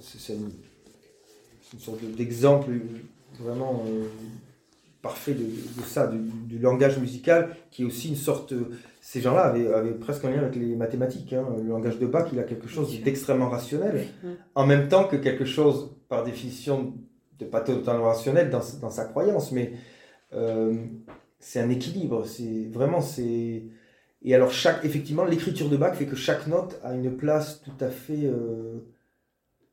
c'est 0.00 0.34
une, 0.34 0.50
sorte 1.78 2.02
d'exemple 2.16 2.70
vraiment. 3.38 3.84
Euh, 3.86 4.06
parfait 5.02 5.32
de, 5.32 5.46
ça, 5.86 6.06
du, 6.08 6.58
langage 6.58 6.98
musical, 6.98 7.56
qui 7.70 7.82
est 7.82 7.84
aussi 7.86 8.08
une 8.08 8.16
sorte. 8.16 8.52
Ces 9.00 9.20
gens-là 9.22 9.44
avaient, 9.44 9.92
presque 9.92 10.24
un 10.26 10.30
lien 10.30 10.40
avec 10.40 10.56
les 10.56 10.76
mathématiques. 10.76 11.32
Hein. 11.32 11.46
Le 11.56 11.68
langage 11.68 11.98
de 11.98 12.06
Bach, 12.06 12.28
il 12.32 12.38
a 12.38 12.42
quelque 12.42 12.68
chose 12.68 13.00
d'extrêmement 13.02 13.48
rationnel, 13.48 14.08
en 14.54 14.66
même 14.66 14.88
temps 14.88 15.04
que 15.04 15.16
quelque 15.16 15.46
chose, 15.46 15.96
par 16.08 16.22
définition, 16.24 16.92
de 17.38 17.46
pas 17.46 17.60
totalement 17.60 18.04
rationnel 18.04 18.50
dans, 18.50 18.60
dans 18.82 18.90
sa 18.90 19.06
croyance, 19.06 19.52
mais 19.52 19.72
euh, 20.34 20.74
c'est 21.38 21.60
un 21.60 21.70
équilibre. 21.70 22.26
C'est 22.26 22.68
vraiment 22.70 23.00
c'est. 23.00 23.62
Et 24.22 24.34
alors 24.34 24.50
chaque, 24.50 24.84
effectivement, 24.84 25.24
l'écriture 25.24 25.68
de 25.68 25.76
Bach 25.76 25.94
fait 25.94 26.06
que 26.06 26.16
chaque 26.16 26.46
note 26.46 26.78
a 26.82 26.94
une 26.94 27.16
place 27.16 27.62
tout 27.62 27.84
à 27.84 27.88
fait, 27.88 28.24
euh, 28.26 28.80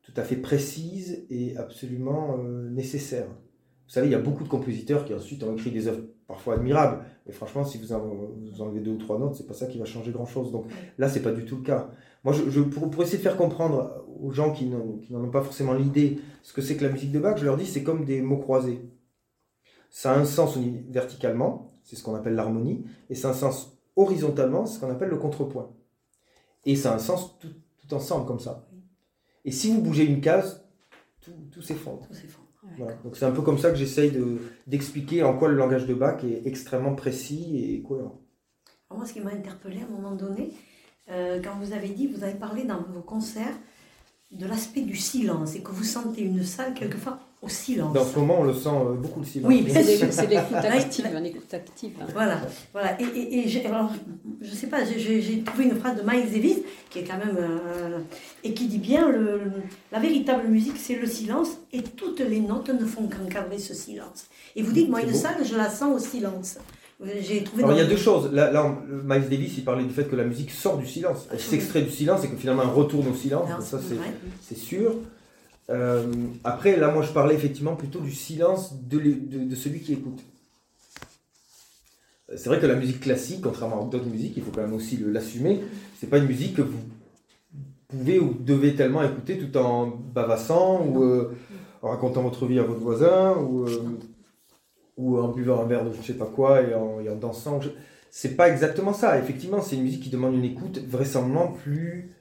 tout 0.02 0.12
à 0.16 0.22
fait 0.22 0.36
précise 0.36 1.26
et 1.30 1.56
absolument 1.56 2.38
euh, 2.38 2.68
nécessaire. 2.70 3.26
Vous 3.26 3.94
savez, 3.94 4.06
il 4.08 4.12
y 4.12 4.14
a 4.16 4.20
beaucoup 4.20 4.44
de 4.44 4.48
compositeurs 4.48 5.04
qui 5.04 5.14
ensuite 5.14 5.42
ont 5.42 5.54
écrit 5.54 5.70
des 5.70 5.88
œuvres 5.88 6.02
parfois 6.26 6.54
admirables. 6.54 7.04
Mais 7.26 7.32
franchement, 7.32 7.64
si 7.64 7.78
vous, 7.78 7.92
enlevez 7.92 8.80
deux 8.80 8.92
ou 8.92 8.98
trois 8.98 9.18
notes, 9.18 9.34
c'est 9.34 9.46
pas 9.46 9.54
ça 9.54 9.66
qui 9.66 9.78
va 9.78 9.86
changer 9.86 10.12
grand-chose. 10.12 10.52
Donc 10.52 10.66
là, 10.98 11.08
c'est 11.08 11.22
pas 11.22 11.32
du 11.32 11.44
tout 11.44 11.56
le 11.56 11.62
cas. 11.62 11.90
Moi, 12.22 12.34
pour, 12.70 13.02
essayer 13.02 13.18
de 13.18 13.22
faire 13.22 13.36
comprendre 13.36 14.04
aux 14.20 14.30
gens 14.30 14.52
qui 14.52 14.66
n'en 14.66 15.24
ont 15.24 15.30
pas 15.30 15.42
forcément 15.42 15.72
l'idée 15.72 16.20
ce 16.42 16.52
que 16.52 16.60
c'est 16.60 16.76
que 16.76 16.84
la 16.84 16.90
musique 16.90 17.12
de 17.12 17.18
Bach, 17.18 17.38
je 17.38 17.44
leur 17.44 17.56
dis 17.56 17.66
c'est 17.66 17.82
comme 17.82 18.04
des 18.04 18.20
mots 18.20 18.38
croisés. 18.38 18.80
Ça 19.90 20.12
a 20.12 20.18
un 20.18 20.26
sens 20.26 20.58
verticalement, 20.90 21.72
c'est 21.82 21.96
ce 21.96 22.02
qu'on 22.02 22.14
appelle 22.14 22.34
l'harmonie, 22.34 22.84
et 23.08 23.14
ça 23.14 23.28
a 23.28 23.30
un 23.30 23.34
sens 23.34 23.77
horizontalement, 23.98 24.64
c'est 24.64 24.76
ce 24.76 24.80
qu'on 24.80 24.90
appelle 24.90 25.10
le 25.10 25.18
contrepoint. 25.18 25.70
Et 26.64 26.76
ça 26.76 26.92
a 26.92 26.94
un 26.96 26.98
sens 26.98 27.38
tout, 27.38 27.94
ensemble 27.94 28.26
comme 28.26 28.40
ça. 28.40 28.68
Et 29.44 29.50
si 29.50 29.72
vous 29.72 29.80
bougez 29.80 30.04
une 30.04 30.20
case, 30.20 30.64
tout, 31.20 31.32
tout 31.50 31.62
s'effondre. 31.62 32.06
Donc 33.02 33.16
c'est 33.16 33.24
un 33.24 33.30
peu 33.30 33.42
comme 33.42 33.58
ça 33.58 33.70
que 33.70 33.76
j'essaye 33.76 34.12
d'expliquer 34.66 35.22
en 35.22 35.36
quoi 35.36 35.48
le 35.48 35.54
langage 35.54 35.86
de 35.86 35.94
Bach 35.94 36.22
est 36.24 36.46
extrêmement 36.46 36.94
précis 36.94 37.56
et 37.56 37.82
cohérent. 37.82 38.20
moi, 38.90 39.06
ce 39.06 39.12
qui 39.12 39.20
m'a 39.20 39.30
interpellé 39.30 39.80
à 39.80 39.84
un 39.84 39.88
moment 39.88 40.14
donné, 40.14 40.52
euh, 41.10 41.40
quand 41.42 41.56
vous 41.58 41.72
avez 41.72 41.88
dit, 41.88 42.06
vous 42.06 42.22
avez 42.22 42.34
parlé 42.34 42.64
dans 42.64 42.82
vos 42.82 43.00
concerts 43.00 43.56
de 44.30 44.46
l'aspect 44.46 44.82
du 44.82 44.96
silence 44.96 45.54
et 45.54 45.60
que 45.60 45.70
vous 45.70 45.84
sentez 45.84 46.20
une 46.22 46.44
salle 46.44 46.74
quelquefois 46.74 47.18
au 47.40 47.48
silence. 47.48 47.94
Dans 47.94 48.04
ce 48.04 48.18
moment, 48.18 48.40
on 48.40 48.44
le 48.44 48.52
sent 48.52 48.68
euh, 48.68 48.94
beaucoup 48.94 49.20
le 49.20 49.26
silence. 49.26 49.48
Oui, 49.48 49.64
c'est 49.70 50.26
l'écoute 50.26 50.54
active, 50.54 51.06
une 51.16 51.24
écoute 51.26 51.54
active. 51.54 51.92
Voilà, 52.12 52.40
voilà. 52.72 53.00
Et, 53.00 53.04
et, 53.04 53.48
et 53.48 53.66
alors, 53.66 53.90
je 54.40 54.50
sais 54.50 54.66
pas, 54.66 54.84
j'ai 54.84 55.42
trouvé 55.44 55.64
une 55.64 55.76
phrase 55.76 55.96
de 55.96 56.02
Miles 56.02 56.30
Davis 56.30 56.58
qui 56.90 56.98
est 56.98 57.04
quand 57.04 57.16
même 57.16 57.36
euh, 57.38 58.00
et 58.44 58.52
qui 58.52 58.66
dit 58.66 58.78
bien 58.78 59.08
le, 59.08 59.40
la 59.92 60.00
véritable 60.00 60.48
musique, 60.48 60.76
c'est 60.76 60.96
le 60.96 61.06
silence 61.06 61.50
et 61.72 61.82
toutes 61.82 62.20
les 62.20 62.40
notes 62.40 62.68
ne 62.70 62.84
font 62.84 63.08
qu'encadrer 63.08 63.58
ce 63.58 63.72
silence. 63.72 64.26
Et 64.56 64.62
vous 64.62 64.72
dites, 64.72 64.90
moi, 64.90 65.00
une 65.02 65.14
salle, 65.14 65.44
je 65.44 65.56
la 65.56 65.70
sens 65.70 65.94
au 65.94 66.04
silence. 66.04 66.58
J'ai 67.04 67.44
trouvé. 67.44 67.62
Alors, 67.62 67.76
il 67.76 67.78
y 67.78 67.82
a 67.82 67.86
deux 67.86 67.96
choses. 67.96 68.32
Là, 68.32 68.50
là, 68.50 68.76
Miles 69.04 69.28
Davis, 69.28 69.56
il 69.56 69.64
parlait 69.64 69.84
du 69.84 69.92
fait 69.92 70.04
que 70.04 70.16
la 70.16 70.24
musique 70.24 70.50
sort 70.50 70.78
du 70.78 70.86
silence, 70.86 71.28
elle 71.32 71.38
s'extrait 71.38 71.82
du 71.82 71.90
silence 71.90 72.24
et 72.24 72.28
que 72.28 72.36
finalement 72.36 72.62
elle 72.62 72.70
retourne 72.70 73.06
au 73.08 73.14
silence. 73.14 73.48
ça, 73.64 73.78
c'est 74.42 74.58
sûr. 74.58 74.94
Euh, 75.70 76.10
après, 76.44 76.76
là, 76.76 76.90
moi, 76.90 77.02
je 77.02 77.12
parlais 77.12 77.34
effectivement 77.34 77.76
plutôt 77.76 78.00
du 78.00 78.12
silence 78.12 78.74
de, 78.82 78.98
de, 78.98 79.54
celui 79.54 79.80
qui 79.80 79.92
écoute. 79.92 80.20
C'est 82.34 82.48
vrai 82.48 82.58
que 82.58 82.66
la 82.66 82.74
musique 82.74 83.00
classique, 83.00 83.42
contrairement 83.42 83.86
à 83.86 83.90
d'autres 83.90 84.06
musiques, 84.06 84.34
il 84.36 84.42
faut 84.42 84.50
quand 84.50 84.62
même 84.62 84.74
aussi 84.74 84.98
l'assumer, 85.06 85.62
c'est 85.98 86.08
pas 86.08 86.18
une 86.18 86.26
musique 86.26 86.56
que 86.56 86.62
vous 86.62 86.78
pouvez 87.88 88.18
ou 88.18 88.36
devez 88.38 88.74
tellement 88.74 89.02
écouter 89.02 89.38
tout 89.38 89.56
en 89.56 89.86
bavassant 89.86 90.84
ou 90.84 91.02
euh, 91.04 91.34
en 91.80 91.90
racontant 91.90 92.22
votre 92.22 92.44
vie 92.46 92.58
à 92.58 92.64
votre 92.64 92.80
voisin 92.80 93.34
ou, 93.38 93.64
euh, 93.66 93.98
ou 94.98 95.18
en 95.18 95.28
buvant 95.28 95.62
un 95.62 95.66
verre 95.66 95.84
de 95.84 95.92
je 95.92 95.98
ne 95.98 96.02
sais 96.02 96.14
pas 96.14 96.26
quoi 96.26 96.60
et 96.62 96.74
en, 96.74 97.16
dansant. 97.16 97.60
C'est 98.10 98.36
pas 98.36 98.50
exactement 98.50 98.92
ça. 98.92 99.18
Effectivement, 99.18 99.62
c'est 99.62 99.76
une 99.76 99.82
musique 99.82 100.02
qui 100.02 100.10
demande 100.10 100.34
une 100.34 100.44
écoute 100.44 100.78
vraisemblablement 100.86 101.52
plus 101.52 102.14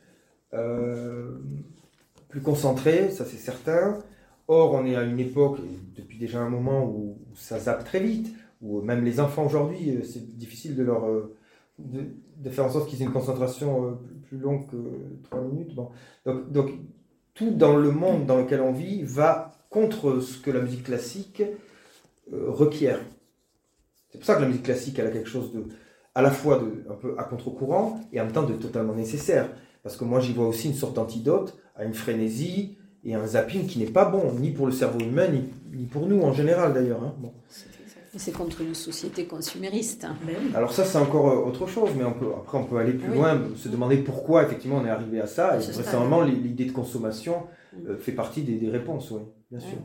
plus 2.29 2.41
concentré, 2.41 3.09
ça 3.11 3.25
c'est 3.25 3.37
certain. 3.37 3.99
Or, 4.47 4.73
on 4.73 4.85
est 4.85 4.95
à 4.95 5.03
une 5.03 5.19
époque, 5.19 5.59
depuis 5.95 6.17
déjà 6.17 6.39
un 6.39 6.49
moment, 6.49 6.85
où, 6.85 7.17
ça 7.35 7.59
zappe 7.59 7.83
très 7.83 7.99
vite, 7.99 8.33
où 8.61 8.81
même 8.81 9.03
les 9.03 9.19
enfants 9.19 9.45
aujourd'hui, 9.45 9.91
euh, 9.91 10.03
c'est 10.03 10.37
difficile 10.37 10.75
de 10.75 10.83
leur 10.83 11.05
euh, 11.05 11.35
de, 11.79 12.49
faire 12.49 12.65
en 12.65 12.69
sorte 12.69 12.89
qu'ils 12.89 13.01
aient 13.01 13.05
une 13.05 13.11
concentration 13.11 13.85
euh, 13.85 13.91
plus, 14.27 14.37
longue 14.37 14.67
que 14.67 14.77
3 15.23 15.41
minutes. 15.41 15.75
Bon. 15.75 15.89
Donc, 16.49 16.71
tout 17.33 17.51
dans 17.51 17.75
le 17.75 17.91
monde 17.91 18.25
dans 18.25 18.37
lequel 18.37 18.61
on 18.61 18.71
vit 18.71 19.03
va 19.03 19.51
contre 19.69 20.21
ce 20.21 20.39
que 20.39 20.49
la 20.49 20.61
musique 20.61 20.83
classique 20.83 21.43
requiert. 22.31 22.99
C'est 24.09 24.17
pour 24.17 24.25
ça 24.25 24.35
que 24.35 24.41
la 24.41 24.47
musique 24.47 24.63
classique, 24.63 24.97
elle 24.99 25.07
a 25.07 25.11
quelque 25.11 25.29
chose 25.29 25.51
de 25.53 25.65
à 26.17 26.23
la 26.23 26.31
fois 26.31 26.57
de, 26.57 26.91
un 26.91 26.95
peu 26.95 27.13
à 27.19 27.23
contre-courant 27.23 28.01
et 28.11 28.19
en 28.19 28.23
même 28.23 28.33
temps 28.33 28.41
de 28.41 28.53
totalement 28.53 28.95
nécessaire. 28.95 29.49
Parce 29.83 29.95
que 29.97 30.03
moi, 30.03 30.19
j'y 30.19 30.33
vois 30.33 30.47
aussi 30.47 30.67
une 30.67 30.73
sorte 30.73 30.95
d'antidote 30.95 31.55
à 31.75 31.85
une 31.85 31.93
frénésie 31.93 32.75
et 33.05 33.13
un 33.13 33.25
zapping 33.27 33.67
qui 33.67 33.77
n'est 33.77 33.85
pas 33.85 34.05
bon, 34.05 34.33
ni 34.33 34.49
pour 34.49 34.65
le 34.65 34.71
cerveau 34.71 34.99
humain, 34.99 35.27
ni, 35.27 35.85
pour 35.85 36.07
nous 36.07 36.21
en 36.23 36.33
général 36.33 36.73
d'ailleurs. 36.73 37.03
Hein. 37.03 37.13
Bon. 37.19 37.31
C'est 38.15 38.31
contre 38.31 38.61
une 38.61 38.73
société 38.73 39.25
consumériste. 39.25 40.05
Hein. 40.05 40.15
Ben 40.25 40.35
Alors 40.55 40.73
ça, 40.73 40.83
c'est 40.85 40.97
encore 40.97 41.29
euh, 41.29 41.47
autre 41.47 41.67
chose, 41.67 41.91
mais 41.95 42.03
on 42.03 42.13
peut, 42.13 42.31
après, 42.35 42.57
on 42.57 42.63
peut 42.63 42.77
aller 42.77 42.93
plus 42.93 43.13
loin, 43.13 43.39
se 43.55 43.69
demander 43.69 43.97
pourquoi 43.97 44.41
effectivement 44.43 44.77
on 44.77 44.85
est 44.85 44.89
arrivé 44.89 45.21
à 45.21 45.27
ça. 45.27 45.55
Et 45.57 45.59
récemment, 45.59 46.23
l'idée 46.23 46.65
de 46.65 46.71
consommation 46.71 47.43
mm. 47.73 47.87
euh, 47.89 47.97
fait 47.97 48.13
partie 48.13 48.41
des, 48.41 48.69
réponses, 48.71 49.11
oui, 49.11 49.21
bien 49.51 49.59
sûr. 49.59 49.77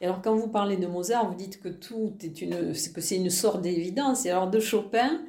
Et 0.00 0.06
alors, 0.06 0.20
quand 0.22 0.34
vous 0.34 0.48
parlez 0.48 0.76
de 0.76 0.86
Mozart, 0.86 1.30
vous 1.30 1.36
dites 1.36 1.60
que 1.60 1.68
tout 1.68 2.14
est 2.22 2.42
une, 2.42 2.72
que 2.72 3.00
c'est 3.00 3.16
une 3.16 3.30
sorte 3.30 3.62
d'évidence. 3.62 4.26
Et 4.26 4.30
alors, 4.30 4.50
de 4.50 4.60
Chopin, 4.60 5.22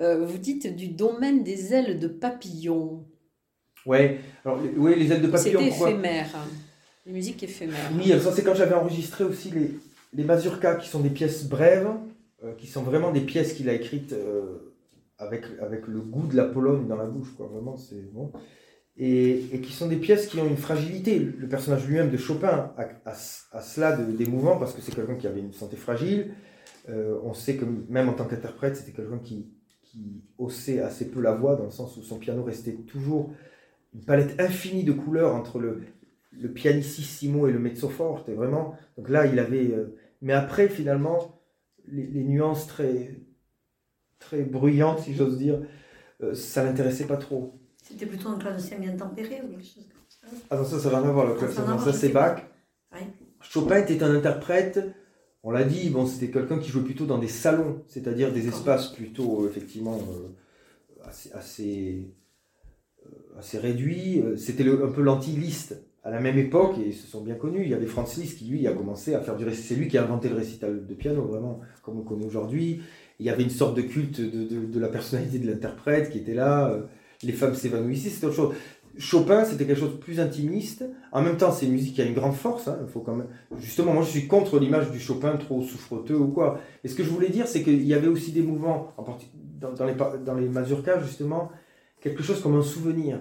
euh, 0.00 0.24
vous 0.24 0.38
dites 0.38 0.74
du 0.74 0.88
domaine 0.88 1.42
des 1.42 1.74
ailes 1.74 1.98
de 1.98 2.08
papillon. 2.08 3.04
Ouais, 3.84 4.20
alors 4.44 4.60
oui, 4.76 4.94
les 4.96 5.10
ailes 5.12 5.22
de 5.22 5.26
papillon. 5.26 5.60
C'est 5.60 5.68
éphémère, 5.68 6.28
les 7.04 7.12
musiques 7.12 7.42
éphémères. 7.42 7.90
Oui, 7.96 8.08
ça 8.20 8.30
c'est 8.30 8.44
quand 8.44 8.54
j'avais 8.54 8.74
enregistré 8.74 9.24
aussi 9.24 9.50
les, 9.50 9.72
les 10.12 10.24
mazurkas 10.24 10.76
qui 10.76 10.88
sont 10.88 11.00
des 11.00 11.10
pièces 11.10 11.48
brèves, 11.48 11.88
euh, 12.44 12.54
qui 12.54 12.68
sont 12.68 12.82
vraiment 12.82 13.10
des 13.10 13.22
pièces 13.22 13.54
qu'il 13.54 13.68
a 13.68 13.72
écrites 13.72 14.12
euh, 14.12 14.72
avec, 15.18 15.44
avec 15.60 15.88
le 15.88 16.00
goût 16.00 16.26
de 16.28 16.36
la 16.36 16.44
Pologne 16.44 16.86
dans 16.86 16.96
la 16.96 17.06
bouche, 17.06 17.34
quoi. 17.36 17.48
Vraiment, 17.52 17.76
c'est 17.76 18.12
bon. 18.12 18.30
Et, 18.98 19.60
qui 19.62 19.72
sont 19.72 19.88
des 19.88 19.96
pièces 19.96 20.26
qui 20.26 20.38
ont 20.38 20.46
une 20.46 20.56
fragilité. 20.56 21.18
Le 21.18 21.48
personnage 21.48 21.86
lui-même 21.86 22.10
de 22.10 22.16
Chopin 22.16 22.72
a, 22.76 22.86
a, 23.06 23.60
cela 23.60 23.96
d'émouvant 23.96 24.58
parce 24.58 24.74
que 24.74 24.82
c'est 24.82 24.94
quelqu'un 24.94 25.14
qui 25.14 25.26
avait 25.26 25.40
une 25.40 25.52
santé 25.52 25.76
fragile. 25.76 26.34
on 26.88 27.32
sait 27.32 27.56
que 27.56 27.64
même 27.88 28.08
en 28.08 28.12
tant 28.12 28.26
qu'interprète, 28.26 28.76
c'était 28.76 28.92
quelqu'un 28.92 29.18
qui, 29.18 29.50
qui 29.82 30.22
haussait 30.38 30.80
assez 30.80 31.10
peu 31.10 31.20
la 31.20 31.32
voix, 31.32 31.56
dans 31.56 31.64
le 31.64 31.70
sens 31.70 31.96
où 31.96 32.02
son 32.02 32.18
piano 32.18 32.44
restait 32.44 32.74
toujours 32.74 33.32
une 33.94 34.04
palette 34.04 34.40
infinie 34.40 34.84
de 34.84 34.92
couleurs 34.92 35.34
entre 35.34 35.58
le, 35.58 35.82
le 36.32 36.50
pianissimo 36.50 37.46
et 37.46 37.52
le 37.52 37.58
mezzo 37.58 37.88
forte. 37.88 38.28
Et 38.28 38.34
vraiment, 38.34 38.74
donc 38.96 39.08
là, 39.08 39.26
il 39.26 39.38
avait. 39.38 39.72
Euh, 39.72 39.96
mais 40.22 40.32
après, 40.32 40.68
finalement, 40.68 41.40
les, 41.86 42.24
nuances 42.24 42.66
très, 42.66 43.20
très 44.18 44.42
bruyantes, 44.42 45.00
si 45.00 45.14
j'ose 45.14 45.38
dire, 45.38 45.60
euh, 46.22 46.34
ça 46.34 46.64
l'intéressait 46.64 47.06
pas 47.06 47.16
trop. 47.16 47.60
C'était 47.92 48.06
plutôt 48.06 48.30
un 48.30 48.38
clavecin 48.38 48.78
bien 48.78 48.96
tempéré 48.96 49.42
ou 49.44 49.50
quelque 49.50 49.64
chose 49.64 49.86
comme 49.90 50.08
ça 50.08 50.46
Ah 50.50 50.56
non, 50.56 50.64
ça, 50.64 50.78
ça 50.78 50.90
n'a 50.90 51.00
rien 51.00 51.08
à 51.08 51.12
voir, 51.12 51.26
le 51.26 51.34
clavecin. 51.34 51.78
Ça, 51.78 51.92
c'est 51.92 52.08
Bach. 52.08 52.42
Chopin 53.40 53.76
était 53.76 54.02
un 54.02 54.14
interprète 54.14 54.80
on 55.44 55.50
l'a 55.50 55.64
dit, 55.64 55.90
bon, 55.90 56.06
c'était 56.06 56.30
quelqu'un 56.30 56.58
qui 56.58 56.70
jouait 56.70 56.84
plutôt 56.84 57.06
dans 57.06 57.18
des 57.18 57.28
salons, 57.28 57.82
c'est-à-dire 57.88 58.32
des 58.32 58.46
espaces 58.46 58.88
plutôt, 58.88 59.42
euh, 59.42 59.48
effectivement, 59.48 59.98
euh, 59.98 61.08
assez, 61.34 62.06
euh, 63.04 63.38
assez, 63.38 63.58
réduits. 63.58 64.22
C'était 64.36 64.68
un 64.68 64.92
peu 64.92 65.02
l'anti-liste 65.02 65.82
à 66.04 66.10
la 66.10 66.20
même 66.20 66.38
époque, 66.38 66.76
et 66.78 66.88
ils 66.88 66.94
se 66.94 67.08
sont 67.08 67.22
bien 67.22 67.34
connus. 67.34 67.62
Il 67.64 67.70
y 67.70 67.74
avait 67.74 67.86
Franz 67.86 68.20
Liszt 68.20 68.38
qui, 68.38 68.44
lui, 68.44 68.66
a 68.68 68.72
commencé 68.72 69.14
à 69.14 69.20
faire 69.20 69.36
du 69.36 69.44
récital. 69.44 69.66
C'est 69.68 69.74
lui 69.74 69.88
qui 69.88 69.98
a 69.98 70.04
inventé 70.04 70.28
le 70.28 70.36
récital 70.36 70.86
de 70.86 70.94
piano, 70.94 71.22
vraiment, 71.22 71.60
comme 71.82 71.98
on 71.98 72.02
connaît 72.02 72.26
aujourd'hui. 72.26 72.80
Il 73.18 73.26
y 73.26 73.30
avait 73.30 73.42
une 73.42 73.50
sorte 73.50 73.76
de 73.76 73.82
culte 73.82 74.20
de, 74.20 74.80
la 74.80 74.88
personnalité 74.88 75.40
de 75.40 75.50
l'interprète 75.50 76.10
qui 76.10 76.18
était 76.18 76.34
là. 76.34 76.76
Les 77.22 77.32
femmes 77.32 77.54
s'évanouissaient, 77.54 78.10
c'était 78.10 78.26
autre 78.26 78.36
chose. 78.36 78.54
Chopin, 78.98 79.44
c'était 79.44 79.64
quelque 79.64 79.78
chose 79.78 79.92
de 79.92 79.96
plus 79.98 80.20
intimiste. 80.20 80.84
En 81.12 81.22
même 81.22 81.36
temps, 81.36 81.50
c'est 81.50 81.66
une 81.66 81.72
musique 81.72 81.94
qui 81.94 82.02
a 82.02 82.04
une 82.04 82.14
grande 82.14 82.34
force. 82.34 82.68
hein. 82.68 82.78
Faut 82.92 83.00
quand 83.00 83.14
même. 83.14 83.28
Justement, 83.58 83.94
moi, 83.94 84.02
je 84.02 84.10
suis 84.10 84.26
contre 84.26 84.58
l'image 84.58 84.90
du 84.90 85.00
Chopin 85.00 85.36
trop 85.36 85.62
souffreteux 85.62 86.16
ou 86.16 86.28
quoi. 86.28 86.60
Et 86.84 86.88
ce 86.88 86.94
que 86.94 87.02
je 87.02 87.08
voulais 87.08 87.30
dire, 87.30 87.46
c'est 87.46 87.62
qu'il 87.62 87.82
y 87.84 87.94
avait 87.94 88.08
aussi 88.08 88.32
des 88.32 88.42
mouvements, 88.42 88.92
en 88.98 89.04
dans, 89.60 89.86
les 89.86 89.94
dans 89.94 90.34
les 90.34 90.48
mazurkas, 90.48 91.00
justement, 91.00 91.50
quelque 92.00 92.22
chose 92.22 92.42
comme 92.42 92.56
un 92.56 92.62
souvenir, 92.62 93.20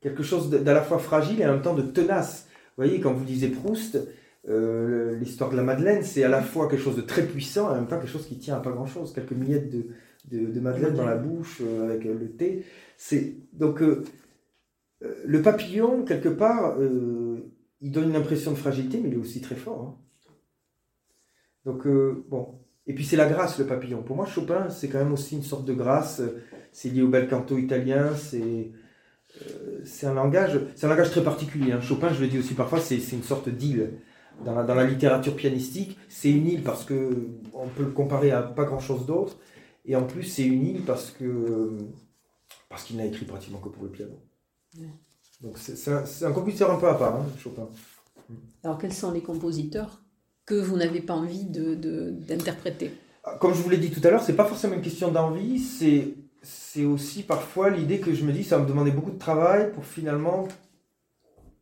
quelque 0.00 0.22
chose 0.22 0.48
d'à 0.48 0.72
la 0.72 0.82
fois 0.82 0.98
fragile 0.98 1.40
et 1.40 1.46
en 1.46 1.52
même 1.52 1.62
temps 1.62 1.74
de 1.74 1.82
tenace. 1.82 2.46
Vous 2.76 2.84
voyez, 2.84 3.00
quand 3.00 3.12
vous 3.12 3.24
lisez 3.24 3.48
Proust, 3.48 3.98
euh, 4.48 5.18
l'histoire 5.18 5.50
de 5.50 5.56
la 5.56 5.62
Madeleine, 5.62 6.02
c'est 6.02 6.24
à 6.24 6.28
la 6.28 6.40
fois 6.40 6.66
quelque 6.68 6.82
chose 6.82 6.96
de 6.96 7.02
très 7.02 7.26
puissant 7.26 7.68
et 7.68 7.72
en 7.72 7.74
même 7.74 7.88
temps 7.88 7.98
quelque 7.98 8.08
chose 8.08 8.26
qui 8.26 8.38
tient 8.38 8.56
à 8.56 8.60
pas 8.60 8.70
grand-chose, 8.70 9.12
quelques 9.12 9.32
miettes 9.32 9.68
de, 9.70 9.88
de, 10.28 10.46
de 10.46 10.60
Madeleine 10.60 10.94
dans 10.94 11.06
la 11.06 11.16
bouche 11.16 11.60
euh, 11.62 11.84
avec 11.84 12.06
euh, 12.06 12.18
le 12.18 12.30
thé. 12.32 12.64
C'est 12.96 13.36
donc 13.52 13.82
euh, 13.82 14.04
le 15.24 15.42
papillon 15.42 16.04
quelque 16.04 16.28
part, 16.28 16.76
il 17.80 17.90
donne 17.90 18.10
une 18.10 18.16
impression 18.16 18.50
de 18.50 18.56
fragilité, 18.56 19.00
mais 19.00 19.08
il 19.08 19.14
est 19.14 19.18
aussi 19.18 19.40
très 19.40 19.54
fort. 19.54 19.80
hein. 19.82 19.96
Donc 21.64 21.86
bon. 22.28 22.60
Et 22.86 22.94
puis 22.94 23.04
c'est 23.04 23.16
la 23.16 23.26
grâce 23.26 23.58
le 23.58 23.66
papillon. 23.66 24.02
Pour 24.02 24.16
moi, 24.16 24.26
Chopin, 24.26 24.68
c'est 24.68 24.88
quand 24.88 24.98
même 24.98 25.12
aussi 25.12 25.36
une 25.36 25.42
sorte 25.42 25.64
de 25.64 25.72
grâce. 25.72 26.20
C'est 26.72 26.90
lié 26.90 27.02
au 27.02 27.08
bel 27.08 27.28
canto 27.28 27.56
italien. 27.56 28.14
C'est 28.14 28.72
euh, 29.42 29.84
un 30.02 30.14
langage, 30.14 30.60
un 30.82 30.88
langage 30.88 31.10
très 31.10 31.22
particulier. 31.22 31.72
hein. 31.72 31.80
Chopin, 31.80 32.12
je 32.12 32.20
le 32.20 32.28
dis 32.28 32.38
aussi 32.38 32.54
parfois, 32.54 32.80
c'est 32.80 32.96
une 33.12 33.22
sorte 33.22 33.48
d'île. 33.48 33.92
Dans 34.44 34.54
la, 34.54 34.64
dans 34.64 34.74
la 34.74 34.84
littérature 34.86 35.36
pianistique, 35.36 35.98
c'est 36.08 36.30
une 36.30 36.46
île 36.46 36.62
parce 36.62 36.84
que 36.84 37.28
on 37.52 37.68
peut 37.68 37.84
le 37.84 37.90
comparer 37.90 38.30
à 38.30 38.42
pas 38.42 38.64
grand 38.64 38.80
chose 38.80 39.04
d'autre. 39.06 39.38
Et 39.84 39.96
en 39.96 40.04
plus, 40.04 40.24
c'est 40.24 40.44
une 40.44 40.66
île 40.66 40.82
parce 40.84 41.10
que 41.10 41.76
parce 42.68 42.84
qu'il 42.84 42.96
n'a 42.96 43.06
écrit 43.06 43.24
pratiquement 43.24 43.58
que 43.58 43.68
pour 43.68 43.82
le 43.84 43.90
piano. 43.90 44.12
Ouais. 44.78 44.86
Donc 45.40 45.58
c'est 45.58 46.24
un, 46.24 46.32
compositeur 46.32 46.70
un 46.70 46.76
peu 46.78 46.88
à 46.88 46.94
part, 46.94 47.16
hein, 47.16 47.26
Chopin. 47.38 47.68
Alors, 48.62 48.78
quels 48.78 48.92
sont 48.92 49.10
les 49.10 49.22
compositeurs 49.22 50.02
que 50.46 50.54
vous 50.54 50.76
n'avez 50.76 51.00
pas 51.00 51.14
envie 51.14 51.44
de- 51.44 51.74
de- 51.74 52.10
d'interpréter? 52.10 52.92
Ah, 53.24 53.36
Comme 53.40 53.54
je 53.54 53.62
vous 53.62 53.70
l'ai 53.70 53.78
dit 53.78 53.90
tout 53.90 54.00
à 54.06 54.10
l'heure, 54.10 54.22
c'est 54.22 54.36
pas 54.36 54.44
forcément 54.44 54.74
une 54.74 54.82
question 54.82 55.10
d'envie, 55.10 55.58
c'est 55.58 56.14
c'est 56.42 56.86
aussi 56.86 57.22
parfois 57.22 57.68
l'idée 57.68 58.00
que 58.00 58.14
je 58.14 58.24
me 58.24 58.32
dis 58.32 58.44
ça 58.44 58.56
va 58.56 58.62
me 58.64 58.68
demander 58.68 58.90
beaucoup 58.92 59.10
de 59.10 59.18
travail 59.18 59.72
pour 59.74 59.84
finalement 59.84 60.48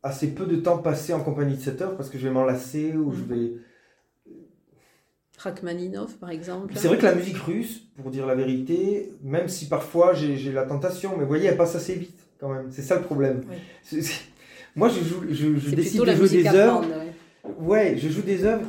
assez 0.03 0.33
peu 0.33 0.45
de 0.45 0.55
temps 0.55 0.77
passé 0.77 1.13
en 1.13 1.21
compagnie 1.21 1.57
de 1.57 1.61
cet 1.61 1.81
œuvre 1.81 1.97
parce 1.97 2.09
que 2.09 2.17
je 2.17 2.27
vais 2.27 2.33
m'en 2.33 2.45
lasser 2.45 2.93
ou 2.95 3.11
je 3.11 3.21
Mhm. 3.21 3.27
vais 3.27 3.51
Rachmaninov, 5.39 6.17
par 6.17 6.29
exemple 6.29 6.73
C'est 6.75 6.87
vrai 6.87 6.97
que 6.97 7.05
la 7.05 7.15
musique 7.15 7.37
russe, 7.37 7.81
pour 7.95 8.11
dire 8.11 8.25
la 8.25 8.35
vérité, 8.35 9.11
même 9.23 9.47
si 9.47 9.67
parfois 9.67 10.13
j'ai 10.13 10.51
la 10.51 10.63
tentation, 10.63 11.11
mais 11.15 11.23
vous 11.23 11.29
voyez, 11.29 11.47
elle 11.47 11.57
passe 11.57 11.75
assez 11.75 11.95
vite 11.95 12.19
quand 12.39 12.49
même. 12.49 12.67
C'est 12.71 12.81
ça 12.81 12.95
le 12.95 13.01
problème. 13.01 13.43
Oui. 13.49 14.01
Moi, 14.75 14.89
je, 14.89 15.03
joue, 15.03 15.23
je, 15.29 15.75
décide 15.75 16.03
de 16.03 16.11
jouer 16.13 16.29
des 16.29 16.47
œuvres. 16.47 16.81
ouais. 16.81 17.13
Ouais, 17.59 17.97
je 17.97 18.09
joue 18.09 18.21
des 18.21 18.45
œuvres 18.45 18.67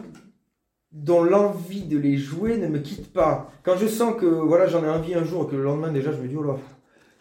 dont 0.93 1.23
l'envie 1.23 1.83
de 1.83 1.99
les 1.99 2.17
jouer 2.17 2.57
ne 2.57 2.67
me 2.67 2.79
quitte 2.79 3.13
pas. 3.13 3.53
Quand 3.63 3.77
je 3.77 3.87
sens 3.87 4.15
que 4.19 4.27
voilà, 4.27 4.67
j'en 4.67 4.83
ai 4.85 4.89
envie 4.89 5.15
un 5.15 5.25
jour 5.25 5.45
et 5.45 5.51
que 5.51 5.57
le 5.57 5.63
lendemain 5.63 5.93
déjà, 5.93 6.13
je 6.13 6.17
me 6.17 6.27
dis 6.27 6.37
oh 6.37 6.43
là, 6.43 6.57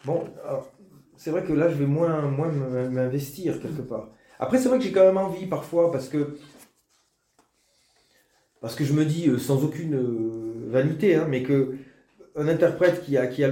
bon, 0.04 0.24
c'est 1.16 1.30
vrai 1.30 1.44
que 1.44 1.52
là, 1.52 1.68
je 1.68 1.74
vais 1.74 1.86
moins, 1.86 2.22
moins 2.22 2.48
m'investir 2.48 3.60
quelque 3.60 3.82
part. 3.82 4.08
Après, 4.38 4.58
c'est 4.58 4.68
vrai 4.68 4.78
que 4.78 4.84
j'ai 4.84 4.92
quand 4.92 5.04
même 5.04 5.18
envie 5.18 5.46
parfois 5.46 5.92
parce 5.92 6.08
que 6.08 6.38
parce 8.60 8.74
que 8.74 8.84
je 8.84 8.92
me 8.92 9.04
dis 9.04 9.28
euh, 9.28 9.38
sans 9.38 9.64
aucune 9.64 9.94
euh, 9.94 10.68
vanité, 10.70 11.14
hein, 11.16 11.26
mais 11.28 11.42
que 11.42 11.74
un 12.36 12.48
interprète 12.48 13.04
qui 13.04 13.16
a, 13.16 13.26
qui 13.26 13.44
a 13.44 13.50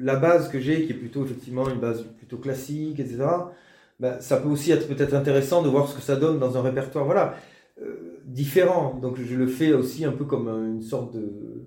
la 0.00 0.16
base 0.16 0.48
que 0.50 0.60
j'ai, 0.60 0.84
qui 0.86 0.92
est 0.92 0.96
plutôt 0.96 1.24
effectivement 1.24 1.68
une 1.70 1.80
base 1.80 2.04
plutôt 2.18 2.36
classique, 2.38 3.00
etc. 3.00 3.52
ben, 4.00 4.20
ça 4.20 4.36
peut 4.36 4.48
aussi 4.48 4.72
être 4.72 4.88
peut-être 4.88 5.14
intéressant 5.14 5.62
de 5.62 5.68
voir 5.68 5.88
ce 5.88 5.96
que 5.96 6.02
ça 6.02 6.16
donne 6.16 6.38
dans 6.38 6.56
un 6.58 6.62
répertoire, 6.62 7.04
voilà, 7.06 7.36
euh, 7.82 8.20
différent. 8.26 8.98
Donc 9.00 9.18
je 9.20 9.34
le 9.36 9.46
fais 9.46 9.72
aussi 9.72 10.04
un 10.04 10.12
peu 10.12 10.24
comme 10.24 10.48
un- 10.48 10.66
une 10.74 10.82
sorte 10.82 11.14
de, 11.14 11.64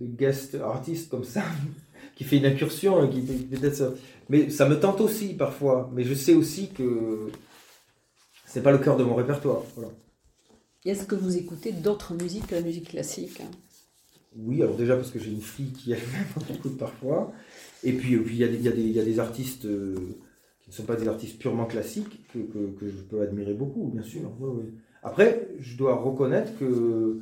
guest 0.00 0.56
artiste 0.56 1.10
comme 1.10 1.24
ça, 1.24 1.42
qui 2.16 2.24
fait 2.24 2.38
une 2.38 2.46
incursion, 2.46 3.08
qui 3.08 3.20
peut- 3.22 3.56
peut-être. 3.58 3.94
Mais 4.28 4.50
ça 4.50 4.68
me 4.68 4.78
tente 4.78 5.00
aussi 5.00 5.34
parfois. 5.34 5.90
Mais 5.94 6.04
je 6.04 6.14
sais 6.14 6.34
aussi 6.34 6.70
que 6.70 7.30
c'est 8.46 8.62
pas 8.62 8.72
le 8.72 8.78
cœur 8.78 8.96
de 8.96 9.04
mon 9.04 9.14
répertoire. 9.14 9.62
Voilà. 9.76 9.90
Est-ce 10.84 11.06
que 11.06 11.14
vous 11.14 11.36
écoutez 11.36 11.70
d'autres 11.70 12.14
musiques 12.14 12.48
que 12.48 12.56
la 12.56 12.60
musique 12.60 12.88
classique 12.88 13.40
Oui, 14.36 14.62
alors 14.62 14.76
déjà 14.76 14.96
parce 14.96 15.12
que 15.12 15.20
j'ai 15.20 15.30
une 15.30 15.40
fille 15.40 15.70
qui 15.70 15.92
elle-même 15.92 16.26
écoute 16.50 16.76
parfois. 16.78 17.32
Et 17.84 17.92
puis 17.92 18.16
euh, 18.16 18.22
puis 18.24 18.34
il 18.34 18.40
y, 18.40 18.98
a 18.98 19.04
des- 19.04 19.18
artistes 19.20 19.64
euh, 19.66 19.94
qui 20.60 20.70
ne 20.70 20.74
sont 20.74 20.82
pas 20.82 20.96
des 20.96 21.06
artistes 21.06 21.38
purement 21.38 21.66
classiques 21.66 22.26
que, 22.32 22.40
je 22.82 23.02
peux 23.02 23.20
admirer 23.20 23.54
beaucoup, 23.54 23.90
bien 23.92 24.02
sûr. 24.02 24.22
Après, 25.04 25.48
je 25.60 25.76
dois 25.76 25.94
reconnaître 25.94 26.56
que 26.58 27.20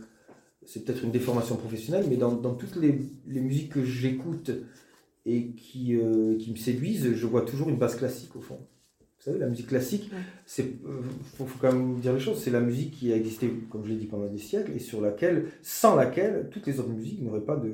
c'est 0.65 0.85
peut-être 0.85 1.05
une 1.05 1.11
déformation 1.11 1.57
professionnelle, 1.57 2.07
mais 2.09 2.17
dans, 2.17 2.55
toutes 2.55 2.77
les, 2.77 2.99
musiques 3.27 3.73
que 3.73 3.85
j'écoute 3.85 4.51
et 5.27 5.51
qui, 5.51 5.97
euh, 5.97 6.39
qui 6.39 6.51
me 6.51 6.57
séduisent, 6.57 7.15
je 7.15 7.27
vois 7.27 7.43
toujours 7.43 7.69
une 7.69 7.77
base 7.77 7.97
classique 7.97 8.35
au 8.37 8.41
fond. 8.41 8.59
Vous 9.21 9.27
savez, 9.27 9.39
la 9.39 9.49
musique 9.49 9.67
classique, 9.67 10.09
Ouais. 10.13 10.19
c'est 10.47 10.63
euh, 10.63 11.03
faut, 11.37 11.45
faut 11.45 11.59
quand 11.61 11.71
même 11.73 11.97
dire 12.01 12.15
les 12.15 12.21
choses, 12.21 12.39
c'est 12.43 12.51
la 12.51 12.61
musique 12.61 12.93
qui 12.93 13.13
a 13.13 13.17
existé, 13.17 13.53
comme 13.69 13.85
je 13.85 13.91
l'ai 13.91 13.97
dit, 13.97 14.07
pendant 14.07 14.27
des 14.27 14.39
siècles, 14.39 14.73
et 14.75 14.79
sur 14.79 15.03
laquelle, 15.03 15.45
sans 15.63 15.95
laquelle, 15.95 16.49
toutes 16.51 16.67
les 16.67 16.81
autres 16.81 16.89
musiques 16.89 17.21
n'auraient 17.23 17.41
pas 17.45 17.57
de 17.57 17.71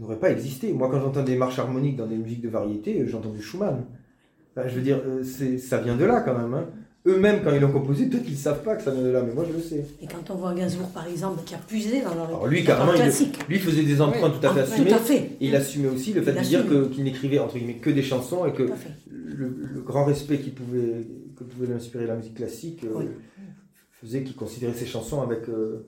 n'auraient 0.00 0.18
pas 0.18 0.30
existé. 0.30 0.72
Moi, 0.72 0.88
quand 0.90 1.00
j'entends 1.00 1.22
des 1.22 1.36
marches 1.36 1.58
harmoniques 1.58 1.96
dans 1.96 2.06
des 2.06 2.16
musiques 2.16 2.40
de 2.40 2.48
variété, 2.48 3.00
euh, 3.00 3.06
j'entends 3.06 3.30
du 3.30 3.42
Schumann. 3.42 3.84
Enfin, 4.56 4.68
je 4.68 4.74
veux 4.76 4.80
dire, 4.82 5.00
euh, 5.06 5.22
ça 5.58 5.78
vient 5.78 5.96
de 5.96 6.04
là 6.04 6.20
quand 6.22 6.36
même. 6.38 6.54
hein. 6.54 6.66
Eux-mêmes, 7.06 7.40
quand 7.44 7.52
ils 7.52 7.60
l'ont 7.60 7.70
composé, 7.70 8.06
peut-être 8.06 8.22
qu'ils 8.24 8.32
ne 8.32 8.38
savent 8.38 8.62
pas 8.62 8.76
que 8.76 8.82
ça 8.82 8.90
vient 8.90 9.02
de 9.02 9.10
là, 9.10 9.20
mais 9.20 9.34
moi 9.34 9.44
je 9.46 9.52
le 9.54 9.60
sais. 9.60 9.84
Et 10.00 10.06
quand 10.06 10.30
on 10.30 10.36
voit 10.36 10.54
Gainsbourg, 10.54 10.88
par 10.88 11.06
exemple, 11.06 11.42
qui 11.44 11.54
a 11.54 11.58
puisé 11.58 12.00
dans 12.00 12.14
leur 12.14 12.28
Alors 12.28 12.46
lui, 12.46 12.64
carrément, 12.64 12.94
il-. 12.94 13.02
Lui, 13.02 13.56
il 13.56 13.60
faisait 13.60 13.82
des 13.82 14.00
emprunts 14.00 14.30
tout 14.30 14.46
à 14.46 14.54
fait 14.54 14.60
Ah, 14.60 14.62
assumés. 14.62 14.88
Tout 14.88 14.94
à 14.94 14.98
fait. 14.98 15.16
Et 15.38 15.48
il 15.48 15.54
assumait 15.54 15.88
aussi 15.88 16.14
le 16.14 16.22
fait 16.22 16.30
Il 16.30 16.38
de 16.38 16.42
dire 16.44 16.64
qu'il 16.90 17.04
n'écrivait 17.04 17.38
entre 17.38 17.58
guillemets 17.58 17.74
que 17.76 17.90
des 17.90 18.02
chansons 18.02 18.46
et 18.46 18.54
que. 18.54 18.62
Le, 19.24 19.48
le 19.48 19.80
grand 19.80 20.04
respect 20.04 20.38
qu'il 20.38 20.54
pouvait, 20.54 21.06
que 21.36 21.44
pouvait 21.44 21.72
inspirer 21.72 22.06
la 22.06 22.16
musique 22.16 22.34
classique 22.36 22.84
euh, 22.84 22.92
Oui. 22.94 23.06
faisait 24.00 24.22
qu'il 24.22 24.36
considérait 24.36 24.74
ses 24.74 24.86
chansons 24.86 25.22
avec, 25.22 25.48
euh, 25.48 25.86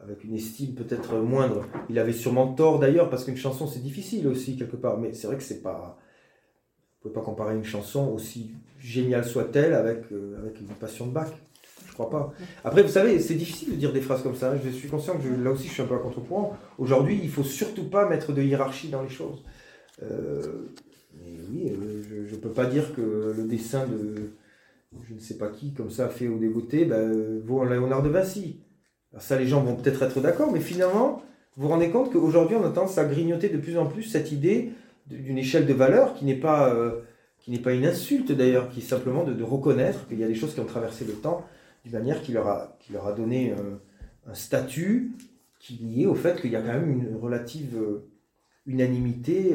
avec 0.00 0.24
une 0.24 0.34
estime 0.34 0.74
peut-être 0.74 1.16
moindre. 1.18 1.66
Il 1.88 1.98
avait 1.98 2.12
sûrement 2.12 2.52
tort 2.52 2.78
d'ailleurs, 2.78 3.08
parce 3.10 3.24
qu'une 3.24 3.36
chanson 3.36 3.66
c'est 3.66 3.80
difficile 3.82 4.26
aussi 4.28 4.56
quelque 4.56 4.76
part, 4.76 4.98
mais 4.98 5.12
c'est 5.14 5.26
vrai 5.28 5.36
que 5.36 5.42
c'est 5.42 5.62
pas. 5.62 5.98
Vous 7.02 7.08
pouvez 7.10 7.14
pas 7.14 7.20
comparer 7.26 7.54
une 7.56 7.64
chanson 7.64 8.08
aussi 8.12 8.52
géniale 8.78 9.24
soit-elle 9.24 9.74
avec, 9.74 10.10
euh, 10.12 10.38
avec 10.38 10.60
une 10.60 10.66
passion 10.68 11.06
de 11.06 11.12
Bach. 11.12 11.28
Je 11.88 11.92
crois 11.94 12.08
pas. 12.10 12.32
Après, 12.64 12.82
vous 12.82 12.88
savez, 12.88 13.18
c'est 13.20 13.34
difficile 13.34 13.70
de 13.70 13.74
dire 13.74 13.92
des 13.92 14.00
phrases 14.00 14.22
comme 14.22 14.34
ça. 14.36 14.52
hein. 14.52 14.58
Je 14.64 14.70
suis 14.70 14.88
conscient 14.88 15.16
que 15.18 15.22
je- 15.24 15.42
là 15.42 15.50
aussi 15.50 15.68
je 15.68 15.72
suis 15.74 15.82
un 15.82 15.86
peu 15.86 15.94
à 15.94 15.98
contre-courant. 15.98 16.56
Aujourd'hui, 16.78 17.20
il 17.22 17.28
faut 17.28 17.42
surtout 17.44 17.84
pas 17.90 18.08
mettre 18.08 18.32
de 18.32 18.40
hiérarchie 18.42 18.88
dans 18.88 19.02
les 19.02 19.08
choses. 19.10 19.42
Euh, 20.02 20.68
oui, 21.50 21.70
euh, 21.70 22.26
je 22.28 22.34
ne 22.34 22.40
peux 22.40 22.50
pas 22.50 22.66
dire 22.66 22.94
que 22.94 23.34
le 23.36 23.44
dessin 23.44 23.86
de 23.86 24.32
je 25.08 25.14
ne 25.14 25.20
sais 25.20 25.38
pas 25.38 25.48
qui, 25.48 25.72
comme 25.72 25.90
ça, 25.90 26.08
fait 26.08 26.28
au 26.28 26.38
dégoûté, 26.38 26.84
ben, 26.84 27.40
vaut 27.44 27.62
un 27.62 27.70
Léonard 27.70 28.02
de 28.02 28.08
Vinci. 28.08 28.60
Alors 29.12 29.22
ça, 29.22 29.38
les 29.38 29.46
gens 29.46 29.62
vont 29.62 29.76
peut-être 29.76 30.02
être 30.02 30.20
d'accord, 30.20 30.52
mais 30.52 30.60
finalement, 30.60 31.22
vous 31.56 31.62
vous 31.64 31.68
rendez 31.68 31.90
compte 31.90 32.12
qu'aujourd'hui, 32.12 32.56
on 32.56 32.64
a 32.64 32.70
tendance 32.70 32.98
à 32.98 33.04
grignoter 33.04 33.48
de 33.48 33.58
plus 33.58 33.78
en 33.78 33.86
plus 33.86 34.04
cette 34.04 34.32
idée 34.32 34.72
d'une 35.06 35.38
échelle 35.38 35.66
de 35.66 35.72
valeur 35.72 36.14
qui 36.14 36.24
n'est 36.24 36.36
pas, 36.36 36.74
euh, 36.74 37.00
pas 37.62 37.72
une 37.72 37.86
insulte 37.86 38.32
d'ailleurs, 38.32 38.70
qui 38.70 38.80
est 38.80 38.84
simplement 38.84 39.24
de, 39.24 39.42
reconnaître 39.42 40.06
qu'il 40.08 40.18
y 40.18 40.24
a 40.24 40.28
des 40.28 40.34
choses 40.34 40.54
qui 40.54 40.60
ont 40.60 40.66
traversé 40.66 41.04
le 41.04 41.14
temps 41.14 41.44
d'une 41.84 41.94
manière 41.94 42.22
qui 42.22 42.32
leur 42.32 42.48
a, 42.48 43.12
donné 43.16 43.52
euh, 43.52 43.76
un 44.26 44.34
statut 44.34 45.12
qui 45.58 45.74
est 45.74 45.96
lié 45.96 46.06
au 46.06 46.14
fait 46.14 46.40
qu'il 46.40 46.50
y 46.50 46.56
a 46.56 46.62
quand 46.62 46.72
même 46.72 46.90
une 46.90 47.16
relative 47.16 47.76
unanimité 48.66 49.52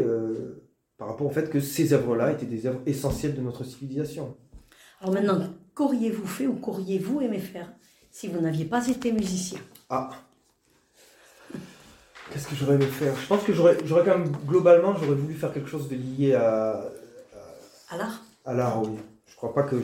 par 0.97 1.07
rapport 1.07 1.27
au 1.27 1.29
fait 1.31 1.49
que 1.49 1.59
ces 1.59 1.93
œuvres-là 1.93 2.31
étaient 2.31 2.45
des 2.45 2.65
œuvres 2.65 2.81
essentielles 2.85 3.35
de 3.35 3.41
notre 3.41 3.63
civilisation. 3.63 4.35
Alors 5.01 5.13
maintenant, 5.13 5.39
qu'auriez-vous 5.75 6.25
fait 6.25 6.47
ou 6.47 6.55
qu'auriez-vous 6.55 7.21
aimé 7.21 7.39
faire 7.39 7.71
si 8.09 8.27
vous 8.27 8.39
n'aviez 8.39 8.65
pas 8.65 8.87
été 8.87 9.11
musicien? 9.11 9.59
Ah 9.89 10.09
Qu'est-ce 12.31 12.47
que 12.47 12.55
j'aurais 12.55 12.75
aimé 12.75 12.87
faire? 12.87 13.13
Je 13.15 13.27
pense 13.27 13.43
que 13.43 13.53
j'aurais, 13.53 13.77
j'aurais 13.85 14.03
quand 14.03 14.17
même, 14.17 14.31
globalement, 14.45 14.93
j'aurais 14.95 15.15
voulu 15.15 15.33
faire 15.33 15.53
quelque 15.53 15.69
chose 15.69 15.87
de 15.87 15.95
lié 15.95 16.33
à, 16.33 16.83
À 17.89 17.97
l'art? 17.97 18.23
À 18.45 18.53
l'art, 18.53 18.81
oui. 18.83 18.97
Je 19.27 19.35
crois 19.35 19.53
pas 19.53 19.63
que 19.63 19.77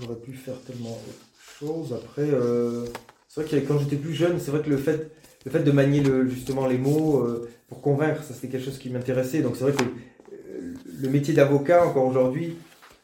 j'aurais 0.00 0.16
pu 0.16 0.32
faire 0.32 0.54
tellement 0.62 0.92
autre 0.92 1.58
chose. 1.58 1.92
Après, 1.92 2.22
euh, 2.22 2.86
c'est 3.28 3.42
vrai 3.42 3.50
que 3.50 3.66
quand 3.66 3.78
j'étais 3.78 3.96
plus 3.96 4.14
jeune, 4.14 4.38
c'est 4.38 4.50
vrai 4.50 4.62
que 4.62 4.70
le 4.70 4.76
fait, 4.78 5.10
le 5.44 5.50
fait 5.50 5.62
de 5.62 5.72
manier 5.72 6.00
le, 6.00 6.26
justement 6.28 6.66
les 6.66 6.78
mots 6.78 7.22
euh, 7.24 7.50
pour 7.72 7.80
convaincre, 7.80 8.22
ça 8.22 8.34
c'était 8.34 8.48
quelque 8.48 8.64
chose 8.66 8.78
qui 8.78 8.90
m'intéressait. 8.90 9.40
Donc 9.40 9.56
c'est 9.56 9.64
vrai 9.64 9.72
que 9.72 9.82
euh, 9.82 10.74
le 11.00 11.08
métier 11.08 11.32
d'avocat, 11.32 11.86
encore 11.86 12.06
aujourd'hui, 12.06 12.56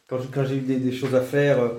quand, 0.07 0.19
j'ai 0.45 0.57
eu 0.57 0.61
des, 0.61 0.77
des 0.77 0.91
choses 0.91 1.15
à 1.15 1.21
faire, 1.21 1.59
euh, 1.59 1.69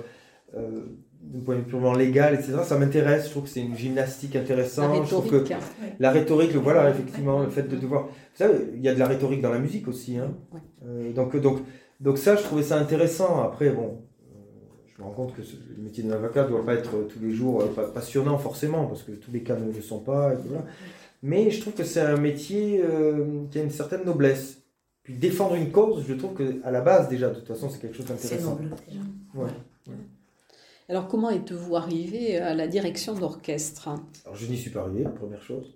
euh, 0.57 0.81
d'un 1.21 1.39
point 1.39 1.55
de 1.55 1.59
vue 1.61 1.67
purement 1.67 1.93
légal, 1.93 2.33
etc., 2.33 2.53
ça 2.65 2.77
m'intéresse. 2.77 3.25
Je 3.25 3.29
trouve 3.31 3.43
que 3.43 3.49
c'est 3.49 3.61
une 3.61 3.77
gymnastique 3.77 4.35
intéressante. 4.35 5.05
Je 5.05 5.09
trouve 5.09 5.29
que 5.29 5.35
rhétorique. 5.37 5.55
la 5.99 6.11
rhétorique, 6.11 6.53
le 6.53 6.59
voilà, 6.59 6.89
effectivement, 6.89 7.41
le 7.43 7.49
fait 7.49 7.63
de 7.63 7.75
devoir. 7.77 8.07
Vous 8.07 8.11
savez, 8.37 8.55
il 8.75 8.81
y 8.81 8.89
a 8.89 8.93
de 8.93 8.99
la 8.99 9.07
rhétorique 9.07 9.41
dans 9.41 9.51
la 9.51 9.59
musique 9.59 9.87
aussi. 9.87 10.17
Hein. 10.17 10.33
Ouais. 10.53 10.59
Euh, 10.85 11.11
donc, 11.13 11.35
donc, 11.39 11.59
donc, 12.01 12.17
ça, 12.17 12.35
je 12.35 12.41
trouvais 12.43 12.63
ça 12.63 12.77
intéressant. 12.77 13.41
Après, 13.43 13.69
bon, 13.69 13.99
euh, 14.33 14.39
je 14.87 15.01
me 15.01 15.07
rends 15.07 15.13
compte 15.13 15.35
que 15.35 15.43
ce- 15.43 15.55
le 15.77 15.83
métier 15.83 16.03
d'avocat 16.03 16.43
ne 16.43 16.49
doit 16.49 16.65
pas 16.65 16.73
être 16.73 16.91
tous 17.07 17.19
les 17.21 17.31
jours 17.33 17.63
pa- 17.75 17.83
passionnant, 17.87 18.37
forcément, 18.37 18.85
parce 18.87 19.03
que 19.03 19.11
tous 19.11 19.31
les 19.31 19.41
cas 19.43 19.55
ne 19.55 19.71
le 19.71 19.81
sont 19.81 19.99
pas. 19.99 20.33
et 20.33 20.37
voilà. 20.47 20.65
Mais 21.23 21.51
je 21.51 21.61
trouve 21.61 21.73
que 21.73 21.83
c'est 21.83 22.01
un 22.01 22.17
métier 22.17 22.81
euh, 22.83 23.43
qui 23.51 23.59
a 23.59 23.63
une 23.63 23.69
certaine 23.69 24.03
noblesse. 24.05 24.57
Puis 25.03 25.15
défendre 25.15 25.55
une 25.55 25.71
cause, 25.71 26.03
je 26.07 26.13
trouve 26.13 26.33
que 26.33 26.59
à 26.63 26.71
la 26.71 26.81
base, 26.81 27.09
déjà, 27.09 27.29
de 27.29 27.35
toute 27.35 27.47
façon, 27.47 27.69
c'est 27.69 27.79
quelque 27.79 27.95
chose 27.97 28.05
C'est 28.07 28.13
d'intéressant. 28.35 28.51
noble. 28.59 28.75
déjà. 28.87 28.99
Ouais. 29.35 29.49
Alors, 30.89 31.07
comment 31.07 31.29
êtes-vous 31.29 31.75
arrivé 31.75 32.37
à 32.37 32.53
la 32.53 32.67
direction 32.67 33.13
d'orchestre? 33.15 33.89
Alors, 34.25 34.35
je 34.35 34.45
n'y 34.45 34.57
suis 34.57 34.69
pas 34.71 34.81
arrivé, 34.81 35.05
première 35.15 35.41
chose. 35.41 35.73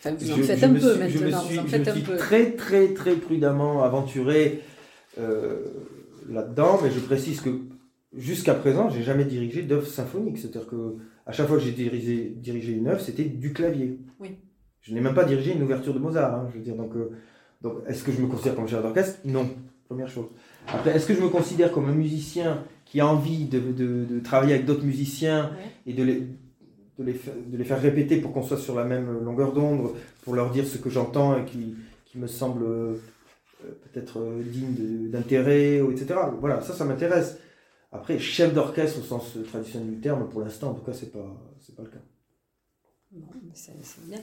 Enfin, 0.00 0.14
vous 0.18 0.30
en 0.32 0.36
Je- 0.36 0.42
faites 0.42 0.58
je 0.60 0.64
un 0.64 0.68
me 0.68 0.80
peu 0.80 0.94
suis- 0.94 1.10
je 1.10 1.18
me 1.18 1.24
maintenant, 1.24 1.40
suis- 1.42 1.54
vous 1.56 1.60
en 1.60 1.64
je 1.64 1.68
faites 1.68 1.86
me 1.86 1.90
un 1.90 1.94
suis 1.94 2.02
peu. 2.04 2.16
très 2.16 2.52
très 2.52 2.94
très 2.94 3.14
prudemment 3.16 3.82
aventuré 3.82 4.60
euh, 5.18 5.64
là-dedans, 6.28 6.78
mais 6.82 6.90
je 6.90 7.00
précise 7.00 7.40
que 7.40 7.50
jusqu'à 8.16 8.54
présent, 8.54 8.88
j'ai 8.90 9.02
jamais 9.02 9.24
dirigé 9.24 9.62
d'œuvre 9.62 9.86
symphonique. 9.86 10.38
C'est-à-dire 10.38 10.66
que 10.68 10.96
à 11.26 11.32
chaque 11.32 11.48
fois 11.48 11.56
que 11.56 11.62
j'ai 11.62 11.72
dirigé, 11.72 12.32
dirigé 12.36 12.72
une 12.72 12.88
œuvre, 12.88 13.00
c'était 13.00 13.24
du 13.24 13.52
clavier. 13.52 13.98
Oui. 14.20 14.36
Je 14.86 14.94
n'ai 14.94 15.00
même 15.00 15.14
pas 15.14 15.24
dirigé 15.24 15.52
une 15.52 15.62
ouverture 15.62 15.92
de 15.94 15.98
Mozart. 15.98 16.32
hein, 16.34 16.48
je 16.52 16.58
veux 16.58 16.64
dire, 16.64 16.76
donc, 16.76 16.94
euh, 16.94 17.10
donc 17.60 17.78
est-ce 17.88 18.04
que 18.04 18.12
je 18.12 18.20
me 18.20 18.28
considère 18.28 18.54
comme 18.54 18.68
chef 18.68 18.82
d'orchestre? 18.82 19.18
Non, 19.24 19.48
première 19.88 20.08
chose. 20.08 20.26
Après, 20.68 20.94
est-ce 20.94 21.06
que 21.06 21.14
je 21.14 21.20
me 21.20 21.28
considère 21.28 21.72
comme 21.72 21.88
un 21.88 21.92
musicien 21.94 22.62
qui 22.84 23.00
a 23.00 23.06
envie 23.08 23.46
de, 23.46 23.58
de- 23.58 24.04
de 24.04 24.20
travailler 24.20 24.54
avec 24.54 24.64
d'autres 24.66 24.84
musiciens 24.84 25.50
et 25.86 25.92
de 25.92 26.04
les, 26.04 26.20
de, 26.98 27.04
les 27.04 27.14
faire, 27.14 27.34
de 27.34 27.56
les 27.56 27.64
faire 27.64 27.80
répéter 27.82 28.18
pour 28.20 28.32
qu'on 28.32 28.44
soit 28.44 28.58
sur 28.58 28.76
la 28.76 28.84
même 28.84 29.24
longueur 29.24 29.52
d'onde, 29.52 29.90
pour 30.22 30.34
leur 30.34 30.50
dire 30.50 30.64
ce 30.66 30.78
que 30.78 30.88
j'entends 30.88 31.36
et 31.36 31.44
qui, 31.44 31.74
qui 32.04 32.18
me 32.18 32.28
semble 32.28 32.62
euh, 32.64 32.94
peut-être 33.92 34.20
euh, 34.20 34.40
digne 34.44 35.10
d'intérêt, 35.10 35.78
etc. 35.78 36.14
Voilà, 36.40 36.60
ça, 36.60 36.74
ça 36.74 36.84
m'intéresse. 36.84 37.38
Après, 37.90 38.18
chef 38.20 38.54
d'orchestre 38.54 39.00
au 39.00 39.02
sens 39.02 39.36
traditionnel 39.48 39.90
du 39.90 40.00
terme, 40.00 40.28
pour 40.28 40.40
l'instant, 40.42 40.70
en 40.70 40.74
tout 40.74 40.84
cas, 40.84 40.92
c'est 40.92 41.10
pas, 41.12 41.26
pas 41.76 41.82
le 41.82 41.88
cas. 41.88 41.98
Bon, 43.12 43.26
c'est 43.54 43.72
bien. 44.08 44.18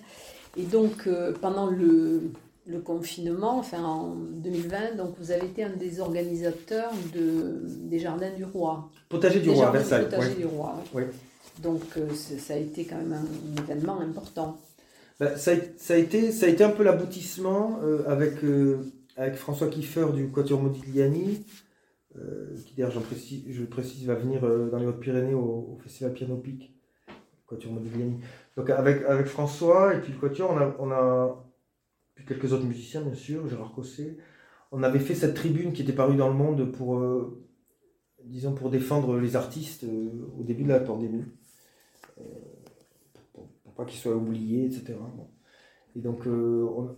Et 0.56 0.64
donc, 0.64 1.08
euh, 1.08 1.34
pendant 1.42 1.68
le, 1.68 2.22
le 2.68 2.80
confinement, 2.80 3.58
enfin 3.60 3.84
en 3.84 4.16
2020, 4.16 4.96
donc 4.98 5.16
vous 5.20 5.32
avez 5.32 5.46
été 5.48 5.64
un 5.64 5.76
des 5.76 6.00
organisateurs 6.00 6.92
de, 7.14 7.62
des 7.88 8.00
Jardins 8.00 8.32
du 8.36 8.46
Roi. 8.46 8.90
Potager 9.10 9.40
du 9.40 9.50
Des 9.50 9.56
roi 9.56 9.72
Versailles. 9.72 10.06
Potager 10.06 10.30
ouais. 10.30 10.36
du 10.36 10.46
Roi. 10.46 10.76
ouais. 10.94 11.10
Donc, 11.62 11.82
euh, 11.98 12.10
ça 12.14 12.54
a 12.54 12.58
été 12.58 12.86
quand 12.86 12.98
même 12.98 13.14
un, 13.14 13.62
un 13.62 13.64
événement 13.64 14.00
important. 14.00 14.58
Ben, 15.20 15.38
ça, 15.38 15.52
a, 15.52 15.56
ça, 15.78 15.94
a 15.94 15.98
été, 15.98 16.32
ça 16.32 16.48
a 16.48 16.50
été 16.50 16.64
un 16.64 16.72
peu 16.72 16.84
l'aboutissement 16.84 17.80
euh, 17.84 18.04
avec, 18.08 18.34
avec 19.18 19.36
François 19.36 19.68
Kiefer 19.68 20.08
du 20.14 20.30
Quatuor 20.30 20.62
Modigliani, 20.62 21.46
qui 22.66 22.76
d'ailleurs, 22.76 22.92
je 22.92 23.00
le 23.60 23.66
précise, 23.68 24.06
va 24.06 24.14
venir 24.14 24.42
dans 24.42 24.78
les 24.78 24.86
Hautes-Pyrénées 24.86 25.34
au, 25.34 25.76
au 25.76 25.80
Festival 25.84 26.14
Piano 26.14 26.38
Pic, 26.38 26.72
Quatuor 27.48 27.74
Modigliani. 27.74 28.20
Donc 28.56 28.70
avec, 28.70 29.04
François 29.26 29.96
et 29.96 30.02
puis 30.02 30.14
le 30.14 30.20
Quatuor, 30.20 30.52
on 30.80 30.92
a, 30.92 31.46
puis 32.16 32.26
quelques 32.26 32.54
autres 32.54 32.66
musiciens 32.66 33.02
bien 33.02 33.16
sûr, 33.16 33.48
Gérard 33.48 33.74
Cosset, 33.74 34.18
on 34.72 34.84
avait 34.84 35.00
fait 35.00 35.16
cette 35.16 35.36
tribune 35.36 35.74
qui 35.74 35.82
était 35.84 35.94
parue 35.94 36.16
dans 36.16 36.28
le 36.30 36.36
monde 36.36 36.72
pour, 36.72 36.98
euh, 36.98 37.44
disons, 38.26 38.54
pour 38.54 38.70
défendre 38.70 39.18
les 39.20 39.36
artistes 39.36 39.84
euh, 39.86 40.10
au 40.40 40.44
début 40.44 40.64
de 40.64 40.70
la 40.70 40.80
pandémie 40.80 41.26
pour, 43.34 43.50
pour 43.64 43.74
pas 43.74 43.86
qu'ils 43.86 44.00
soient 44.00 44.16
oubliés, 44.16 44.66
etc. 44.66 44.96
Et 45.96 46.02
donc, 46.02 46.28
euh, 46.28 46.64
on- 46.76 46.96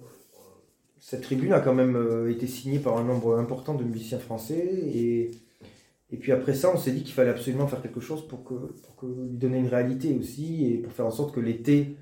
cette 0.99 1.21
tribune 1.21 1.53
a 1.53 1.59
quand 1.59 1.73
même 1.75 1.95
euh, 1.95 2.31
été 2.31 2.47
signée 2.47 2.79
par 2.79 2.97
un 2.97 3.03
nombre 3.03 3.37
important 3.37 3.75
de 3.75 3.83
musiciens 3.83 4.19
français. 4.19 4.57
Et, 4.57 5.31
et 6.15 6.17
puis 6.17 6.31
après 6.31 6.53
ça, 6.53 6.71
on 6.73 6.77
s'est 6.77 6.93
dit 6.93 7.03
qu'il 7.03 7.13
fallait 7.13 7.31
absolument 7.31 7.67
faire 7.67 7.81
quelque 7.81 7.99
chose 7.99 8.25
pour, 8.25 8.45
que, 8.45 8.53
pour 8.53 9.09
lui 9.09 9.37
donner 9.37 9.57
une 9.57 9.67
réalité 9.67 10.15
aussi 10.17 10.65
et 10.65 10.77
pour 10.77 10.93
faire 10.93 11.05
en 11.05 11.11
sorte 11.11 11.35
que 11.35 11.41
l'été, 11.41 11.97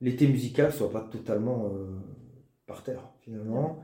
l'été 0.00 0.28
musical 0.28 0.72
soit 0.72 0.92
pas 0.92 1.00
totalement 1.00 1.66
euh, 1.66 1.88
par 2.68 2.84
terre, 2.84 3.10
finalement. 3.18 3.82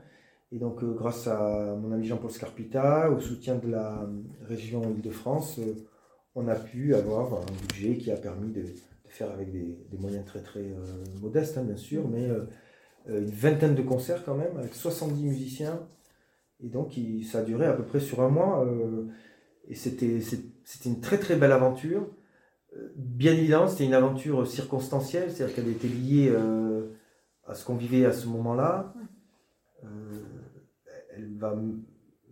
Et 0.53 0.59
donc, 0.59 0.81
euh, 0.81 0.93
grâce 0.93 1.27
à 1.27 1.75
mon 1.75 1.91
ami 1.91 2.07
Jean-Paul 2.07 2.31
Scarpita, 2.31 3.11
au 3.11 3.19
soutien 3.19 3.55
de 3.55 3.67
la 3.67 4.09
région 4.47 4.81
Île-de-France, 4.95 5.59
euh, 5.59 5.75
on 6.35 6.47
a 6.47 6.55
pu 6.55 6.95
avoir 6.95 7.33
un 7.33 7.67
budget 7.67 7.97
qui 7.97 8.11
a 8.11 8.15
permis 8.15 8.53
de, 8.53 8.63
faire 9.09 9.29
avec 9.29 9.51
des, 9.51 9.77
moyens 9.99 10.23
très 10.23 10.41
très 10.41 10.71
modestes, 11.19 11.57
hein, 11.57 11.63
bien 11.63 11.75
sûr, 11.75 12.07
mais 12.07 12.29
une 13.09 13.25
vingtaine 13.25 13.75
de 13.75 13.81
concerts 13.81 14.23
quand 14.23 14.35
même, 14.35 14.55
avec 14.57 14.73
70 14.73 15.21
musiciens. 15.21 15.85
Et 16.63 16.69
donc, 16.69 16.93
ça 17.29 17.39
a 17.39 17.41
duré 17.41 17.65
à 17.65 17.73
peu 17.73 17.83
près 17.83 17.99
sur 17.99 18.21
un 18.21 18.29
mois. 18.29 18.65
Et 19.69 19.75
c'était 19.75 20.19
une 20.85 20.99
très 20.99 21.19
très 21.19 21.35
belle 21.35 21.51
aventure. 21.51 22.07
Euh, 22.75 22.91
Bien 22.95 23.33
évidemment, 23.33 23.67
c'était 23.67 23.85
une 23.85 23.93
aventure 23.93 24.47
circonstancielle, 24.47 25.31
c'est-à-dire 25.31 25.55
qu'elle 25.55 25.69
était 25.69 25.87
liée 25.87 26.29
euh, 26.29 26.89
à 27.45 27.53
ce 27.53 27.63
qu'on 27.63 27.75
vivait 27.75 28.05
à 28.05 28.11
ce 28.11 28.27
moment-là. 28.27 28.93
Euh, 29.83 29.87
elle 31.15 31.35
va 31.37 31.55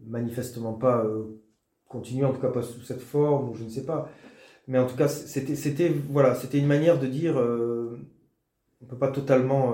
manifestement 0.06 0.74
pas 0.74 1.06
euh, 1.06 1.40
continuer, 1.88 2.26
en 2.26 2.34
tout 2.34 2.42
cas 2.42 2.50
pas 2.50 2.64
sous 2.64 2.82
cette 2.82 3.02
forme, 3.02 3.50
ou 3.50 3.54
je 3.56 3.64
ne 3.64 3.70
sais 3.70 3.86
pas. 3.86 4.10
Mais 4.68 4.80
en 4.80 4.88
tout 4.88 4.98
cas, 4.98 5.08
c'était, 5.08 5.90
voilà, 5.90 6.36
c'était 6.36 6.58
une 6.58 6.68
manière 6.68 7.00
de 7.00 7.08
dire, 7.08 7.38
on 7.38 8.86
peut 8.86 8.98
pas 8.98 9.10
totalement, 9.12 9.74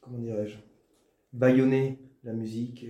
comment 0.00 0.16
dirais-je, 0.16 0.56
bâillonner 1.34 1.98
la 2.24 2.32
musique. 2.32 2.86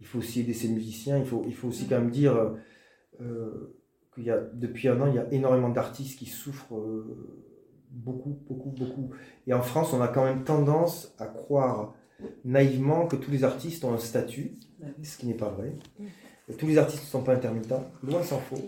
Il 0.00 0.06
faut 0.06 0.18
aussi 0.18 0.40
aider 0.40 0.54
ces 0.54 0.68
musiciens. 0.68 1.18
Il 1.18 1.26
faut, 1.26 1.44
il 1.46 1.54
faut 1.54 1.68
aussi 1.68 1.86
quand 1.86 1.98
même 1.98 2.10
dire 2.10 2.54
euh, 3.20 3.76
qu'il 4.14 4.24
y 4.24 4.30
a, 4.30 4.38
depuis 4.38 4.88
un 4.88 5.00
an, 5.00 5.06
il 5.06 5.14
y 5.14 5.18
a 5.18 5.32
énormément 5.32 5.68
d'artistes 5.68 6.18
qui 6.18 6.26
souffrent 6.26 6.74
euh, 6.74 7.48
beaucoup, 7.90 8.38
beaucoup, 8.48 8.70
beaucoup. 8.70 9.10
Et 9.46 9.54
en 9.54 9.62
France, 9.62 9.92
on 9.92 10.00
a 10.00 10.08
quand 10.08 10.24
même 10.24 10.44
tendance 10.44 11.14
à 11.18 11.26
croire 11.26 11.94
naïvement 12.44 13.06
que 13.06 13.16
tous 13.16 13.30
les 13.30 13.44
artistes 13.44 13.84
ont 13.84 13.94
un 13.94 13.98
statut, 13.98 14.58
ce 15.02 15.18
qui 15.18 15.26
n'est 15.26 15.34
pas 15.34 15.50
vrai. 15.50 15.78
Et 16.48 16.54
tous 16.54 16.66
les 16.66 16.78
artistes 16.78 17.04
ne 17.04 17.08
sont 17.08 17.22
pas 17.22 17.34
intermittents, 17.34 17.90
loin 18.02 18.22
s'en 18.22 18.38
faut. 18.38 18.60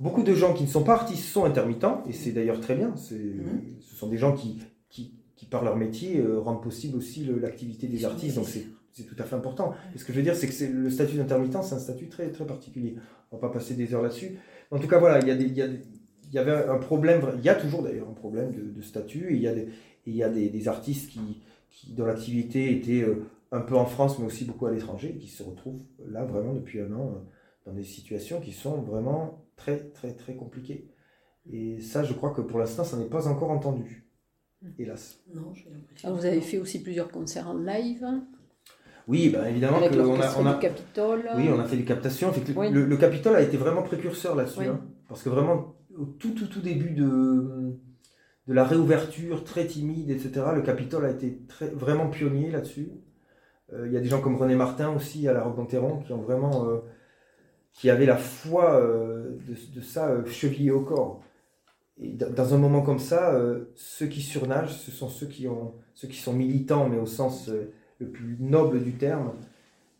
Beaucoup 0.00 0.22
de 0.22 0.34
gens 0.34 0.54
qui 0.54 0.64
ne 0.64 0.68
sont 0.68 0.84
pas 0.84 0.94
artistes 0.94 1.24
sont 1.24 1.44
intermittents, 1.44 2.02
et 2.08 2.12
c'est 2.12 2.32
d'ailleurs 2.32 2.60
très 2.60 2.74
bien. 2.74 2.88
Mhm. 2.88 3.78
Ce 3.80 3.96
sont 3.96 4.08
des 4.08 4.18
gens 4.18 4.34
qui, 4.34 4.60
qui, 4.88 5.14
qui 5.36 5.46
par 5.46 5.64
leur 5.64 5.76
métier, 5.76 6.18
euh, 6.18 6.38
rendent 6.40 6.62
possible 6.62 6.96
aussi 6.96 7.24
l'activité 7.40 7.86
des 7.86 8.04
artistes, 8.04 8.36
donc 8.36 8.46
c'est, 8.48 8.66
nécessaires. 8.66 8.73
C'est 8.94 9.04
tout 9.04 9.16
à 9.18 9.24
fait 9.24 9.34
important. 9.36 9.74
Et 9.94 9.98
ce 9.98 10.04
que 10.04 10.12
je 10.12 10.18
veux 10.18 10.22
dire, 10.24 10.34
c'est 10.36 10.46
que 10.46 10.52
c'est, 10.54 10.68
le 10.68 10.88
statut 10.88 11.16
d'intermittent, 11.16 11.62
c'est 11.62 11.74
un 11.74 11.78
statut 11.78 12.08
très, 12.08 12.30
très 12.30 12.46
particulier. 12.46 12.96
On 13.30 13.36
va 13.36 13.48
pas 13.48 13.52
passer 13.52 13.74
des 13.74 13.92
heures 13.92 14.02
là-dessus. 14.02 14.38
En 14.70 14.78
tout 14.78 14.88
cas, 14.88 14.98
voilà, 14.98 15.18
il 15.20 15.28
y, 15.28 15.30
a 15.30 15.34
des, 15.34 15.44
il 15.44 15.54
y, 15.54 15.62
a 15.62 15.68
des- 15.68 15.82
il 16.28 16.32
y 16.34 16.38
avait 16.38 16.52
un 16.52 16.78
problème, 16.78 17.20
il 17.38 17.44
y 17.44 17.48
a 17.48 17.54
toujours 17.54 17.82
d'ailleurs 17.82 18.08
un 18.08 18.14
problème 18.14 18.52
de, 18.52 18.62
de 18.62 18.82
statut, 18.82 19.32
et 19.32 19.34
il 19.34 19.42
y 19.42 19.48
a 19.48 19.54
des, 19.54 19.62
et 19.62 19.68
il 20.06 20.16
y 20.16 20.22
a 20.22 20.28
des, 20.30 20.48
des 20.48 20.68
artistes 20.68 21.10
qui, 21.10 21.42
qui, 21.70 21.92
dont 21.92 22.06
l'activité 22.06 22.72
était 22.76 23.02
euh, 23.02 23.24
un 23.52 23.60
peu 23.60 23.76
en 23.76 23.84
France, 23.86 24.18
mais 24.18 24.26
aussi 24.26 24.44
beaucoup 24.44 24.66
à 24.66 24.70
l'étranger, 24.72 25.16
qui 25.20 25.28
se 25.28 25.42
retrouvent 25.42 25.82
là 26.08 26.24
vraiment 26.24 26.54
depuis 26.54 26.80
un 26.80 26.92
an 26.92 27.08
euh, 27.14 27.20
dans 27.66 27.72
des 27.72 27.84
situations 27.84 28.40
qui 28.40 28.52
sont 28.52 28.80
vraiment 28.82 29.44
très, 29.56 29.78
très, 29.78 30.12
très 30.12 30.34
compliquées. 30.34 30.88
Et 31.52 31.80
ça, 31.80 32.04
je 32.04 32.14
crois 32.14 32.30
que 32.30 32.40
pour 32.40 32.58
l'instant, 32.58 32.84
ça 32.84 32.96
n'est 32.96 33.04
pas 33.06 33.28
encore 33.28 33.50
entendu, 33.50 34.06
hélas. 34.78 35.20
Non, 35.34 35.52
j'ai 35.54 35.68
l'impression. 35.70 36.08
Alors, 36.08 36.18
vous 36.18 36.26
avez 36.26 36.40
fait 36.40 36.58
aussi 36.58 36.82
plusieurs 36.82 37.10
concerts 37.10 37.48
en 37.48 37.58
live 37.58 38.06
Oui, 39.06 39.28
ben 39.28 39.44
évidemment 39.46 39.76
avec 39.78 39.92
que 39.92 39.98
on 40.00 40.18
a, 40.20 40.34
on 40.38 40.46
a, 40.46 40.54
du 40.54 40.60
Capitole. 40.60 41.28
Oui, 41.36 41.48
on 41.54 41.60
a 41.60 41.64
fait 41.64 41.76
des 41.76 41.84
captations. 41.84 42.32
Oui. 42.56 42.70
le, 42.70 42.86
le 42.86 42.96
Capitole 42.96 43.36
a 43.36 43.42
été 43.42 43.56
vraiment 43.56 43.82
précurseur 43.82 44.34
là-dessus. 44.34 44.60
Oui. 44.60 44.66
hein. 44.68 44.80
parce 45.08 45.22
que 45.22 45.28
vraiment, 45.28 45.74
au 45.98 46.04
tout, 46.06 46.30
tout, 46.30 46.46
tout 46.46 46.60
début 46.60 46.90
de, 46.92 47.04
de 48.48 48.52
la 48.54 48.64
réouverture, 48.64 49.44
très 49.44 49.66
timide, 49.66 50.10
etc., 50.10 50.46
le 50.54 50.62
Capitole 50.62 51.04
a 51.04 51.10
été 51.10 51.38
très, 51.48 51.68
vraiment 51.68 52.08
pionnier 52.08 52.50
là-dessus. 52.50 52.92
Euh, 53.74 53.86
Il 53.86 53.92
y 53.92 53.96
a 53.96 54.00
des 54.00 54.08
gens 54.08 54.20
comme 54.22 54.36
René 54.36 54.54
Martin 54.56 54.90
aussi 54.94 55.28
à 55.28 55.32
la 55.34 55.42
Roque 55.42 55.56
d'Enterron 55.56 55.98
qui 56.00 56.12
ont 56.12 56.22
vraiment. 56.22 56.68
euh, 56.68 56.78
qui 57.72 57.90
avaient 57.90 58.06
la 58.06 58.16
foi 58.16 58.80
euh, 58.80 59.36
de, 59.48 59.56
de 59.74 59.80
ça 59.84 60.06
euh, 60.08 60.24
chevillé 60.26 60.70
au 60.70 60.82
corps. 60.82 61.22
Et 62.00 62.12
dans- 62.12 62.54
un 62.54 62.58
moment 62.58 62.82
comme 62.82 63.00
ça, 63.00 63.36
ceux 63.74 64.06
qui 64.06 64.20
surnagent, 64.22 64.76
ce 64.76 64.90
sont 64.92 65.08
ceux 65.08 65.26
qui, 65.26 65.46
ont, 65.48 65.74
ceux 65.94 66.06
qui 66.08 66.16
sont 66.18 66.32
militants, 66.32 66.88
mais 66.88 66.98
au 66.98 67.06
sens 67.06 67.50
le 67.98 68.08
plus 68.08 68.36
noble 68.40 68.82
du 68.82 68.92
terme. 68.92 69.32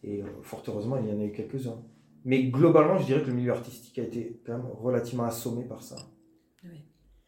Et 0.02 0.22
euh, 0.22 0.26
fort 0.42 0.62
heureusement, 0.68 0.96
il 0.98 1.08
y 1.08 1.12
en 1.16 1.20
a 1.20 1.24
eu 1.24 1.32
quelques-uns. 1.32 1.78
Mais 2.26 2.44
globalement, 2.44 2.98
je 2.98 3.04
dirais 3.06 3.22
que 3.22 3.28
le 3.28 3.34
milieu 3.34 3.52
artistique 3.52 3.98
a 3.98 4.02
été 4.02 4.40
quand 4.46 4.52
même 4.52 4.66
relativement 4.80 5.24
assommé 5.24 5.64
par 5.64 5.82
ça. 5.82 5.96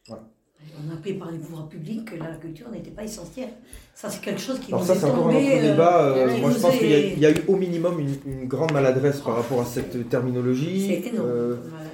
On 0.09 0.89
a 0.91 0.95
appris 0.95 1.13
par 1.13 1.31
les 1.31 1.37
pouvoirs 1.37 1.69
publics 1.69 2.05
que 2.05 2.15
la 2.15 2.35
culture 2.35 2.69
n'était 2.71 2.89
pas 2.89 3.03
essentielle. 3.03 3.49
Ça, 3.93 4.09
c'est 4.09 4.21
quelque 4.21 4.41
chose 4.41 4.59
qui 4.59 4.71
Alors 4.71 4.81
nous 4.81 4.87
ça, 4.87 4.95
est 4.95 4.97
c'est 4.97 5.05
encore 5.05 5.27
un 5.29 5.35
autre 5.35 5.45
euh, 5.47 5.71
débat. 5.71 6.03
euh, 6.03 6.33
qui 6.35 6.41
moi, 6.41 6.49
je 6.51 6.59
pense 6.59 6.77
qu'il 6.77 6.89
y, 6.89 6.93
a- 6.95 6.99
il 6.99 7.19
y 7.19 7.25
a 7.27 7.31
eu 7.31 7.43
au 7.47 7.55
minimum 7.55 7.99
une, 7.99 8.15
une 8.25 8.47
grande 8.47 8.71
maladresse 8.73 9.21
par 9.21 9.35
rapport 9.35 9.61
à 9.61 9.65
cette 9.65 10.09
terminologie. 10.09 10.87
C'est 11.03 11.09
énorme. 11.09 11.27
Euh, 11.29 11.55
Voilà. 11.69 11.86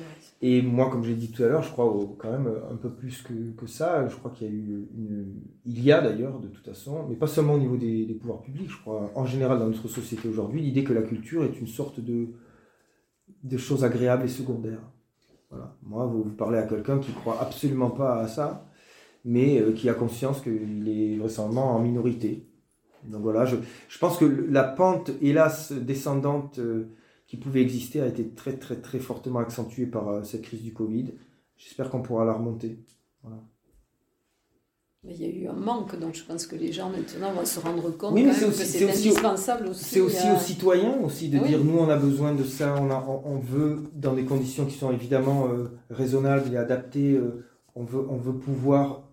Et 0.46 0.62
moi, 0.62 0.90
comme 0.90 1.06
j'ai 1.06 1.16
dit 1.16 1.32
tout 1.32 1.42
à 1.42 1.48
l'heure, 1.48 1.64
je 1.64 1.72
crois 1.72 1.98
quand 2.18 2.30
même 2.30 2.52
un 2.70 2.76
peu 2.76 2.90
plus 2.90 3.22
que, 3.22 3.34
que 3.56 3.66
ça. 3.66 4.10
Je 4.10 4.16
crois 4.18 4.30
qu'il 4.30 4.46
y 4.46 4.50
a 4.50 4.54
eu 4.54 4.90
une... 4.94 5.36
Il 5.64 5.82
y 5.82 5.90
a 5.90 6.02
d'ailleurs, 6.02 6.38
de 6.42 6.50
toute 6.50 6.66
façon, 6.66 7.06
mais 7.08 7.16
pas 7.16 7.28
seulement 7.28 7.54
au 7.54 7.60
niveau 7.60 7.78
des, 7.78 8.06
des 8.06 8.14
pouvoirs 8.14 8.42
publics, 8.42 8.70
je 8.70 8.78
crois, 8.82 9.10
en 9.16 9.26
général 9.26 9.58
dans 9.58 9.68
notre 9.68 9.88
société 9.88 10.28
aujourd'hui, 10.28 10.60
l'idée 10.60 10.84
que 10.84 10.92
la 10.92 11.02
culture 11.02 11.46
est 11.46 11.58
une 11.62 11.68
sorte 11.68 12.02
de, 12.02 12.28
de 13.44 13.58
chose 13.58 13.86
agréable 13.86 14.26
et 14.26 14.28
secondaire. 14.28 14.82
Voilà. 15.50 15.78
Moi, 15.82 16.06
vous, 16.08 16.26
parlez 16.26 16.58
à 16.58 16.64
quelqu'un 16.64 17.00
qui 17.00 17.14
croit 17.14 17.40
absolument 17.40 17.92
pas 17.92 18.20
à 18.20 18.28
ça, 18.28 18.68
mais 19.24 19.62
euh, 19.62 19.72
qui 19.72 19.88
a 19.88 19.94
conscience 19.94 20.42
qu'il 20.42 20.90
est 20.90 21.16
vraisemblablement 21.20 21.74
en 21.74 21.80
minorité. 21.80 22.50
Donc 23.06 23.22
voilà, 23.22 23.46
je, 23.46 23.56
je 23.88 23.98
pense 23.98 24.18
que 24.18 24.26
la 24.26 24.64
pente, 24.66 25.10
hélas, 25.22 25.72
descendante 25.72 26.60
euh, 26.60 26.90
qui 27.34 27.38
pouvait 27.40 27.64
exister 27.64 28.00
a 28.00 28.06
été 28.06 28.28
très 28.30 28.58
très 28.58 28.76
très 28.76 29.00
fortement 29.00 29.40
accentuée 29.40 29.88
par 29.88 30.08
euh, 30.08 30.24
cette 30.24 30.44
crise 30.44 30.62
du 30.62 30.72
Covid. 30.72 31.14
J'espère 31.58 31.90
qu'on 31.90 32.04
pourra 32.04 32.26
la 32.26 32.34
remonter. 32.34 32.78
Il 35.04 35.20
y 35.20 35.26
a 35.26 35.30
eu 35.30 35.48
un 35.48 35.54
manque, 35.54 36.00
donc 36.00 36.14
je 36.14 36.24
pense 36.24 36.46
que 36.46 36.56
les 36.56 36.72
gens 36.72 36.92
maintenant 36.92 37.34
vont 37.34 37.44
se 37.44 37.60
rendre 37.60 37.90
compte 37.98 38.14
Oui, 38.14 38.24
quand 38.24 38.30
mais 38.34 38.40
même 38.40 38.52
c'est 38.52 38.64
que 38.64 38.70
c'est 38.70 38.88
indispensable 38.88 39.68
aussi. 39.70 39.84
C'est 39.84 40.02
aussi 40.02 40.28
euh, 40.28 40.36
aux 40.36 40.40
citoyens 40.40 41.00
aussi 41.04 41.30
de 41.30 41.40
Ah 41.40 41.42
oui. 41.42 41.50
dire 41.50 41.64
nous 41.64 41.80
on 41.80 41.90
a 41.90 41.98
besoin 41.98 42.36
de 42.36 42.44
ça, 42.44 42.76
on, 42.80 42.92
a, 42.92 43.04
on, 43.26 43.40
veut 43.40 43.82
dans 43.96 44.14
des 44.14 44.26
conditions 44.26 44.68
qui 44.68 44.78
sont 44.78 44.92
évidemment 44.92 45.48
euh, 45.48 45.72
raisonnables 45.90 46.54
et 46.54 46.58
adaptées, 46.58 47.14
euh, 47.14 47.44
on, 47.74 47.84
veut, 47.84 48.06
on 48.12 48.18
veut 48.18 48.36
pouvoir 48.38 49.10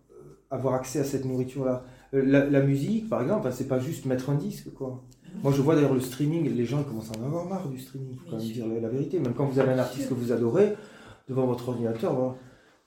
avoir 0.50 0.74
accès 0.74 1.00
à 1.00 1.04
cette 1.04 1.24
nourriture-là. 1.24 1.84
Euh, 2.12 2.22
la, 2.22 2.44
la 2.44 2.60
musique 2.60 3.08
par 3.08 3.22
exemple, 3.22 3.48
hein, 3.48 3.50
c'est 3.50 3.66
pas 3.68 3.78
juste 3.78 4.04
mettre 4.04 4.28
un 4.28 4.34
disque 4.34 4.74
quoi. 4.74 5.02
Moi 5.42 5.52
je 5.52 5.62
vois 5.62 5.74
d'ailleurs 5.74 5.94
le 5.94 6.00
streaming, 6.00 6.54
les 6.54 6.64
gens 6.66 6.82
commencent 6.82 7.10
à 7.16 7.18
en 7.20 7.24
avoir 7.26 7.46
marre 7.46 7.68
du 7.68 7.78
streaming, 7.78 8.16
faut 8.16 8.30
quand 8.30 8.36
même 8.36 8.46
dire 8.46 8.66
la, 8.66 8.80
la 8.80 8.88
vérité. 8.88 9.18
Même 9.18 9.34
quand 9.34 9.46
vous 9.46 9.58
avez 9.58 9.72
un 9.72 9.78
artiste 9.78 10.08
que 10.08 10.14
vous 10.14 10.32
adorez, 10.32 10.74
devant 11.28 11.46
votre 11.46 11.68
ordinateur, 11.68 12.14
voilà. 12.14 12.34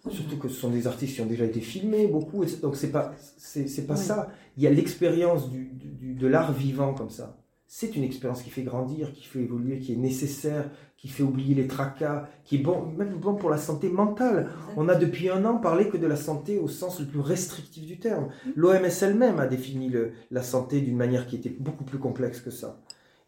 Surtout 0.10 0.38
que 0.38 0.50
ce 0.50 0.56
sont 0.56 0.70
des 0.70 0.86
artistes 0.86 1.16
qui 1.16 1.22
ont 1.22 1.26
déjà 1.26 1.46
été 1.46 1.62
filmés, 1.62 2.08
beaucoup, 2.08 2.44
et 2.44 2.48
donc 2.62 2.76
c'est 2.76 2.92
pas, 2.92 3.14
c'est, 3.38 3.88
pas 3.88 3.94
Oui. 3.94 4.00
ça. 4.00 4.28
Il 4.58 4.64
y 4.64 4.68
a 4.68 4.70
l'expérience 4.70 5.50
du- 5.50 5.72
du- 5.74 6.14
de 6.14 6.28
l'art 6.28 6.52
vivant 6.52 6.94
comme 6.94 7.10
ça. 7.10 7.38
C'est 7.76 7.96
une 7.96 8.04
expérience 8.04 8.44
qui 8.44 8.52
fait 8.52 8.62
grandir, 8.62 9.12
qui 9.14 9.24
fait 9.24 9.40
évoluer, 9.40 9.80
qui 9.80 9.94
est 9.94 9.96
nécessaire, 9.98 10.70
qui 10.96 11.08
fait 11.08 11.24
oublier 11.24 11.56
les 11.56 11.66
tracas, 11.66 12.30
qui 12.46 12.58
est 12.58 12.60
bon, 12.62 12.86
même 12.86 13.16
bon 13.16 13.34
pour 13.34 13.50
la 13.50 13.58
santé 13.58 13.90
mentale. 13.90 14.48
On 14.78 14.88
a 14.90 14.94
depuis 14.94 15.28
un 15.30 15.44
an 15.44 15.58
parlé 15.58 15.90
que 15.90 15.98
de 15.98 16.06
la 16.06 16.16
santé 16.16 16.60
au 16.60 16.68
sens 16.68 17.00
le 17.00 17.08
plus 17.08 17.20
restrictif 17.20 17.88
du 17.88 17.98
terme. 17.98 18.30
L'OMS 18.56 18.86
elle-même 19.02 19.40
a 19.40 19.48
défini 19.48 19.90
le- 19.90 20.12
la 20.30 20.44
santé 20.44 20.82
d'une 20.82 20.96
manière 20.96 21.26
qui 21.26 21.36
était 21.36 21.50
beaucoup 21.50 21.84
plus 21.84 21.98
complexe 21.98 22.42
que 22.42 22.52
ça. 22.52 22.80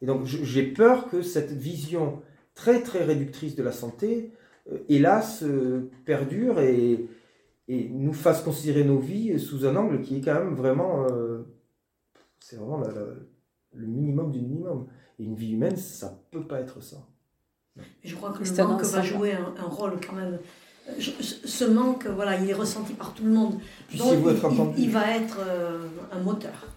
Et 0.03 0.05
donc 0.05 0.25
j'ai 0.25 0.61
peur 0.73 1.09
que 1.09 1.23
cette 1.23 1.51
vision 1.51 2.21
très 2.53 2.83
très 2.83 3.03
réductrice 3.03 3.55
de 3.55 3.63
la 3.63 3.71
santé, 3.71 4.31
euh, 4.71 4.77
hélas, 4.89 5.41
euh, 5.41 5.89
perdure 6.05 6.59
et, 6.59 7.07
et 7.67 7.89
nous 7.89 8.13
fasse 8.13 8.43
considérer 8.43 8.83
nos 8.83 8.99
vies 8.99 9.39
sous 9.39 9.65
un 9.65 9.75
angle 9.75 10.01
qui 10.01 10.17
est 10.17 10.21
quand 10.21 10.35
même 10.35 10.53
vraiment... 10.53 11.07
euh, 11.09 11.47
c'est 12.39 12.57
vraiment 12.57 12.77
la- 12.77 12.91
la- 12.93 13.15
le 13.75 13.87
minimum 13.87 14.31
du 14.31 14.39
minimum. 14.39 14.87
Et 15.19 15.23
une 15.23 15.35
vie 15.35 15.53
humaine, 15.53 15.77
ça 15.77 16.19
peut 16.31 16.45
pas 16.45 16.59
être 16.59 16.81
ça. 16.83 16.97
Je 18.03 18.15
crois 18.15 18.31
que 18.31 18.43
le 18.43 18.63
manque 18.67 18.83
va 18.83 19.01
jouer 19.01 19.33
un, 19.33 19.53
un 19.61 19.67
rôle 19.67 19.93
quand 20.05 20.15
même. 20.15 20.39
Je- 20.99 21.11
ce 21.21 21.65
manque, 21.65 22.05
voilà, 22.07 22.39
il 22.39 22.49
est 22.49 22.53
ressenti 22.53 22.93
par 22.93 23.13
tout 23.13 23.23
le 23.25 23.31
monde. 23.31 23.53
Donc, 23.53 23.61
il- 23.91 23.97
il, 24.37 24.45
entendu 24.45 24.73
il 24.77 24.89
va 24.91 25.15
être 25.17 25.37
euh, 25.39 25.79
un 26.11 26.19
moteur. 26.21 26.67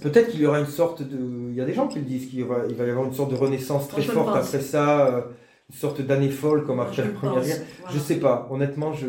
Peut-être 0.00 0.30
qu'il 0.30 0.40
y 0.40 0.46
aura 0.46 0.60
une 0.60 0.66
sorte 0.66 1.02
de. 1.02 1.18
Il 1.50 1.54
y 1.54 1.60
a 1.60 1.64
des 1.64 1.74
gens 1.74 1.88
qui 1.88 1.98
le 1.98 2.04
disent 2.06 2.28
qu'il 2.30 2.44
va, 2.44 2.64
il 2.68 2.74
va 2.74 2.86
y 2.86 2.90
avoir 2.90 3.06
une 3.06 3.12
sorte 3.12 3.30
de 3.30 3.36
renaissance 3.36 3.88
très 3.88 4.02
forte 4.02 4.34
après 4.36 4.60
ça, 4.60 5.06
euh, 5.06 5.22
une 5.70 5.76
sorte 5.76 6.00
d'année 6.00 6.30
folle 6.30 6.64
comme 6.64 6.80
après 6.80 6.94
je 6.96 7.02
la 7.02 7.08
première 7.08 7.44
guerre. 7.44 7.62
voilà. 7.80 7.94
Je 7.94 8.00
sais 8.00 8.16
pas. 8.16 8.48
Honnêtement, 8.50 8.92
je, 8.94 9.06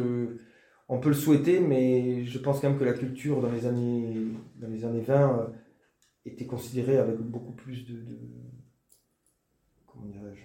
on 0.90 1.00
peut 1.00 1.10
le 1.10 1.16
souhaiter, 1.16 1.60
mais 1.62 2.26
je 2.26 2.38
pense 2.40 2.60
quand 2.60 2.70
même 2.70 2.78
que 2.80 2.84
la 2.84 2.94
culture 2.94 3.42
dans 3.42 3.52
les 3.52 3.66
années, 3.66 4.18
dans 4.60 4.68
les 4.68 4.84
années 4.84 5.04
20 5.08 5.14
euh, 5.16 5.44
était 6.26 6.46
considérée 6.46 6.98
avec 6.98 7.18
beaucoup 7.18 7.54
plus 7.54 7.86
de, 7.88 7.96
comment 9.88 10.06
dirais-je, 10.08 10.44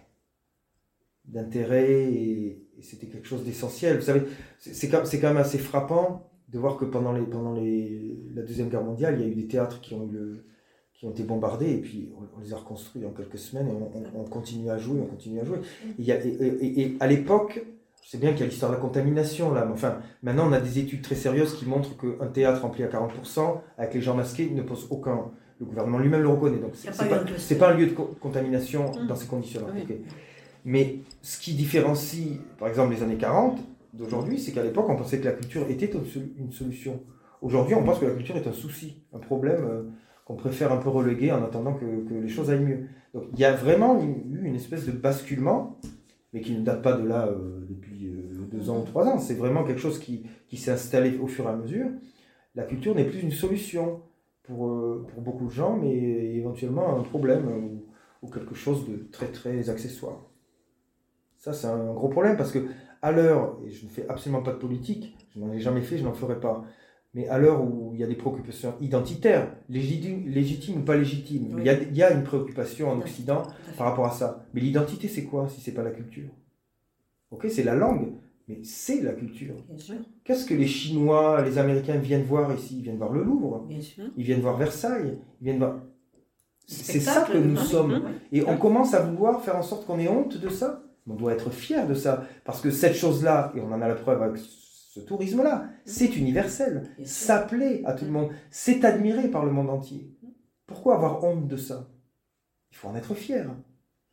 d'intérêt 1.27 2.13
et, 2.13 2.61
c'était 2.83 3.07
quelque 3.07 3.27
chose 3.29 3.45
d'essentiel. 3.45 3.97
Vous 3.97 4.03
savez, 4.03 4.23
c'est 4.59 4.89
quand, 4.89 5.03
quand 5.05 5.29
même 5.29 5.37
assez 5.39 5.59
frappant 5.59 6.29
de 6.49 6.59
voir 6.59 6.77
que 6.77 6.85
pendant, 6.85 7.13
les, 7.13 7.23
pendant 7.23 7.55
les, 7.55 8.19
la 8.35 8.43
Deuxième 8.43 8.69
Guerre 8.69 8.83
mondiale, 8.83 9.15
il 9.19 9.23
y 9.23 9.25
a 9.25 9.29
eu 9.33 9.35
des 9.35 9.47
théâtres 9.47 9.81
qui 9.81 9.95
ont, 9.95 10.11
eu 10.13 10.43
qui 10.93 11.07
ont 11.07 11.11
été 11.13 11.23
bombardés 11.23 11.71
et 11.71 11.81
puis 11.81 12.11
on, 12.37 12.41
les 12.41 12.53
a 12.53 12.57
reconstruits 12.57 13.07
en 13.07 13.11
quelques 13.11 13.39
semaines 13.39 13.69
et 13.69 13.73
on, 13.73 13.97
on- 13.97 14.21
on 14.21 14.25
continue 14.25 14.69
à 14.71 14.77
jouer, 14.77 15.01
on 15.01 15.07
continue 15.07 15.41
à 15.41 15.45
jouer. 15.45 15.59
Et, 15.99 16.03
y 16.03 16.13
a- 16.13 16.21
et 16.25 16.97
à 17.01 17.07
l'époque, 17.07 17.65
je 18.03 18.11
sais 18.11 18.19
bien 18.19 18.33
qu'il 18.33 18.41
y 18.41 18.43
a 18.43 18.47
l'histoire 18.47 18.71
de 18.73 18.77
la 18.77 18.83
contamination 18.83 19.53
là, 19.53 19.65
mais 19.65 19.73
enfin, 19.73 20.01
maintenant 20.23 20.49
on 20.49 20.53
a 20.53 20.61
des 20.61 20.79
études 20.81 21.01
très 21.03 21.15
sérieuses 21.15 21.55
qui 21.55 21.65
montrent 21.65 21.97
qu'un 21.97 22.27
théâtre 22.27 22.63
rempli 22.63 22.83
à 22.83 22.89
40% 22.89 23.63
avec 23.79 23.95
les 23.95 24.03
gens 24.03 24.15
masqués 24.15 24.51
ne 24.51 24.63
pose 24.63 24.89
aucun. 24.91 25.31
Le 25.61 25.67
gouvernement 25.67 25.99
lui-même 25.99 26.23
le 26.23 26.29
reconnaît, 26.29 26.59
donc 26.59 26.73
c'est 26.75 26.91
pas 26.97 27.05
pas, 27.05 27.73
un 27.73 27.77
lieu 27.77 27.87
de 27.87 27.93
co- 27.93 28.11
contamination 28.21 28.91
Mm. 28.91 29.07
dans 29.07 29.15
ces 29.17 29.27
conditions-là. 29.27 29.69
Oui. 29.75 29.87
Mais 30.65 30.97
ce 31.23 31.39
qui 31.39 31.55
différencie, 31.55 32.39
par 32.59 32.69
exemple, 32.69 32.95
les 32.95 33.03
années 33.03 33.17
40 33.17 33.59
d'aujourd'hui, 33.93 34.39
c'est 34.41 34.53
qu'à 34.53 34.63
l'époque, 34.63 34.87
on 34.89 34.97
pensait 34.97 35.19
que 35.21 35.27
la 35.27 35.33
culture 35.33 35.69
était 35.71 35.87
une 35.87 36.05
sol- 36.07 36.29
une 36.39 36.53
solution. 36.53 37.01
Aujourd'hui, 37.41 37.75
on 37.75 37.85
pense 37.85 37.99
que 38.01 38.07
la 38.07 38.13
culture 38.15 38.37
est 38.37 38.47
un 38.49 38.53
souci, 38.53 39.03
un 39.13 39.19
problème 39.19 39.65
euh, 39.65 39.83
qu'on 40.25 40.35
préfère 40.35 40.73
un 40.73 40.79
peu 40.79 40.89
reléguer 40.89 41.31
en 41.33 41.45
attendant 41.45 41.75
que, 41.75 41.85
que 42.09 42.15
les 42.15 42.29
choses 42.29 42.51
aillent 42.51 42.65
mieux. 42.65 42.87
Donc 43.13 43.25
il 43.35 43.39
y 43.39 43.45
a 43.45 43.53
vraiment 43.53 44.03
eu 44.03 44.41
une 44.47 44.57
espèce 44.57 44.87
de 44.87 44.93
basculement, 44.93 45.79
mais 46.33 46.41
qui 46.41 46.53
ne 46.57 46.65
date 46.65 46.83
pas 46.83 46.95
de 46.95 47.07
là 47.07 47.27
euh, 47.29 47.65
depuis 47.69 48.07
euh, 48.09 48.49
deux 48.51 48.71
ans 48.71 48.81
ou 48.81 48.85
trois 48.85 49.07
ans. 49.07 49.19
C'est 49.19 49.35
vraiment 49.35 49.63
quelque 49.63 49.81
chose 49.81 49.99
qui, 49.99 50.25
qui 50.49 50.57
s'est 50.57 50.73
installé 50.73 51.19
au 51.19 51.27
fur 51.29 51.45
et 51.45 51.49
à 51.49 51.57
mesure. 51.57 51.87
La 52.55 52.65
culture 52.65 52.95
n'est 52.95 53.05
plus 53.05 53.21
une 53.21 53.31
solution 53.31 54.01
pour, 54.45 54.69
euh, 54.69 55.07
pour 55.13 55.23
beaucoup 55.23 55.47
de 55.47 55.51
gens, 55.51 55.77
mais 55.77 55.93
éventuellement 56.37 56.97
un 56.99 57.03
problème 57.03 57.49
ou, 57.49 57.85
ou 58.23 58.31
quelque 58.31 58.55
chose 58.55 58.89
de 58.89 59.09
très 59.11 59.27
très 59.29 59.69
accessoire. 59.71 60.21
Ça, 61.39 61.53
c'est 61.53 61.67
un 61.67 61.93
gros 61.93 62.09
problème 62.09 62.37
parce 62.37 62.53
que 62.53 62.67
à 63.03 63.13
l'heure, 63.13 63.59
et 63.67 63.71
je 63.71 63.85
ne 63.85 63.91
fais 63.91 64.09
absolument 64.09 64.43
pas 64.43 64.53
de 64.53 64.59
politique, 64.59 65.15
je 65.35 65.41
n'en 65.41 65.53
ai 65.53 65.61
jamais 65.61 65.83
fait, 65.83 65.99
je 65.99 66.05
n'en 66.05 66.15
ferai 66.15 66.41
pas, 66.41 66.65
mais 67.13 67.29
à 67.29 67.39
l'heure 67.39 67.63
où 67.63 67.91
il 67.95 68.01
y 68.01 68.05
a 68.05 68.07
des 68.07 68.15
préoccupations 68.17 68.75
identitaires, 68.81 69.55
légitimes, 69.69 70.27
légitimes 70.27 70.81
ou 70.81 70.85
pas 70.85 70.97
légitimes, 70.97 71.55
Oui. 71.55 71.63
il, 71.63 71.67
y 71.67 71.69
a, 71.69 71.83
il 71.83 71.97
y 71.97 72.03
a 72.03 72.13
une 72.13 72.25
préoccupation 72.25 72.91
en. 72.91 72.99
Occident 73.01 73.43
par 73.77 73.89
rapport 73.89 74.07
à 74.07 74.11
ça. 74.11 74.47
Mais 74.55 74.61
l'identité, 74.61 75.09
c'est 75.09 75.25
quoi 75.25 75.49
si 75.49 75.61
c'est 75.61 75.73
pas 75.75 75.83
la 75.83 75.91
culture? 75.91 76.31
Ok, 77.31 77.47
c'est 77.51 77.63
la 77.63 77.75
langue, 77.75 78.13
mais 78.49 78.63
c'est 78.63 79.01
la 79.01 79.13
culture. 79.13 79.55
Qu'est-ce 80.25 80.45
que 80.45 80.55
les 80.55 80.67
Chinois, 80.67 81.43
les 81.43 81.59
Américains 81.59 81.97
viennent 81.97 82.25
voir 82.25 82.55
ici? 82.55 82.77
Ils 82.79 82.83
viennent 82.83 82.99
voir 82.99 83.13
le 83.13 83.23
Louvre, 83.23 83.65
bien 83.67 83.81
sûr. 83.81 84.05
ils 84.17 84.25
viennent 84.25 84.41
voir 84.41 84.57
Versailles, 84.57 85.19
ils 85.41 85.45
viennent 85.45 85.59
voir. 85.59 85.81
C'est 86.67 87.01
ça 87.01 87.23
que 87.23 87.39
nous 87.39 87.57
sommes. 87.57 88.05
Et 88.33 88.43
on 88.47 88.57
commence 88.57 88.95
à 88.95 89.01
vouloir 89.01 89.43
faire 89.43 89.57
en 89.57 89.63
sorte 89.63 89.87
qu'on 89.87 89.99
ait 89.99 90.09
honte 90.09 90.39
de 90.39 90.49
ça. 90.49 90.83
On 91.07 91.15
doit 91.15 91.33
être 91.33 91.51
fier 91.51 91.87
de 91.87 91.95
ça. 91.95 92.27
Parce 92.45 92.61
que 92.61 92.71
cette 92.71 92.95
chose-là, 92.95 93.53
et 93.55 93.61
on 93.61 93.71
en 93.73 93.83
a 93.83 93.89
la 93.89 93.95
preuve 93.95 94.23
avec 94.23 94.41
ce 94.41 95.01
tourisme-là, 95.01 95.67
c'est 95.85 96.17
universel. 96.17 96.89
Ça 97.05 97.39
plaît 97.39 97.83
à 97.85 97.93
tout 97.93 98.05
le 98.05 98.11
monde. 98.11 98.31
C'est 98.51 98.85
admiré 98.85 99.29
par 99.29 99.45
le 99.45 99.53
monde 99.53 99.69
entier. 99.69 100.11
Pourquoi 100.67 100.95
avoir 100.97 101.23
honte 101.25 101.47
de 101.47 101.57
ça? 101.57 101.91
Il 102.71 102.77
faut 102.77 102.89
en 102.89 102.97
être 102.97 103.15
fier. 103.15 103.51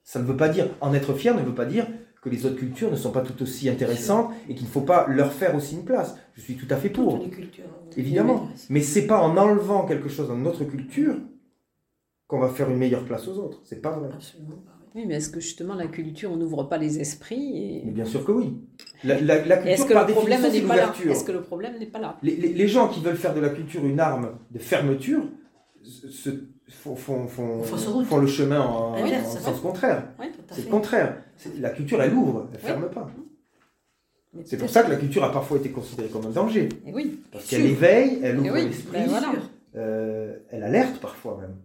Ça 0.03 0.19
ne 0.19 0.25
veut 0.25 0.35
pas 0.35 0.49
dire, 0.49 0.67
en 0.81 0.93
être 0.93 1.13
fier 1.13 1.35
ne 1.35 1.43
veut 1.43 1.55
pas 1.55 1.65
dire 1.65 1.87
que 2.21 2.29
les 2.29 2.45
autres 2.45 2.55
cultures 2.57 2.91
ne 2.91 2.95
sont 2.95 3.11
pas 3.11 3.21
tout 3.21 3.41
aussi 3.41 3.67
intéressantes 3.67 4.31
et 4.47 4.53
qu'il 4.53 4.65
ne 4.67 4.71
faut 4.71 4.81
pas 4.81 5.07
leur 5.07 5.33
faire 5.33 5.55
aussi 5.55 5.75
une 5.75 5.83
place. 5.85 6.15
Je 6.35 6.41
suis 6.41 6.55
tout 6.55 6.67
à 6.69 6.75
fait 6.77 6.89
pour. 6.89 7.15
Toutes 7.15 7.23
les 7.25 7.35
cultures. 7.35 7.65
Évidemment. 7.97 8.47
Mais 8.69 8.81
c'est 8.81 9.07
pas 9.07 9.19
en 9.21 9.35
enlevant 9.37 9.85
quelque 9.85 10.07
chose 10.07 10.27
dans 10.27 10.37
notre 10.37 10.63
culture 10.65 11.15
qu'on 12.27 12.39
va 12.39 12.49
faire 12.49 12.69
une 12.69 12.77
meilleure 12.77 13.03
place 13.05 13.27
aux 13.27 13.37
autres. 13.39 13.59
C'est 13.63 13.81
pas 13.81 13.91
vrai. 13.97 14.09
Absolument 14.13 14.51
pas. 14.65 14.71
oui. 14.95 15.03
Mais 15.07 15.15
est-ce 15.15 15.29
que 15.31 15.39
justement 15.39 15.73
la 15.73 15.87
culture 15.87 16.35
n'ouvre 16.37 16.63
pas 16.65 16.77
les 16.77 16.99
esprits 16.99 17.57
et... 17.57 17.81
Mais 17.85 17.91
bien 17.91 18.05
sûr 18.05 18.23
que 18.23 18.31
oui. 18.31 18.53
La, 19.03 19.19
la- 19.19 19.43
la 19.43 19.65
et 19.67 19.71
Est-ce 19.71 19.83
culture, 19.83 19.87
que 19.87 19.93
par 19.93 20.07
le 20.07 20.13
problème 20.13 20.41
définition, 20.41 20.51
c'est 20.53 20.61
n'est 20.61 20.67
pas 20.67 20.75
là? 20.75 20.81
l'ouverture. 20.83 21.11
Est-ce 21.11 21.23
que 21.23 21.31
le 21.31 21.41
problème 21.41 21.79
n'est 21.79 21.85
pas 21.87 21.99
là? 21.99 22.17
Les, 22.21 22.35
les- 22.35 22.53
les 22.53 22.67
gens 22.67 22.87
qui 22.87 23.01
veulent 23.01 23.17
faire 23.17 23.33
de 23.33 23.39
la 23.41 23.49
culture 23.49 23.83
une 23.83 23.99
arme 23.99 24.37
de 24.51 24.59
fermeture 24.59 25.23
se, 25.83 26.29
font, 26.69 26.95
font- 26.95 27.27
font- 27.27 27.63
Fausse 27.63 27.87
route. 27.87 28.05
font 28.05 28.17
le 28.17 28.27
chemin 28.27 28.59
en, 28.61 28.93
Ah 28.95 28.99
oui, 29.03 29.11
en 29.15 29.23
c'est 29.23 29.39
sens 29.39 29.53
vrai. 29.53 29.61
contraire. 29.61 30.03
Oui, 30.19 30.25
C'est 30.51 30.65
le 30.65 30.69
contraire. 30.71 31.17
La 31.59 31.69
culture, 31.71 32.01
elle 32.01 32.13
ouvre, 32.13 32.47
elle 32.53 32.59
Oui. 32.61 32.65
ferme 32.67 32.89
pas. 32.89 33.09
mais 34.33 34.43
C'est 34.45 34.57
pour 34.57 34.69
ça 34.69 34.83
que 34.83 34.89
la 34.91 34.97
culture 34.97 35.23
a 35.23 35.31
parfois 35.31 35.57
été 35.57 35.69
considérée 35.69 36.09
comme 36.09 36.25
un 36.25 36.29
danger. 36.31 36.69
Eh 36.85 36.93
oui, 36.93 37.19
Parce 37.31 37.45
qu'elle 37.47 37.65
éveille, 37.65 38.19
elle 38.23 38.37
Eh 38.43 38.49
ouvre 38.49 38.55
l'esprit, 38.59 38.97
ben 38.99 39.07
voilà. 39.07 39.31
Euh, 39.75 40.37
elle 40.49 40.63
alerte 40.63 40.99
parfois 40.99 41.37
même. 41.41 41.55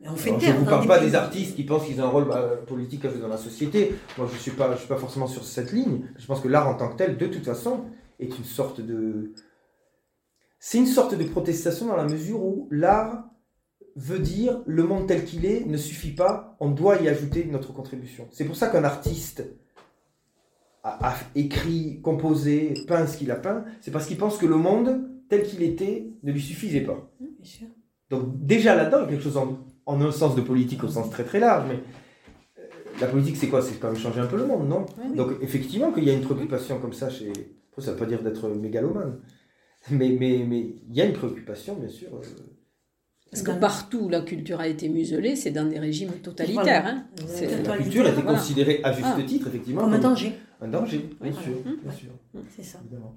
Mais 0.00 0.08
on 0.08 0.14
fait 0.16 0.28
Alors, 0.30 0.40
je 0.40 0.50
ne 0.52 0.58
vous 0.58 0.64
parle 0.66 0.86
pas 0.86 0.98
des 1.00 1.14
artistes 1.14 1.56
qui 1.56 1.64
pensent 1.64 1.86
qu'ils 1.86 2.00
ont 2.00 2.04
un 2.04 2.08
rôle 2.08 2.30
euh, 2.30 2.56
politique 2.66 3.04
à 3.06 3.08
jouer 3.10 3.20
dans 3.20 3.28
la 3.28 3.38
société. 3.38 3.94
Moi, 4.18 4.26
je 4.30 4.34
ne 4.34 4.38
suis, 4.38 4.50
pas, 4.50 4.72
je 4.74 4.78
suis 4.80 4.88
pas 4.88 4.98
forcément 4.98 5.26
sur 5.26 5.44
cette 5.44 5.72
ligne. 5.72 6.02
Je 6.18 6.26
pense 6.26 6.40
que 6.40 6.48
l'art 6.48 6.68
en 6.68 6.74
tant 6.74 6.88
que 6.90 6.96
tel, 6.96 7.16
de 7.16 7.26
toute 7.26 7.44
façon, 7.44 7.80
est 8.20 8.36
une 8.38 8.44
sorte 8.44 8.80
de, 8.80 9.32
c'est 10.58 10.78
une 10.78 10.86
sorte 10.86 11.14
de 11.14 11.24
protestation 11.24 11.86
dans 11.86 11.96
la 11.96 12.04
mesure 12.04 12.42
où 12.44 12.68
l'art 12.70 13.24
veut 13.96 14.18
dire 14.18 14.62
le 14.66 14.84
monde 14.84 15.08
tel 15.08 15.24
qu'il 15.24 15.44
est 15.46 15.64
ne 15.64 15.76
suffit 15.76 16.12
pas, 16.12 16.56
on 16.60 16.70
doit 16.70 16.96
y 16.96 17.08
ajouter 17.08 17.44
notre 17.46 17.72
contribution. 17.72 18.28
C'est 18.30 18.44
pour 18.44 18.54
ça 18.54 18.68
qu'un 18.68 18.84
artiste 18.84 19.42
a, 20.82 21.10
a 21.10 21.16
écrit, 21.34 22.00
composé, 22.02 22.74
peint 22.86 23.06
ce 23.06 23.16
qu'il 23.16 23.30
a 23.30 23.36
peint, 23.36 23.64
c'est 23.80 23.90
parce 23.90 24.06
qu'il 24.06 24.18
pense 24.18 24.36
que 24.38 24.46
le 24.46 24.56
monde 24.56 25.08
tel 25.28 25.42
qu'il 25.42 25.62
était 25.62 26.10
ne 26.22 26.30
lui 26.30 26.40
suffisait 26.40 26.82
pas. 26.82 27.10
Donc 28.10 28.46
déjà 28.46 28.76
là-dedans, 28.76 28.98
il 28.98 29.04
y 29.04 29.06
a 29.06 29.10
quelque 29.12 29.24
chose 29.24 29.36
en, 29.36 29.66
en 29.86 30.00
un 30.00 30.12
sens 30.12 30.36
de 30.36 30.42
politique 30.42 30.84
au 30.84 30.88
sens 30.88 31.10
très 31.10 31.24
très 31.24 31.40
large, 31.40 31.66
mais 31.68 31.80
euh, 32.58 32.66
la 33.00 33.08
politique 33.08 33.36
c'est 33.36 33.48
quoi? 33.48 33.62
C'est 33.62 33.80
quand 33.80 33.90
même 33.90 34.00
changer 34.00 34.20
un 34.20 34.26
peu 34.26 34.36
le 34.36 34.46
monde, 34.46 34.68
non? 34.68 34.86
Oui. 34.98 35.16
Donc 35.16 35.32
effectivement 35.40 35.90
qu'il 35.90 36.04
y 36.04 36.10
a 36.10 36.12
une 36.12 36.22
préoccupation 36.22 36.78
comme 36.78 36.92
ça 36.92 37.10
chez... 37.10 37.32
Ça 37.78 37.90
ne 37.90 37.96
veut 37.96 37.98
pas 37.98 38.06
dire 38.06 38.22
d'être 38.22 38.48
mégalomane, 38.48 39.20
mais 39.90 40.16
mais 40.18 40.46
mais 40.48 40.60
il 40.88 40.96
y 40.96 41.02
a 41.02 41.04
une 41.04 41.12
préoccupation 41.12 41.74
bien 41.74 41.90
sûr. 41.90 42.08
euh, 42.14 42.22
Parce 43.30 43.42
que 43.42 43.50
partout 43.50 43.98
où 44.04 44.08
la 44.08 44.20
culture 44.22 44.60
a 44.60 44.68
été 44.68 44.88
muselée, 44.88 45.36
c'est 45.36 45.50
dans 45.50 45.66
des 45.68 45.78
régimes 45.78 46.12
totalitaires. 46.22 46.62
Voilà. 46.62 46.88
hein. 46.88 47.04
C'est- 47.26 47.62
La 47.66 47.76
culture 47.76 48.06
était 48.06 48.22
voilà. 48.22 48.38
considérée 48.38 48.80
à 48.84 48.92
juste 48.92 49.06
Ah. 49.18 49.22
titre 49.22 49.48
effectivement 49.48 49.82
Comme 49.82 49.92
un 49.94 49.98
danger, 49.98 50.32
un 50.60 50.68
danger, 50.68 50.98
bien 51.20 51.32
Oui. 51.32 51.44
sûr, 51.44 51.54
bien 51.82 51.92
sûr, 51.92 52.10
c'est 52.54 52.62
ça. 52.62 52.78
évidemment. 52.84 53.14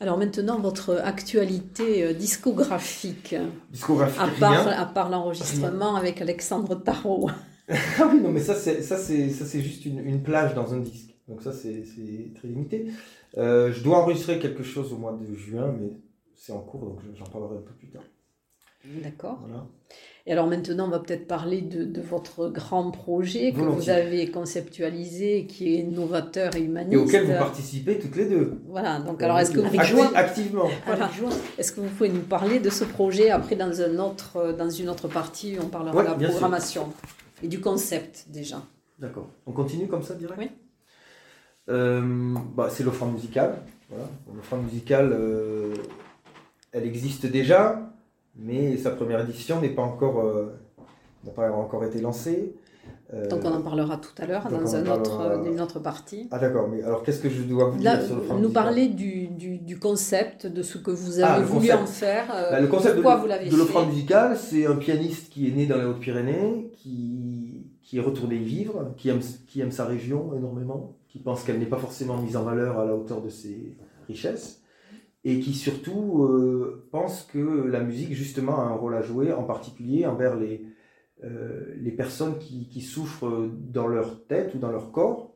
Alors 0.00 0.18
maintenant, 0.18 0.58
votre 0.60 0.96
actualité 1.02 2.04
euh, 2.04 2.12
discographique, 2.12 3.34
Discographie, 3.70 4.18
à 4.20 4.28
part, 4.38 4.64
rien. 4.66 4.72
à 4.78 4.84
part 4.86 5.08
l'enregistrement 5.08 5.96
avec 5.96 6.20
Alexandre 6.20 6.74
Tarot. 6.74 7.30
Ah 7.98 8.10
oui, 8.12 8.20
non, 8.20 8.30
mais 8.30 8.40
ça, 8.40 8.54
c'est, 8.54 8.82
ça, 8.82 8.98
c'est, 8.98 9.30
ça, 9.30 9.46
c'est 9.46 9.62
juste 9.62 9.86
une, 9.86 9.98
une 10.00 10.22
plage 10.22 10.54
dans 10.54 10.74
un 10.74 10.80
disque. 10.80 11.14
Donc 11.28 11.40
ça, 11.40 11.50
c'est, 11.50 11.82
c'est 11.86 12.34
très 12.34 12.48
limité. 12.48 12.88
Euh, 13.38 13.72
je 13.72 13.82
dois 13.82 14.02
enregistrer 14.02 14.38
quelque 14.38 14.62
chose 14.62 14.92
au 14.92 14.98
mois 14.98 15.14
de 15.18 15.34
juin, 15.34 15.74
mais 15.80 15.96
c'est 16.36 16.52
en 16.52 16.58
cours, 16.60 16.84
donc 16.84 16.98
j'en 17.14 17.24
parlerai 17.24 17.56
un 17.56 17.62
peu 17.62 17.72
plus 17.72 17.88
tard. 17.88 18.02
D'accord. 19.02 19.38
Voilà. 19.46 19.66
Et 20.26 20.32
alors 20.32 20.46
maintenant, 20.46 20.86
on 20.86 20.90
va 20.90 20.98
peut-être 21.00 21.26
parler 21.26 21.60
de, 21.60 21.84
de 21.84 22.00
votre 22.00 22.48
grand 22.48 22.90
projet 22.90 23.52
que 23.52 23.60
vous 23.60 23.90
avez 23.90 24.30
conceptualisé, 24.30 25.46
qui 25.46 25.78
est 25.78 25.82
novateur 25.82 26.56
et 26.56 26.60
humaniste. 26.62 26.92
Et 26.94 26.96
auquel 26.96 27.24
vous 27.26 27.32
participez 27.32 27.98
toutes 27.98 28.16
les 28.16 28.26
deux. 28.26 28.58
Voilà, 28.68 29.00
donc 29.00 29.22
alors 29.22 29.38
est-ce 29.38 29.50
que, 29.52 29.60
vous, 29.60 29.76
Acti- 29.76 29.86
joie. 29.86 30.10
Activement. 30.16 30.68
Voilà. 30.86 31.10
Joie. 31.12 31.30
est-ce 31.58 31.72
que 31.72 31.80
vous 31.80 31.88
pouvez 31.88 32.08
nous 32.08 32.20
parler 32.22 32.58
de 32.58 32.70
ce 32.70 32.84
projet 32.84 33.30
Après, 33.30 33.54
dans, 33.56 33.80
un 33.82 33.98
autre, 33.98 34.54
dans 34.58 34.70
une 34.70 34.88
autre 34.88 35.08
partie, 35.08 35.56
on 35.62 35.68
parlera 35.68 35.94
Ouais, 35.94 36.04
de 36.04 36.08
la 36.10 36.18
sûr. 36.18 36.28
programmation 36.30 36.92
et 37.42 37.48
du 37.48 37.60
concept 37.60 38.26
déjà? 38.30 38.62
D'accord. 38.98 39.28
On 39.46 39.52
continue 39.52 39.88
comme 39.88 40.02
ça 40.02 40.14
direct? 40.14 40.38
Oui. 40.40 40.50
Euh, 41.68 42.34
bah, 42.54 42.68
c'est 42.70 42.82
l'offrande 42.84 43.12
musicale. 43.14 43.56
Voilà. 43.90 44.08
L'offrande 44.34 44.64
musicale, 44.64 45.10
euh, 45.12 45.74
elle 46.72 46.84
existe 46.84 47.26
déjà, 47.26 47.83
mais 48.36 48.76
sa 48.76 48.90
première 48.90 49.20
édition 49.20 49.60
n'est 49.60 49.68
pas 49.70 49.82
encore, 49.82 50.20
euh, 50.20 50.52
n'a 51.24 51.32
pas 51.32 51.50
encore 51.52 51.84
été 51.84 52.00
lancée. 52.00 52.54
Euh, 53.12 53.28
Donc 53.28 53.40
on 53.44 53.52
en 53.52 53.60
parlera 53.62 53.96
tout 53.98 54.10
à 54.18 54.26
l'heure 54.26 54.48
dans 54.50 54.74
un 54.74 54.86
autre, 54.86 55.18
parlera- 55.18 55.46
une 55.48 55.60
autre 55.60 55.78
partie. 55.78 56.26
Ah 56.30 56.38
d'accord, 56.38 56.68
mais 56.68 56.82
alors 56.82 57.02
qu'est-ce 57.02 57.20
que 57.20 57.28
je 57.30 57.42
dois 57.42 57.70
vous 57.70 57.82
Là, 57.82 57.96
dire 57.98 58.06
sur 58.06 58.16
l'offrande 58.16 58.42
nous 58.42 58.50
parler 58.50 58.88
du, 58.88 59.28
du, 59.28 59.58
du 59.58 59.78
concept, 59.78 60.46
de 60.46 60.62
ce 60.62 60.78
que 60.78 60.90
vous 60.90 61.20
Ah, 61.22 61.34
avez 61.34 61.42
le 61.42 61.46
voulu 61.46 61.72
en 61.72 61.86
faire, 61.86 62.26
euh, 62.34 62.50
Bah, 62.50 62.60
le 62.60 62.66
concept 62.66 62.94
pourquoi 62.94 63.16
de, 63.16 63.20
vous 63.20 63.26
l'avez 63.26 63.48
de 63.48 63.56
l'offrande 63.56 63.88
musicale, 63.88 64.36
c'est 64.36 64.66
un 64.66 64.76
pianiste 64.76 65.30
qui 65.30 65.48
est 65.48 65.52
né 65.52 65.66
dans 65.66 65.76
les 65.78 65.84
Hautes-Pyrénées, 65.84 66.70
qui, 66.72 67.66
qui 67.82 67.98
est 67.98 68.02
retourné 68.02 68.36
y 68.36 68.44
vivre, 68.44 68.92
qui 68.96 69.10
aime, 69.10 69.20
qui 69.46 69.60
aime 69.60 69.70
sa 69.70 69.84
région 69.84 70.32
énormément, 70.36 70.94
qui 71.08 71.18
pense 71.20 71.44
qu'elle 71.44 71.58
n'est 71.58 71.66
pas 71.66 71.78
forcément 71.78 72.16
mise 72.16 72.36
en 72.36 72.42
valeur 72.42 72.78
à 72.80 72.84
la 72.86 72.94
hauteur 72.94 73.20
de 73.22 73.28
ses 73.28 73.76
richesses, 74.08 74.60
et 75.24 75.40
qui 75.40 75.54
surtout 75.54 76.22
euh, 76.24 76.86
pense 76.90 77.22
que 77.22 77.38
la 77.66 77.80
musique 77.80 78.12
justement 78.12 78.58
a 78.60 78.64
un 78.64 78.74
rôle 78.74 78.94
à 78.94 79.02
jouer, 79.02 79.32
en 79.32 79.44
particulier 79.44 80.06
envers 80.06 80.36
les, 80.36 80.64
euh, 81.24 81.74
les 81.78 81.92
personnes 81.92 82.38
qui, 82.38 82.68
qui 82.68 82.82
souffrent 82.82 83.48
dans 83.50 83.86
leur 83.86 84.26
tête 84.26 84.54
ou 84.54 84.58
dans 84.58 84.70
leur 84.70 84.92
corps. 84.92 85.32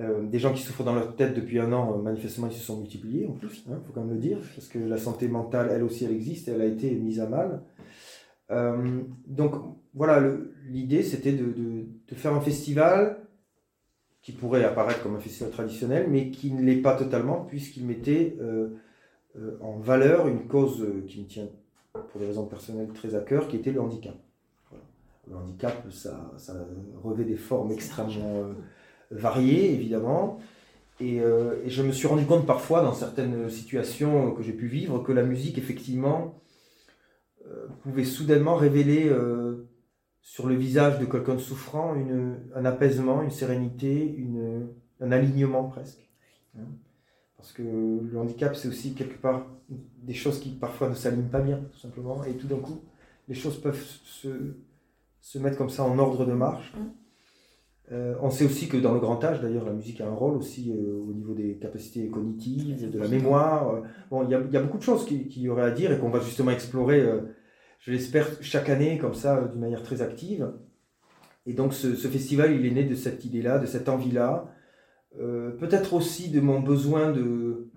Euh, 0.00 0.26
des 0.26 0.40
gens 0.40 0.52
qui 0.52 0.60
souffrent 0.62 0.82
dans 0.82 0.94
leur 0.96 1.14
tête 1.14 1.34
depuis 1.34 1.60
un 1.60 1.72
an, 1.72 1.98
manifestement, 1.98 2.48
ils 2.48 2.52
se 2.52 2.64
sont 2.64 2.78
multipliés 2.80 3.28
en 3.28 3.32
plus, 3.32 3.64
il 3.64 3.72
faut 3.86 3.92
quand 3.92 4.00
même 4.02 4.14
le 4.14 4.20
dire, 4.20 4.38
parce 4.56 4.66
que 4.66 4.80
la 4.80 4.96
santé 4.98 5.28
mentale, 5.28 5.68
elle 5.70 5.84
aussi, 5.84 6.04
elle 6.04 6.10
existe 6.10 6.48
et 6.48 6.50
elle 6.50 6.62
a 6.62 6.66
été 6.66 6.90
mise 6.90 7.20
à 7.20 7.28
mal. 7.28 7.62
Euh, 8.50 9.02
donc 9.28 9.54
voilà, 9.94 10.20
l'idée 10.68 11.04
c'était 11.04 11.32
de- 11.32 11.52
de 12.08 12.14
faire 12.16 12.34
un 12.34 12.40
festival 12.40 13.23
qui 14.24 14.32
pourrait 14.32 14.64
apparaître 14.64 15.02
comme 15.02 15.16
un 15.16 15.20
festival 15.20 15.52
traditionnel, 15.52 16.06
mais 16.08 16.30
qui 16.30 16.50
ne 16.50 16.62
l'est 16.62 16.80
pas 16.80 16.96
totalement, 16.96 17.44
puisqu'il 17.44 17.84
mettait 17.84 18.38
euh, 18.40 18.70
euh, 19.38 19.58
en 19.60 19.76
valeur 19.76 20.28
une 20.28 20.46
cause 20.46 20.80
euh, 20.80 21.04
qui 21.06 21.20
me 21.20 21.26
tient, 21.26 21.48
pour 21.92 22.20
des 22.20 22.26
raisons 22.26 22.46
personnelles, 22.46 22.88
très 22.94 23.14
à 23.14 23.20
cœur, 23.20 23.48
qui 23.48 23.56
était 23.56 23.70
le 23.70 23.82
handicap. 23.82 24.14
Voilà. 24.70 24.84
Le 25.28 25.36
handicap, 25.36 25.86
ça, 25.92 26.32
ça 26.38 26.54
revêt 27.02 27.24
des 27.24 27.36
formes 27.36 27.70
extrêmement 27.70 28.36
euh, 28.36 28.54
variées, 29.10 29.74
évidemment. 29.74 30.38
Et, 31.00 31.16
et 31.16 31.68
je 31.68 31.82
me 31.82 31.90
suis 31.90 32.06
rendu 32.06 32.24
compte 32.24 32.46
parfois, 32.46 32.80
dans 32.80 32.94
certaines 32.94 33.50
situations 33.50 34.30
que 34.30 34.44
j'ai 34.44 34.52
pu 34.52 34.68
vivre, 34.68 35.00
que 35.00 35.10
la 35.10 35.24
musique, 35.24 35.58
effectivement, 35.58 36.40
pouvait 37.82 38.04
soudainement 38.04 38.54
révéler 38.54 39.12
sur 40.26 40.46
le 40.48 40.54
visage 40.54 40.98
de 40.98 41.04
quelqu'un 41.04 41.34
de 41.34 41.38
souffrant 41.50 41.94
une, 41.94 42.36
un 42.54 42.64
apaisement, 42.64 43.22
une 43.22 43.30
sérénité, 43.30 43.92
une, 44.16 44.68
un 45.00 45.12
alignement 45.12 45.64
presque. 45.64 46.08
Hein. 46.56 46.62
Parce 47.36 47.52
que 47.52 47.62
le 47.62 48.18
handicap, 48.18 48.56
c'est 48.56 48.68
aussi 48.68 48.94
quelque 48.94 49.20
part 49.20 49.46
des 50.02 50.14
choses 50.14 50.40
qui 50.40 50.48
parfois 50.50 50.88
ne 50.88 50.94
s'alignent 50.94 51.28
pas 51.28 51.42
bien, 51.42 51.60
tout 51.72 51.78
simplement. 51.78 52.24
Et 52.24 52.32
tout 52.38 52.46
d'un 52.46 52.56
coup, 52.56 52.80
les 53.28 53.34
choses 53.34 53.60
peuvent 53.60 53.84
se, 54.04 54.28
se 55.20 55.38
mettre 55.38 55.58
comme 55.58 55.68
ça 55.68 55.84
en 55.84 55.98
ordre 55.98 56.24
de 56.24 56.32
marche. 56.32 56.72
Mm. 56.74 56.80
Euh, 57.92 58.14
on 58.22 58.30
sait 58.30 58.46
aussi 58.46 58.66
que 58.66 58.78
dans 58.78 58.94
le 58.94 59.00
grand 59.00 59.22
âge, 59.24 59.42
d'ailleurs, 59.42 59.66
la 59.66 59.74
musique 59.74 60.00
a 60.00 60.06
un 60.08 60.14
rôle 60.14 60.38
aussi 60.38 60.72
euh, 60.72 61.02
au 61.06 61.12
niveau 61.12 61.34
des 61.34 61.56
capacités 61.58 62.08
cognitives, 62.08 62.90
de 62.90 62.98
la 62.98 63.08
mémoire. 63.08 63.74
Euh, 63.74 63.80
Bon, 64.10 64.24
il 64.24 64.30
y 64.30 64.34
a, 64.34 64.40
il 64.40 64.50
y 64.50 64.56
a 64.56 64.62
beaucoup 64.62 64.78
de 64.78 64.82
choses 64.82 65.04
qui- 65.04 65.28
qu'il 65.28 65.42
y 65.42 65.50
aurait 65.50 65.64
à 65.64 65.70
dire 65.70 65.92
et 65.92 65.98
qu'on 65.98 66.08
va 66.08 66.20
justement 66.20 66.50
explorer, 66.50 67.02
euh, 67.02 67.20
je 67.84 67.92
l'espère, 67.92 68.26
chaque 68.40 68.70
année, 68.70 68.96
comme 68.96 69.14
ça, 69.14 69.36
euh, 69.36 69.48
d'une 69.48 69.60
manière 69.60 69.82
très 69.82 70.00
active. 70.00 70.50
Et 71.46 71.52
donc, 71.52 71.74
ce, 71.74 71.94
festival, 71.94 72.52
il 72.52 72.64
est 72.64 72.70
né 72.70 72.84
de 72.84 72.94
cette 72.94 73.24
idée-là, 73.26 73.58
de 73.58 73.66
cette 73.66 73.90
envie-là. 73.90 74.46
Euh, 75.20 75.50
Peut-être 75.50 75.92
aussi 75.92 76.30
de 76.30 76.40
mon 76.40 76.60
besoin 76.60 77.12
de, 77.12 77.68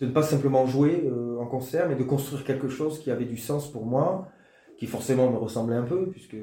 de 0.00 0.06
ne 0.06 0.12
pas 0.12 0.22
simplement 0.22 0.66
jouer 0.66 1.02
euh, 1.04 1.36
en 1.40 1.46
concert, 1.46 1.88
mais 1.88 1.96
de 1.96 2.04
construire 2.04 2.44
quelque 2.44 2.68
chose 2.68 3.00
qui 3.00 3.10
avait 3.10 3.24
du 3.24 3.36
sens 3.36 3.72
pour 3.72 3.84
moi, 3.86 4.28
qui 4.78 4.86
forcément 4.86 5.30
me 5.32 5.36
ressemblait 5.36 5.76
un 5.76 5.82
peu, 5.82 6.08
puisque 6.10 6.36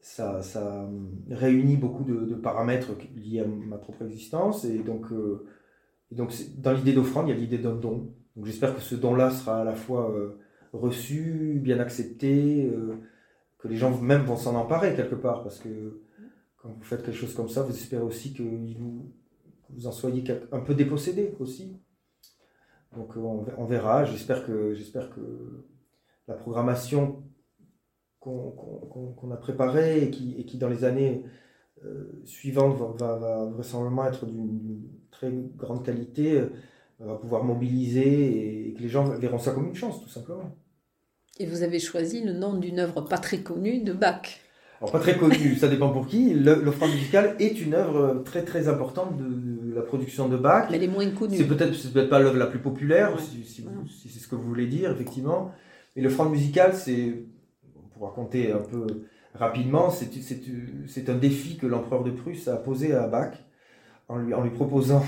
ça, 0.00 0.40
réunit 1.30 1.76
beaucoup 1.76 2.02
de, 2.02 2.34
paramètres 2.34 2.90
liés 3.14 3.40
à 3.40 3.46
ma 3.46 3.78
propre 3.78 4.02
existence. 4.02 4.64
Et 4.64 4.78
donc, 4.78 5.06
et 6.10 6.16
donc 6.16 6.32
dans 6.58 6.72
l'idée 6.72 6.92
d'offrande, 6.92 7.28
il 7.28 7.34
y 7.34 7.36
a 7.36 7.38
l'idée 7.38 7.58
d'un 7.58 7.74
don. 7.74 8.12
Donc 8.34 8.46
j'espère 8.46 8.74
que 8.74 8.80
ce 8.80 8.96
don-là 8.96 9.30
sera 9.30 9.62
à 9.62 9.64
la 9.64 9.74
fois 9.74 10.12
reçu, 10.76 11.58
bien 11.62 11.78
accepté, 11.80 12.66
euh, 12.66 12.96
que 13.58 13.68
les 13.68 13.76
gens 13.76 13.96
même 14.00 14.22
vont 14.22 14.36
s'en 14.36 14.54
emparer 14.54 14.94
quelque 14.94 15.14
part, 15.14 15.42
parce 15.42 15.58
que 15.58 16.02
quand 16.56 16.68
vous 16.70 16.82
faites 16.82 17.02
quelque 17.02 17.16
chose 17.16 17.34
comme 17.34 17.48
ça, 17.48 17.62
vous 17.62 17.74
espérez 17.74 18.02
aussi 18.02 18.32
que 18.34 18.42
vous, 18.42 19.12
vous 19.70 19.86
en 19.86 19.92
soyez 19.92 20.24
un 20.52 20.60
peu 20.60 20.74
dépossédé 20.74 21.34
aussi. 21.40 21.76
Donc 22.96 23.16
euh, 23.16 23.20
on, 23.20 23.42
ver- 23.42 23.58
on 23.58 23.64
verra, 23.64 24.04
j'espère 24.04 24.44
que, 24.44 24.74
que 24.74 25.64
la 26.28 26.34
programmation 26.34 27.22
qu'on 28.20 29.30
a 29.30 29.36
préparée 29.36 30.02
et 30.02 30.10
qui, 30.10 30.58
dans 30.58 30.68
les 30.68 30.82
années 30.82 31.24
euh, 31.84 32.20
suivantes 32.24 32.76
va, 32.98 33.46
vraisemblablement 33.46 34.06
être 34.06 34.26
d'une 34.26 34.82
très 35.12 35.30
grande 35.56 35.84
qualité, 35.84 36.42
va 36.98 37.14
pouvoir 37.16 37.44
mobiliser 37.44 38.68
et 38.68 38.74
que 38.74 38.80
les 38.82 38.88
gens 38.88 39.04
verront 39.04 39.38
ça 39.38 39.52
comme 39.52 39.68
une 39.68 39.74
chance 39.74 40.02
tout 40.02 40.08
simplement. 40.08 40.56
Et 41.38 41.46
vous 41.46 41.62
avez 41.62 41.78
choisi 41.78 42.22
le 42.24 42.32
nom 42.32 42.54
d'une 42.54 42.78
œuvre 42.78 43.02
pas 43.02 43.18
très 43.18 43.38
connue 43.38 43.82
de 43.82 43.92
Bach. 43.92 44.40
Alors 44.80 44.92
pas 44.92 45.00
très 45.00 45.16
connu, 45.16 45.56
ça 45.56 45.68
dépend 45.68 45.90
pour 45.90 46.06
qui. 46.06 46.34
Le- 46.34 46.62
L'offrande 46.62 46.90
musicale 46.92 47.34
est 47.38 47.60
une 47.60 47.74
œuvre 47.74 48.22
très 48.24 48.42
très 48.42 48.68
importante 48.68 49.16
de, 49.16 49.74
la 49.74 49.82
production 49.82 50.28
de 50.28 50.36
Bach. 50.38 50.68
Mais 50.70 50.76
elle 50.78 50.84
est 50.84 50.88
moins 50.88 51.10
connue. 51.10 51.36
C'est 51.36 51.46
peut-être 51.46 51.74
c'est 51.74 51.92
peut-être 51.92 52.08
pas 52.08 52.18
l'œuvre 52.20 52.36
la 52.38 52.46
plus 52.46 52.58
populaire, 52.58 53.12
Ouais. 53.12 53.20
si, 53.20 53.44
c'est 54.08 54.18
ce 54.18 54.28
que 54.28 54.34
vous 54.34 54.42
voulez 54.48 54.66
dire, 54.66 54.90
effectivement. 54.90 55.52
Mais 55.94 56.02
l'offrande 56.02 56.30
musicale, 56.30 56.74
c'est, 56.74 57.24
pour 57.92 58.06
raconter 58.08 58.52
un 58.52 58.58
peu 58.58 58.86
rapidement, 59.34 59.90
c'est 59.90 60.10
c'est- 60.22 60.40
c'est 60.88 61.08
un 61.10 61.16
défi 61.16 61.56
que 61.58 61.66
l'empereur 61.66 62.04
de 62.04 62.10
Prusse 62.10 62.48
a 62.48 62.56
posé 62.56 62.94
à 62.94 63.06
Bach 63.06 63.34
en 64.08 64.16
lui, 64.18 64.32
en 64.32 64.42
lui 64.42 64.50
proposant 64.50 65.04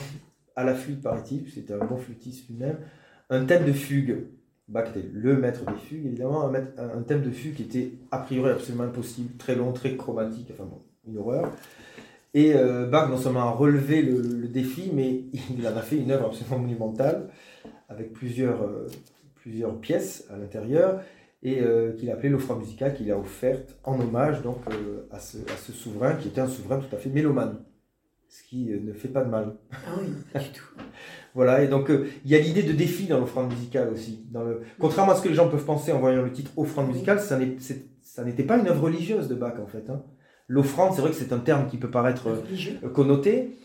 à 0.57 0.65
la 0.65 0.75
flûte, 0.75 1.03
paraît-il, 1.03 1.47
c'était 1.51 1.73
un 1.75 1.85
bon 1.85 1.97
flûtiste 1.97 2.49
lui-même, 2.51 2.79
un 3.31 3.45
thème 3.47 3.65
de 3.65 3.73
fugue. 3.73 4.27
Bach 4.69 4.89
était 4.91 5.09
le 5.13 5.37
maître 5.37 5.65
des 5.65 5.79
fugues, 5.79 6.07
évidemment, 6.07 6.47
un, 6.47 6.51
maître- 6.51 6.73
un 6.79 7.03
thème 7.03 7.23
de 7.23 7.31
fugue 7.31 7.55
qui 7.55 7.63
était 7.63 7.93
a 8.11 8.19
priori 8.19 8.51
absolument 8.51 8.85
impossible, 8.85 9.37
très 9.39 9.55
long, 9.55 9.73
très 9.73 9.97
chromatique, 9.97 10.49
enfin 10.53 10.65
bon, 10.65 10.83
une 11.07 11.19
horreur. 11.19 11.51
Et 12.35 12.55
euh, 12.55 12.87
Bach 12.87 13.09
non 13.09 13.17
seulement 13.17 13.41
a 13.49 13.51
relevé 13.51 14.03
le, 14.03 14.21
le, 14.21 14.49
défi, 14.49 14.91
mais 14.93 15.23
il 15.59 15.67
en 15.67 15.77
a 15.77 15.83
fait 15.83 15.97
une 15.97 16.11
œuvre 16.11 16.27
absolument 16.27 16.59
monumentale, 16.59 17.31
avec 17.89 18.13
plusieurs, 18.13 18.63
euh, 18.63 18.87
plusieurs 19.37 19.79
pièces 19.81 20.27
à 20.31 20.37
l'intérieur, 20.37 21.01
et 21.43 21.61
euh, 21.63 21.93
qu'il 21.93 22.11
a 22.11 22.15
appelé 22.15 22.29
l'offrande 22.29 22.59
musicale, 22.59 22.95
qu'il 22.95 23.11
a 23.11 23.19
offerte 23.19 23.79
en 23.85 23.99
hommage 23.99 24.43
donc, 24.43 24.59
à, 25.11 25.19
ce, 25.19 25.39
à 25.39 25.57
ce 25.57 25.73
souverain, 25.73 26.15
qui 26.15 26.29
était 26.29 26.41
un 26.41 26.49
souverain 26.49 26.79
tout 26.79 26.95
à 26.95 26.99
fait 26.99 27.09
mélomane 27.11 27.65
ce 28.29 28.43
qui 28.43 28.67
ne 28.67 28.93
fait 28.93 29.09
pas 29.09 29.25
de 29.25 29.31
mal. 29.31 29.55
Ah 29.73 29.93
oui, 30.01 30.09
pas 30.33 30.39
du 30.39 30.51
tout. 30.51 30.65
voilà, 31.39 31.63
et 31.63 31.69
donc 31.69 31.89
il 32.25 32.31
y 32.31 32.35
a 32.35 32.41
l'idée 32.41 32.65
de 32.65 32.73
défi 32.73 33.07
dans 33.07 33.21
l'offrande 33.21 33.53
musicale 33.53 33.91
aussi. 33.93 34.27
Dans 34.33 34.43
le... 34.43 34.63
Contrairement 34.81 35.13
à 35.13 35.15
ce 35.15 35.23
que 35.23 35.29
les 35.29 35.37
gens 35.37 35.49
peuvent 35.49 35.65
penser 35.65 35.93
en 35.93 36.01
voyant 36.01 36.23
le 36.23 36.33
titre 36.33 36.51
offrande 36.57 36.89
musicale, 36.89 37.21
ça 37.21 37.39
n'était 38.25 38.43
pas 38.43 38.59
une 38.59 38.67
œuvre 38.67 38.83
religieuse 38.83 39.29
de 39.29 39.37
Bach 39.37 39.55
en 39.63 39.69
fait. 39.69 39.89
Hein. 39.89 40.03
L'offrande, 40.49 40.95
c'est 40.95 41.01
vrai 41.01 41.11
que 41.11 41.17
c'est 41.17 41.33
un 41.33 41.39
terme 41.39 41.69
qui 41.69 41.77
peut 41.77 41.93
paraître 41.93 42.27
euh, 42.29 42.89
connoté, 42.89 43.57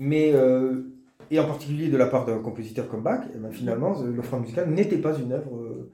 mais 0.00 0.32
euh, 0.34 0.82
et 1.30 1.38
en 1.38 1.44
particulier 1.44 1.90
de 1.90 1.96
la 1.96 2.06
part 2.06 2.26
d'un 2.26 2.40
compositeur 2.40 2.88
comme 2.88 3.04
Bach, 3.04 3.20
eh 3.32 3.38
ben, 3.38 3.52
finalement, 3.52 4.02
euh, 4.02 4.10
l'offrande 4.10 4.40
musicale 4.40 4.68
n'était 4.68 4.98
pas 4.98 5.16
une 5.16 5.30
œuvre 5.30 5.88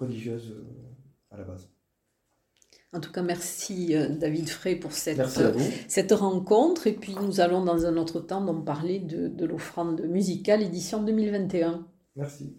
religieuse 0.00 0.56
à 1.30 1.36
la 1.36 1.44
base. 1.44 1.68
En 2.92 3.00
tout 3.00 3.12
cas, 3.12 3.22
merci 3.22 3.94
David 4.18 4.48
Frey 4.48 4.74
pour 4.74 4.92
cette, 4.92 5.22
cette 5.88 6.12
rencontre. 6.12 6.88
Et 6.88 6.92
puis, 6.92 7.14
nous 7.22 7.40
allons 7.40 7.64
dans 7.64 7.86
un 7.86 7.96
autre 7.96 8.20
temps 8.20 8.44
donc 8.44 8.64
parler 8.64 8.98
de, 8.98 9.28
de 9.28 9.46
l'offrande 9.46 10.00
musicale 10.02 10.62
édition 10.62 11.02
2021. 11.02 11.86
Merci. 12.16 12.56